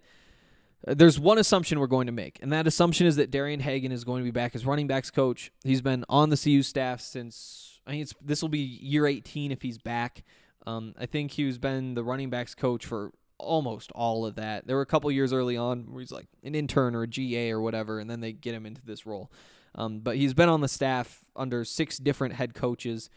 uh, 0.88 0.96
there's 0.96 1.20
one 1.20 1.38
assumption 1.38 1.80
we're 1.80 1.88
going 1.88 2.08
to 2.08 2.14
make, 2.14 2.40
and 2.42 2.52
that 2.52 2.66
assumption 2.66 3.06
is 3.06 3.18
that 3.18 3.30
Darian 3.30 3.60
Hagan 3.60 3.92
is 3.92 4.04
going 4.04 4.22
to 4.22 4.26
be 4.26 4.32
back 4.32 4.56
as 4.56 4.66
running 4.66 4.88
backs 4.88 5.12
coach. 5.12 5.52
He's 5.64 5.82
been 5.82 6.06
on 6.10 6.30
the 6.30 6.38
CU 6.38 6.64
staff 6.64 7.02
since 7.02 7.80
I 7.86 7.94
it's 7.96 8.14
this 8.22 8.42
will 8.42 8.50
be 8.50 8.60
year 8.60 9.06
18 9.06 9.52
if 9.52 9.62
he's 9.62 9.78
back. 9.78 10.24
Um, 10.66 10.94
I 11.00 11.06
think 11.06 11.32
he's 11.32 11.58
been 11.58 11.94
the 11.94 12.04
running 12.04 12.30
backs 12.30 12.54
coach 12.54 12.86
for 12.86 13.12
almost 13.38 13.92
all 13.94 14.26
of 14.26 14.36
that. 14.36 14.68
There 14.68 14.76
were 14.76 14.82
a 14.82 14.88
couple 14.88 15.10
years 15.12 15.32
early 15.32 15.56
on 15.56 15.86
where 15.92 16.02
he's 16.02 16.12
like 16.12 16.28
an 16.44 16.56
intern 16.56 16.96
or 16.96 17.04
a 17.04 17.08
GA 17.08 17.52
or 17.52 17.62
whatever, 17.62 18.00
and 18.00 18.10
then 18.10 18.20
they 18.20 18.34
get 18.34 18.54
him 18.54 18.66
into 18.66 18.82
this 18.84 19.06
role. 19.06 19.32
Um, 19.78 20.00
but 20.00 20.18
he's 20.18 20.34
been 20.34 20.50
on 20.50 20.62
the 20.62 20.68
staff 20.68 21.24
under 21.36 21.64
six 21.64 21.98
different 21.98 22.34
head 22.34 22.54
coaches. 22.54 23.10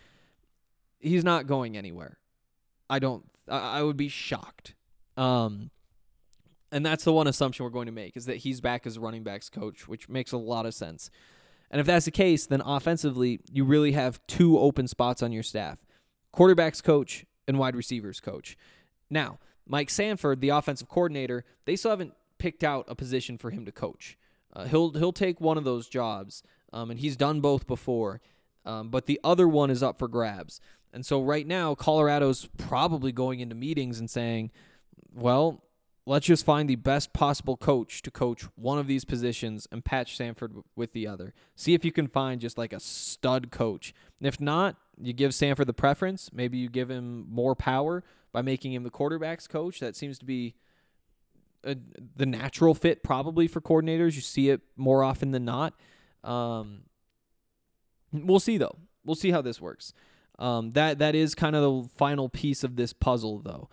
He's 0.99 1.25
not 1.25 1.47
going 1.47 1.77
anywhere. 1.77 2.19
I 2.89 2.99
don't. 2.99 3.25
I, 3.49 3.79
I 3.79 3.83
would 3.83 3.97
be 3.97 4.09
shocked. 4.09 4.75
Um, 5.17 5.71
and 6.73 6.85
that's 6.85 7.05
the 7.05 7.13
one 7.13 7.27
assumption 7.27 7.65
we're 7.65 7.71
going 7.71 7.87
to 7.87 7.93
make 7.93 8.17
is 8.17 8.27
that 8.27 8.39
he's 8.39 8.61
back 8.61 8.87
as 8.87 8.97
a 8.97 9.01
running 9.01 9.23
backs 9.23 9.49
coach, 9.49 9.89
which 9.89 10.09
makes 10.09 10.33
a 10.33 10.37
lot 10.37 10.67
of 10.67 10.75
sense. 10.75 11.11
And 11.71 11.81
if 11.81 11.87
that's 11.87 12.05
the 12.05 12.11
case, 12.11 12.47
then 12.47 12.61
offensively, 12.61 13.41
you 13.51 13.65
really 13.65 13.93
have 13.93 14.21
two 14.27 14.59
open 14.59 14.89
spots 14.89 15.23
on 15.23 15.33
your 15.33 15.43
staff 15.43 15.79
quarterbacks 16.35 16.83
coach 16.83 17.27
and 17.49 17.59
wide 17.59 17.75
receivers 17.75 18.21
coach. 18.21 18.57
Now, 19.09 19.41
Mike 19.67 19.91
Sanford, 19.91 20.41
the 20.41 20.51
offensive 20.51 20.89
coordinator, 20.89 21.45
they 21.65 21.75
still 21.75 21.91
haven't 21.91 22.15
picked 22.39 22.63
out 22.63 22.85
a 22.89 22.95
position 22.95 23.37
for 23.37 23.51
him 23.51 23.65
to 23.65 23.73
coach. 23.73 24.17
Uh, 24.55 24.65
he'll 24.65 24.93
he'll 24.93 25.13
take 25.13 25.41
one 25.41 25.57
of 25.57 25.65
those 25.65 25.89
jobs, 25.89 26.43
um, 26.73 26.91
and 26.91 27.01
he's 27.01 27.17
done 27.17 27.41
both 27.41 27.67
before. 27.67 28.21
Um, 28.65 28.91
but 28.91 29.07
the 29.07 29.21
other 29.25 29.49
one 29.49 29.71
is 29.71 29.83
up 29.83 29.99
for 29.99 30.09
grabs. 30.09 30.61
And 30.93 31.07
so 31.07 31.23
right 31.23 31.47
now, 31.47 31.75
Colorado's 31.75 32.49
probably 32.59 33.13
going 33.13 33.41
into 33.41 33.55
meetings 33.55 34.01
and 34.01 34.11
saying, 34.11 34.51
"Well, 35.15 35.63
let's 36.07 36.27
just 36.27 36.45
find 36.45 36.69
the 36.69 36.77
best 36.77 37.13
possible 37.13 37.57
coach 37.57 38.03
to 38.03 38.11
coach 38.11 38.43
one 38.57 38.79
of 38.79 38.87
these 38.87 39.05
positions 39.05 39.69
and 39.71 39.85
patch 39.85 40.17
Sanford 40.17 40.55
with 40.75 40.93
the 40.93 41.07
other. 41.07 41.33
See 41.55 41.75
if 41.75 41.85
you 41.85 41.93
can 41.93 42.09
find 42.09 42.41
just 42.41 42.59
like 42.59 42.73
a 42.73 42.81
stud 42.81 43.51
coach. 43.51 43.95
And 44.19 44.27
if 44.27 44.41
not, 44.41 44.77
you 45.01 45.13
give 45.13 45.35
Sanford 45.35 45.67
the 45.67 45.73
preference. 45.73 46.31
Maybe 46.33 46.59
you 46.59 46.69
give 46.69 46.91
him 46.91 47.27
more 47.31 47.55
power 47.55 48.03
by 48.33 48.43
making 48.43 48.73
him 48.73 48.83
the 48.83 48.91
quarterbacks 48.91 49.49
coach. 49.49 49.81
That 49.81 49.97
seems 49.97 50.19
to 50.19 50.25
be 50.25 50.55
a, 51.65 51.77
the 52.17 52.27
natural 52.27 52.75
fit 52.75 53.03
probably 53.03 53.47
for 53.49 53.61
coordinators. 53.61 54.15
You 54.15 54.21
see 54.21 54.51
it 54.51 54.61
more 54.77 55.03
often 55.03 55.31
than 55.31 55.45
not. 55.45 55.75
Um, 56.25 56.83
we'll 58.13 58.41
see 58.41 58.59
though. 58.59 58.77
We'll 59.05 59.17
see 59.17 59.31
how 59.31 59.43
this 59.43 59.61
works. 59.61 59.93
Um, 60.39 60.71
that 60.73 60.99
that 60.99 61.15
is 61.15 61.35
kind 61.35 61.55
of 61.55 61.63
the 61.63 61.89
final 61.97 62.29
piece 62.29 62.65
of 62.65 62.77
this 62.77 62.93
puzzle 62.93 63.41
though. 63.41 63.69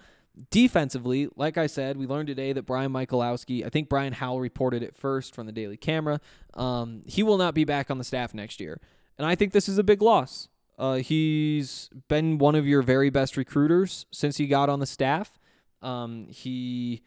Defensively, 0.52 1.30
like 1.36 1.58
I 1.58 1.66
said, 1.66 1.98
we 1.98 2.06
learned 2.06 2.28
today 2.28 2.54
that 2.54 2.64
Brian 2.64 2.92
Michalowski, 2.92 3.66
I 3.66 3.70
think 3.70 3.90
Brian 3.90 4.14
Howell 4.14 4.40
reported 4.40 4.84
it 4.84 4.96
first 4.96 5.34
from 5.34 5.48
the 5.48 5.52
Daily 5.52 5.78
Camera. 5.78 6.20
Um, 6.54 7.02
he 7.08 7.24
will 7.24 7.38
not 7.38 7.56
be 7.56 7.64
back 7.64 7.90
on 7.90 7.98
the 7.98 8.04
staff 8.04 8.36
next 8.36 8.60
year, 8.60 8.80
and 9.18 9.26
I 9.26 9.34
think 9.34 9.52
this 9.52 9.68
is 9.68 9.80
a 9.80 9.84
big 9.84 10.02
loss. 10.02 10.48
Uh, 10.78 10.96
he's 10.98 11.90
been 12.08 12.38
one 12.38 12.54
of 12.54 12.68
your 12.68 12.84
very 12.84 13.10
best 13.10 13.36
recruiters 13.36 14.06
since 14.12 14.38
he 14.38 14.46
got 14.46 14.70
on 14.70 14.80
the 14.80 14.86
staff. 14.86 15.40
Um, 15.82 16.28
he 16.30 17.02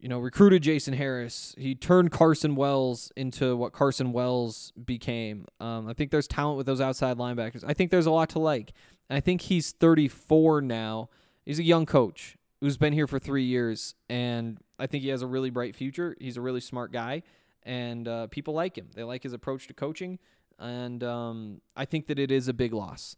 you 0.00 0.08
know, 0.08 0.18
recruited 0.18 0.62
Jason 0.62 0.94
Harris. 0.94 1.54
He 1.58 1.74
turned 1.74 2.10
Carson 2.10 2.56
Wells 2.56 3.12
into 3.16 3.54
what 3.54 3.72
Carson 3.72 4.12
Wells 4.12 4.72
became. 4.84 5.46
Um, 5.60 5.88
I 5.88 5.92
think 5.92 6.10
there's 6.10 6.26
talent 6.26 6.56
with 6.56 6.66
those 6.66 6.80
outside 6.80 7.18
linebackers. 7.18 7.62
I 7.66 7.74
think 7.74 7.90
there's 7.90 8.06
a 8.06 8.10
lot 8.10 8.30
to 8.30 8.38
like. 8.38 8.72
And 9.10 9.16
I 9.16 9.20
think 9.20 9.42
he's 9.42 9.72
34 9.72 10.62
now. 10.62 11.10
He's 11.44 11.58
a 11.58 11.62
young 11.64 11.84
coach 11.84 12.36
who's 12.60 12.78
been 12.78 12.92
here 12.92 13.06
for 13.06 13.18
three 13.18 13.44
years, 13.44 13.94
and 14.08 14.58
I 14.78 14.86
think 14.86 15.02
he 15.02 15.10
has 15.10 15.22
a 15.22 15.26
really 15.26 15.50
bright 15.50 15.76
future. 15.76 16.16
He's 16.18 16.36
a 16.36 16.40
really 16.40 16.60
smart 16.60 16.92
guy, 16.92 17.22
and 17.62 18.06
uh, 18.06 18.26
people 18.28 18.54
like 18.54 18.76
him. 18.76 18.88
They 18.94 19.02
like 19.02 19.22
his 19.22 19.32
approach 19.32 19.66
to 19.68 19.74
coaching. 19.74 20.18
and 20.58 21.02
um, 21.04 21.60
I 21.76 21.84
think 21.84 22.06
that 22.06 22.18
it 22.18 22.30
is 22.30 22.48
a 22.48 22.52
big 22.54 22.72
loss. 22.72 23.16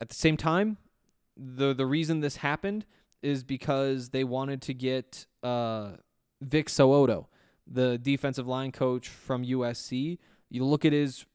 At 0.00 0.08
the 0.08 0.14
same 0.14 0.36
time, 0.36 0.78
the 1.36 1.74
the 1.74 1.86
reason 1.86 2.20
this 2.20 2.36
happened 2.36 2.86
is 3.22 3.42
because 3.42 4.10
they 4.10 4.24
wanted 4.24 4.62
to 4.62 4.74
get 4.74 5.26
uh, 5.42 5.92
Vic 6.40 6.68
So'oto, 6.68 7.26
the 7.66 7.98
defensive 7.98 8.46
line 8.46 8.72
coach 8.72 9.08
from 9.08 9.44
USC. 9.44 10.18
You 10.50 10.64
look 10.64 10.84
at 10.84 10.92
his 10.92 11.26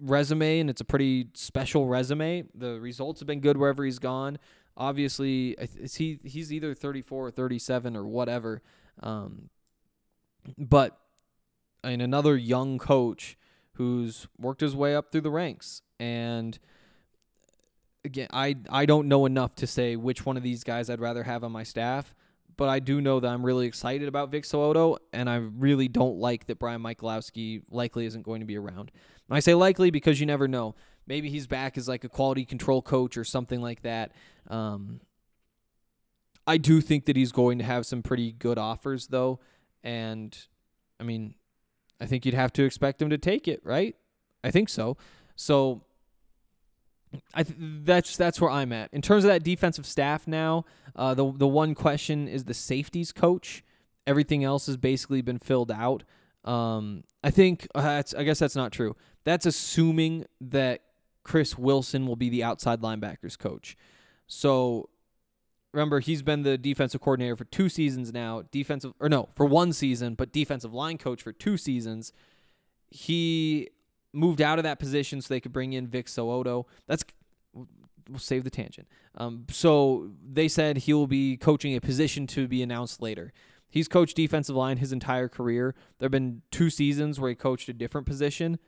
resume, 0.00 0.60
and 0.60 0.70
it's 0.70 0.80
a 0.80 0.84
pretty 0.84 1.28
special 1.34 1.86
resume. 1.86 2.44
The 2.54 2.80
results 2.80 3.20
have 3.20 3.26
been 3.26 3.40
good 3.40 3.56
wherever 3.56 3.84
he's 3.84 3.98
gone. 3.98 4.38
Obviously, 4.76 5.56
he 5.94 6.18
he's 6.24 6.52
either 6.52 6.74
34 6.74 7.28
or 7.28 7.30
37 7.30 7.96
or 7.96 8.04
whatever. 8.04 8.60
Um, 9.02 9.50
but 10.58 10.98
another 11.84 12.36
young 12.36 12.78
coach 12.78 13.36
who's 13.74 14.26
worked 14.38 14.60
his 14.60 14.74
way 14.74 14.94
up 14.94 15.10
through 15.10 15.20
the 15.20 15.30
ranks 15.30 15.82
and 15.98 16.58
again 18.04 18.28
I 18.32 18.56
I 18.70 18.86
don't 18.86 19.08
know 19.08 19.26
enough 19.26 19.54
to 19.56 19.66
say 19.66 19.96
which 19.96 20.24
one 20.24 20.36
of 20.36 20.42
these 20.42 20.64
guys 20.64 20.88
I'd 20.88 21.00
rather 21.00 21.24
have 21.24 21.44
on 21.44 21.52
my 21.52 21.62
staff 21.62 22.14
but 22.56 22.68
I 22.68 22.78
do 22.78 23.00
know 23.00 23.20
that 23.20 23.28
I'm 23.28 23.44
really 23.44 23.66
excited 23.66 24.08
about 24.08 24.30
Vic 24.30 24.44
So'oto 24.44 24.96
and 25.12 25.28
I 25.28 25.36
really 25.36 25.88
don't 25.88 26.18
like 26.18 26.46
that 26.46 26.58
Brian 26.58 26.82
Michalowski 26.82 27.62
likely 27.70 28.06
isn't 28.06 28.22
going 28.22 28.40
to 28.40 28.46
be 28.46 28.56
around. 28.56 28.90
And 29.28 29.36
I 29.36 29.40
say 29.40 29.54
likely 29.54 29.90
because 29.90 30.20
you 30.20 30.26
never 30.26 30.48
know. 30.48 30.74
Maybe 31.06 31.28
he's 31.28 31.46
back 31.46 31.76
as 31.76 31.88
like 31.88 32.04
a 32.04 32.08
quality 32.08 32.44
control 32.44 32.80
coach 32.80 33.16
or 33.16 33.24
something 33.24 33.60
like 33.60 33.82
that. 33.82 34.12
Um, 34.48 35.00
I 36.46 36.58
do 36.58 36.80
think 36.80 37.06
that 37.06 37.16
he's 37.16 37.32
going 37.32 37.58
to 37.58 37.64
have 37.64 37.86
some 37.86 38.02
pretty 38.02 38.32
good 38.32 38.58
offers 38.58 39.06
though 39.08 39.40
and 39.82 40.36
I 41.00 41.04
mean 41.04 41.34
I 42.00 42.06
think 42.06 42.24
you'd 42.26 42.34
have 42.34 42.52
to 42.54 42.64
expect 42.64 43.00
him 43.00 43.10
to 43.10 43.18
take 43.18 43.48
it, 43.48 43.60
right? 43.64 43.94
I 44.42 44.50
think 44.50 44.68
so. 44.68 44.96
So 45.36 45.84
I 47.34 47.42
th- 47.42 47.56
that's 47.58 48.16
that's 48.16 48.40
where 48.40 48.50
I'm 48.50 48.72
at 48.72 48.90
in 48.92 49.02
terms 49.02 49.24
of 49.24 49.28
that 49.28 49.42
defensive 49.42 49.86
staff. 49.86 50.26
Now, 50.26 50.64
uh, 50.96 51.14
the 51.14 51.32
the 51.32 51.48
one 51.48 51.74
question 51.74 52.28
is 52.28 52.44
the 52.44 52.54
safeties 52.54 53.12
coach. 53.12 53.64
Everything 54.06 54.44
else 54.44 54.66
has 54.66 54.76
basically 54.76 55.22
been 55.22 55.38
filled 55.38 55.70
out. 55.70 56.02
Um, 56.44 57.04
I 57.22 57.30
think 57.30 57.66
uh, 57.74 57.82
that's 57.82 58.14
I 58.14 58.24
guess 58.24 58.38
that's 58.38 58.56
not 58.56 58.72
true. 58.72 58.96
That's 59.24 59.46
assuming 59.46 60.26
that 60.40 60.82
Chris 61.22 61.56
Wilson 61.56 62.06
will 62.06 62.16
be 62.16 62.28
the 62.28 62.44
outside 62.44 62.80
linebackers 62.80 63.38
coach. 63.38 63.76
So 64.26 64.90
remember 65.74 66.00
he's 66.00 66.22
been 66.22 66.42
the 66.42 66.56
defensive 66.56 67.00
coordinator 67.00 67.36
for 67.36 67.44
two 67.44 67.68
seasons 67.68 68.12
now 68.12 68.44
defensive 68.52 68.94
or 69.00 69.08
no 69.08 69.28
for 69.34 69.44
one 69.44 69.72
season 69.72 70.14
but 70.14 70.32
defensive 70.32 70.72
line 70.72 70.96
coach 70.96 71.20
for 71.20 71.32
two 71.32 71.56
seasons 71.56 72.12
he 72.90 73.68
moved 74.14 74.40
out 74.40 74.58
of 74.58 74.62
that 74.62 74.78
position 74.78 75.20
so 75.20 75.32
they 75.32 75.40
could 75.40 75.52
bring 75.52 75.72
in 75.72 75.86
Vic 75.86 76.06
So'oto 76.06 76.64
that's 76.86 77.04
we'll 77.54 78.18
save 78.18 78.44
the 78.44 78.50
tangent. 78.50 78.86
Um, 79.16 79.46
so 79.50 80.10
they 80.22 80.46
said 80.46 80.78
he 80.78 80.92
will 80.92 81.06
be 81.06 81.36
coaching 81.38 81.74
a 81.74 81.80
position 81.80 82.26
to 82.28 82.46
be 82.46 82.62
announced 82.62 83.00
later. 83.00 83.32
He's 83.68 83.88
coached 83.88 84.16
defensive 84.16 84.54
line 84.54 84.76
his 84.76 84.92
entire 84.92 85.28
career. 85.28 85.74
There 85.98 86.06
have 86.06 86.12
been 86.12 86.42
two 86.50 86.68
seasons 86.68 87.18
where 87.18 87.30
he 87.30 87.34
coached 87.34 87.68
a 87.68 87.72
different 87.72 88.06
position. 88.06 88.58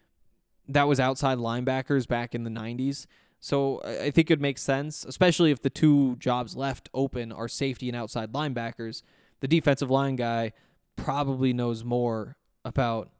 That 0.66 0.88
was 0.88 0.99
outside 0.99 1.38
linebackers 1.38 2.09
back 2.09 2.34
in 2.34 2.44
the 2.44 2.51
90s 2.51 3.07
so 3.40 3.80
I 3.84 4.11
think 4.11 4.30
it 4.30 4.40
makes 4.40 4.62
sense, 4.62 5.05
especially 5.05 5.51
if 5.51 5.62
the 5.62 5.70
two 5.70 6.16
jobs 6.16 6.57
left 6.57 6.88
open 6.94 7.32
are 7.32 7.49
safety 7.49 7.88
and 7.88 7.97
outside 7.97 8.32
linebackers. 8.32 9.03
The 9.40 9.49
defensive 9.49 9.90
line 9.90 10.16
guy 10.16 10.53
probably 10.97 11.53
knows 11.53 11.84
more 11.84 12.36
about. 12.64 13.11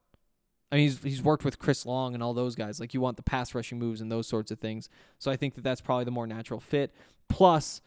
I 0.71 0.77
mean, 0.77 0.85
he's 0.85 1.03
he's 1.03 1.23
worked 1.23 1.45
with 1.45 1.59
Chris 1.59 1.87
Long 1.87 2.15
and 2.15 2.23
all 2.23 2.35
those 2.35 2.55
guys. 2.55 2.81
Like 2.81 2.93
you 2.93 3.01
want 3.01 3.17
the 3.17 3.23
pass 3.23 3.55
rushing 3.55 3.79
moves 3.79 4.01
and 4.01 4.11
those 4.11 4.27
sorts 4.27 4.51
of 4.51 4.59
things. 4.59 4.89
So 5.19 5.31
I 5.31 5.37
think 5.37 5.55
that 5.55 5.65
that's 5.65 5.81
probably 5.81 6.05
the 6.05 6.11
more 6.11 6.27
natural 6.27 6.61
fit. 6.61 6.95
Plus, 7.29 7.81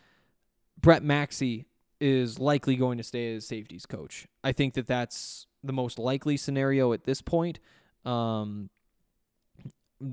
Brett 0.79 1.03
Maxie 1.03 1.65
is 1.99 2.39
likely 2.39 2.75
going 2.75 2.97
to 2.97 3.03
stay 3.03 3.35
as 3.35 3.45
safeties 3.45 3.85
coach. 3.85 4.27
I 4.43 4.53
think 4.53 4.73
that 4.75 4.87
that's 4.87 5.47
the 5.63 5.73
most 5.73 5.99
likely 5.99 6.37
scenario 6.37 6.93
at 6.93 7.03
this 7.03 7.21
point. 7.21 7.59
Um, 8.05 8.69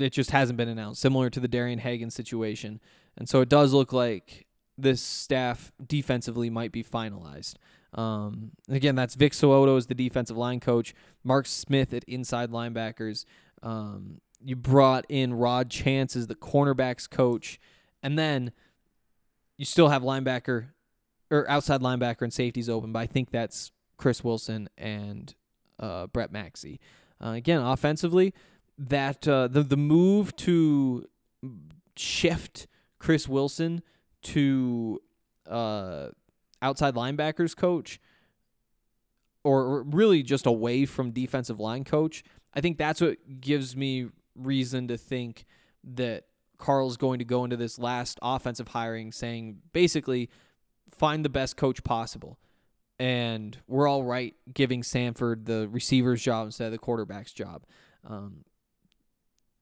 it 0.01 0.11
just 0.11 0.33
hasn't 0.33 0.57
been 0.57 0.69
announced, 0.69 1.01
similar 1.01 1.31
to 1.31 1.39
the 1.39 1.47
Darian 1.47 1.79
Hagan 1.79 2.11
situation. 2.11 2.81
And 3.17 3.29
so 3.29 3.41
it 3.41 3.49
does 3.49 3.73
look 3.73 3.93
like 3.93 4.47
this 4.77 5.01
staff 5.01 5.73
defensively 5.87 6.51
might 6.51 6.73
be 6.73 6.83
finalized. 6.83 7.55
Um, 7.95 8.53
again, 8.69 8.95
that's 8.95 9.15
Vic 9.15 9.33
So'oto 9.33 9.77
as 9.77 9.87
the 9.87 9.95
defensive 9.95 10.37
line 10.37 10.61
coach, 10.61 10.95
Mark 11.25 11.47
Smith 11.47 11.93
at 11.95 12.05
inside 12.05 12.51
linebackers. 12.51 13.25
Um, 13.63 14.21
you 14.45 14.57
brought 14.57 15.07
in 15.09 15.35
Rod 15.35 15.71
Chance 15.71 16.17
as 16.17 16.27
the 16.27 16.35
cornerbacks 16.35 17.09
coach, 17.09 17.59
and 18.03 18.19
then 18.19 18.53
you 19.57 19.65
still 19.65 19.89
have 19.89 20.03
linebacker 20.03 20.67
or 21.31 21.49
outside 21.51 21.81
linebacker 21.81 22.23
and 22.23 22.33
safeties 22.33 22.69
open, 22.69 22.93
but 22.93 23.01
I 23.01 23.07
think 23.07 23.31
that's 23.31 23.73
Chris 23.97 24.23
Wilson 24.23 24.69
and 24.77 25.35
uh, 25.81 26.07
Brett 26.09 26.31
Maxie. 26.31 26.81
Uh, 27.23 27.31
again, 27.31 27.61
offensively, 27.61 28.35
that 28.79 29.27
uh, 29.27 29.49
the 29.49 29.63
the 29.63 29.77
move 29.77 30.37
to 30.37 31.07
shift 31.97 32.67
Chris 32.99 33.27
Wilson 33.27 33.83
to 34.23 35.01
uh, 35.49 36.09
outside 36.63 36.95
linebackers 36.95 37.57
coach, 37.57 38.01
or 39.45 39.83
really 39.83 40.23
just 40.23 40.47
away 40.47 40.87
from 40.87 41.11
defensive 41.13 41.61
line 41.61 41.85
coach, 41.85 42.25
I 42.55 42.61
think 42.61 42.79
that's 42.79 43.01
what 43.01 43.41
gives 43.41 43.77
me 43.77 44.09
reason 44.35 44.89
to 44.89 44.97
think 44.97 45.45
that 45.85 46.25
Karl's 46.59 46.97
going 46.97 47.19
to 47.19 47.25
go 47.25 47.45
into 47.45 47.57
this 47.57 47.79
last 47.79 48.19
offensive 48.23 48.69
hiring 48.69 49.13
saying 49.13 49.59
basically 49.73 50.31
find 50.91 51.25
the 51.25 51.29
best 51.29 51.57
coach 51.57 51.85
possible. 51.85 52.39
And 52.99 53.59
we're 53.67 53.87
all 53.87 54.05
right 54.05 54.35
giving 54.53 54.83
Sanford 54.83 55.45
the 55.45 55.69
receiver's 55.71 56.23
job 56.23 56.47
instead 56.47 56.67
of 56.67 56.73
the 56.73 56.79
quarterback's 56.79 57.33
job. 57.33 57.65
Um, 58.09 58.45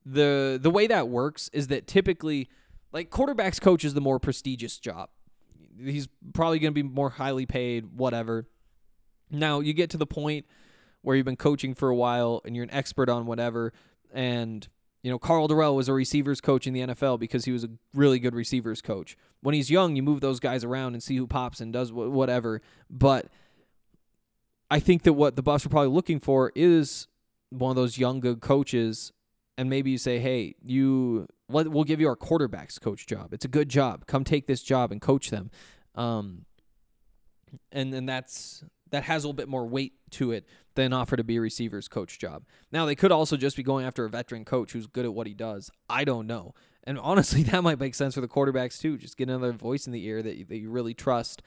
the 0.06 0.58
the 0.60 0.70
way 0.70 0.86
that 0.86 1.08
works 1.08 1.50
is 1.52 1.68
that 1.68 1.86
typically 1.86 2.48
like 2.92 3.10
quarterbacks 3.10 3.60
coach 3.60 3.84
is 3.84 3.94
the 3.94 4.00
more 4.00 4.20
prestigious 4.20 4.78
job. 4.78 5.08
He's 5.78 6.08
probably 6.32 6.58
going 6.58 6.74
to 6.74 6.82
be 6.82 6.88
more 6.88 7.10
highly 7.10 7.46
paid, 7.46 7.96
whatever. 7.96 8.46
Now, 9.30 9.60
you 9.60 9.72
get 9.72 9.90
to 9.90 9.96
the 9.96 10.06
point 10.06 10.46
where 11.02 11.16
you've 11.16 11.26
been 11.26 11.36
coaching 11.36 11.74
for 11.74 11.88
a 11.88 11.94
while 11.94 12.40
and 12.44 12.54
you're 12.54 12.64
an 12.64 12.72
expert 12.72 13.08
on 13.08 13.26
whatever 13.26 13.72
and 14.12 14.66
you 15.04 15.10
know, 15.10 15.18
Karl 15.18 15.46
Dorrell 15.48 15.76
was 15.76 15.86
a 15.86 15.92
receivers 15.92 16.40
coach 16.40 16.66
in 16.66 16.72
the 16.72 16.80
NFL 16.80 17.20
because 17.20 17.44
he 17.44 17.52
was 17.52 17.62
a 17.62 17.68
really 17.92 18.18
good 18.18 18.34
receivers 18.34 18.80
coach. 18.80 19.18
When 19.42 19.54
he's 19.54 19.70
young, 19.70 19.96
you 19.96 20.02
move 20.02 20.22
those 20.22 20.40
guys 20.40 20.64
around 20.64 20.94
and 20.94 21.02
see 21.02 21.18
who 21.18 21.26
pops 21.26 21.60
and 21.60 21.74
does 21.74 21.92
whatever. 21.92 22.62
But 22.88 23.26
I 24.70 24.80
think 24.80 25.02
that 25.02 25.12
what 25.12 25.36
the 25.36 25.42
Buffs 25.42 25.66
are 25.66 25.68
probably 25.68 25.92
looking 25.92 26.20
for 26.20 26.52
is 26.54 27.06
one 27.50 27.68
of 27.68 27.76
those 27.76 27.98
young 27.98 28.18
good 28.18 28.40
coaches 28.40 29.12
and 29.58 29.68
maybe 29.68 29.90
you 29.90 29.98
say, 29.98 30.18
"Hey, 30.18 30.54
you 30.64 31.28
we'll 31.48 31.84
give 31.84 32.00
you 32.00 32.08
our 32.08 32.16
quarterbacks 32.16 32.80
coach 32.80 33.06
job. 33.06 33.32
It's 33.32 33.44
a 33.44 33.48
good 33.48 33.68
job. 33.68 34.06
Come 34.06 34.24
take 34.24 34.46
this 34.46 34.62
job 34.62 34.92
and 34.92 35.00
coach 35.00 35.30
them." 35.30 35.50
Um, 35.94 36.46
and 37.70 37.92
then 37.92 38.06
that's 38.06 38.64
that 38.90 39.04
has 39.04 39.24
a 39.24 39.26
little 39.26 39.36
bit 39.36 39.48
more 39.48 39.66
weight 39.66 39.94
to 40.12 40.30
it 40.30 40.46
than 40.74 40.92
offer 40.92 41.16
to 41.16 41.24
be 41.24 41.36
a 41.36 41.40
receivers 41.40 41.88
coach 41.88 42.18
job. 42.18 42.44
Now 42.70 42.86
they 42.86 42.94
could 42.94 43.12
also 43.12 43.36
just 43.36 43.56
be 43.56 43.62
going 43.62 43.84
after 43.84 44.04
a 44.04 44.10
veteran 44.10 44.44
coach 44.44 44.72
who's 44.72 44.86
good 44.86 45.04
at 45.04 45.14
what 45.14 45.26
he 45.26 45.34
does. 45.34 45.70
I 45.88 46.04
don't 46.04 46.26
know. 46.26 46.54
And 46.84 46.98
honestly, 46.98 47.42
that 47.44 47.62
might 47.62 47.80
make 47.80 47.94
sense 47.94 48.14
for 48.14 48.20
the 48.20 48.28
quarterbacks 48.28 48.80
too. 48.80 48.96
Just 48.96 49.16
get 49.16 49.28
another 49.28 49.52
voice 49.52 49.86
in 49.86 49.92
the 49.92 50.04
ear 50.04 50.22
that 50.22 50.36
you, 50.36 50.44
that 50.46 50.58
you 50.58 50.70
really 50.70 50.94
trust. 50.94 51.42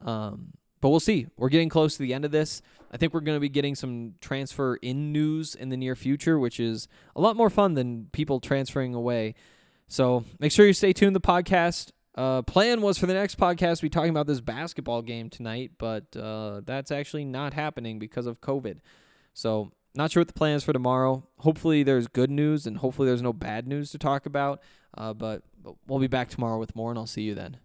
Um, 0.00 0.52
but 0.82 0.90
we'll 0.90 1.00
see. 1.00 1.28
We're 1.38 1.48
getting 1.48 1.70
close 1.70 1.96
to 1.96 2.02
the 2.02 2.12
end 2.12 2.26
of 2.26 2.32
this. 2.32 2.60
I 2.90 2.96
think 2.98 3.14
we're 3.14 3.20
going 3.20 3.36
to 3.36 3.40
be 3.40 3.48
getting 3.48 3.76
some 3.76 4.14
transfer 4.20 4.76
in 4.76 5.12
news 5.12 5.54
in 5.54 5.70
the 5.70 5.76
near 5.76 5.94
future, 5.94 6.38
which 6.38 6.58
is 6.60 6.88
a 7.16 7.20
lot 7.20 7.36
more 7.36 7.48
fun 7.48 7.74
than 7.74 8.08
people 8.12 8.40
transferring 8.40 8.92
away. 8.92 9.36
So 9.86 10.24
make 10.40 10.50
sure 10.50 10.66
you 10.66 10.72
stay 10.72 10.92
tuned 10.92 11.14
to 11.14 11.20
the 11.20 11.26
podcast. 11.26 11.92
Uh, 12.16 12.42
plan 12.42 12.82
was 12.82 12.98
for 12.98 13.06
the 13.06 13.14
next 13.14 13.38
podcast 13.38 13.80
be 13.80 13.88
talking 13.88 14.10
about 14.10 14.26
this 14.26 14.40
basketball 14.40 15.02
game 15.02 15.30
tonight, 15.30 15.70
but 15.78 16.14
uh, 16.16 16.60
that's 16.66 16.90
actually 16.90 17.24
not 17.24 17.54
happening 17.54 18.00
because 18.00 18.26
of 18.26 18.40
COVID. 18.40 18.78
So 19.34 19.70
not 19.94 20.10
sure 20.10 20.20
what 20.22 20.28
the 20.28 20.34
plan 20.34 20.56
is 20.56 20.64
for 20.64 20.72
tomorrow. 20.72 21.26
Hopefully 21.38 21.84
there's 21.84 22.08
good 22.08 22.30
news 22.30 22.66
and 22.66 22.78
hopefully 22.78 23.06
there's 23.06 23.22
no 23.22 23.32
bad 23.32 23.68
news 23.68 23.92
to 23.92 23.98
talk 23.98 24.26
about. 24.26 24.60
Uh, 24.98 25.14
but, 25.14 25.42
but 25.62 25.76
we'll 25.86 26.00
be 26.00 26.08
back 26.08 26.28
tomorrow 26.28 26.58
with 26.58 26.74
more, 26.74 26.90
and 26.90 26.98
I'll 26.98 27.06
see 27.06 27.22
you 27.22 27.34
then. 27.34 27.58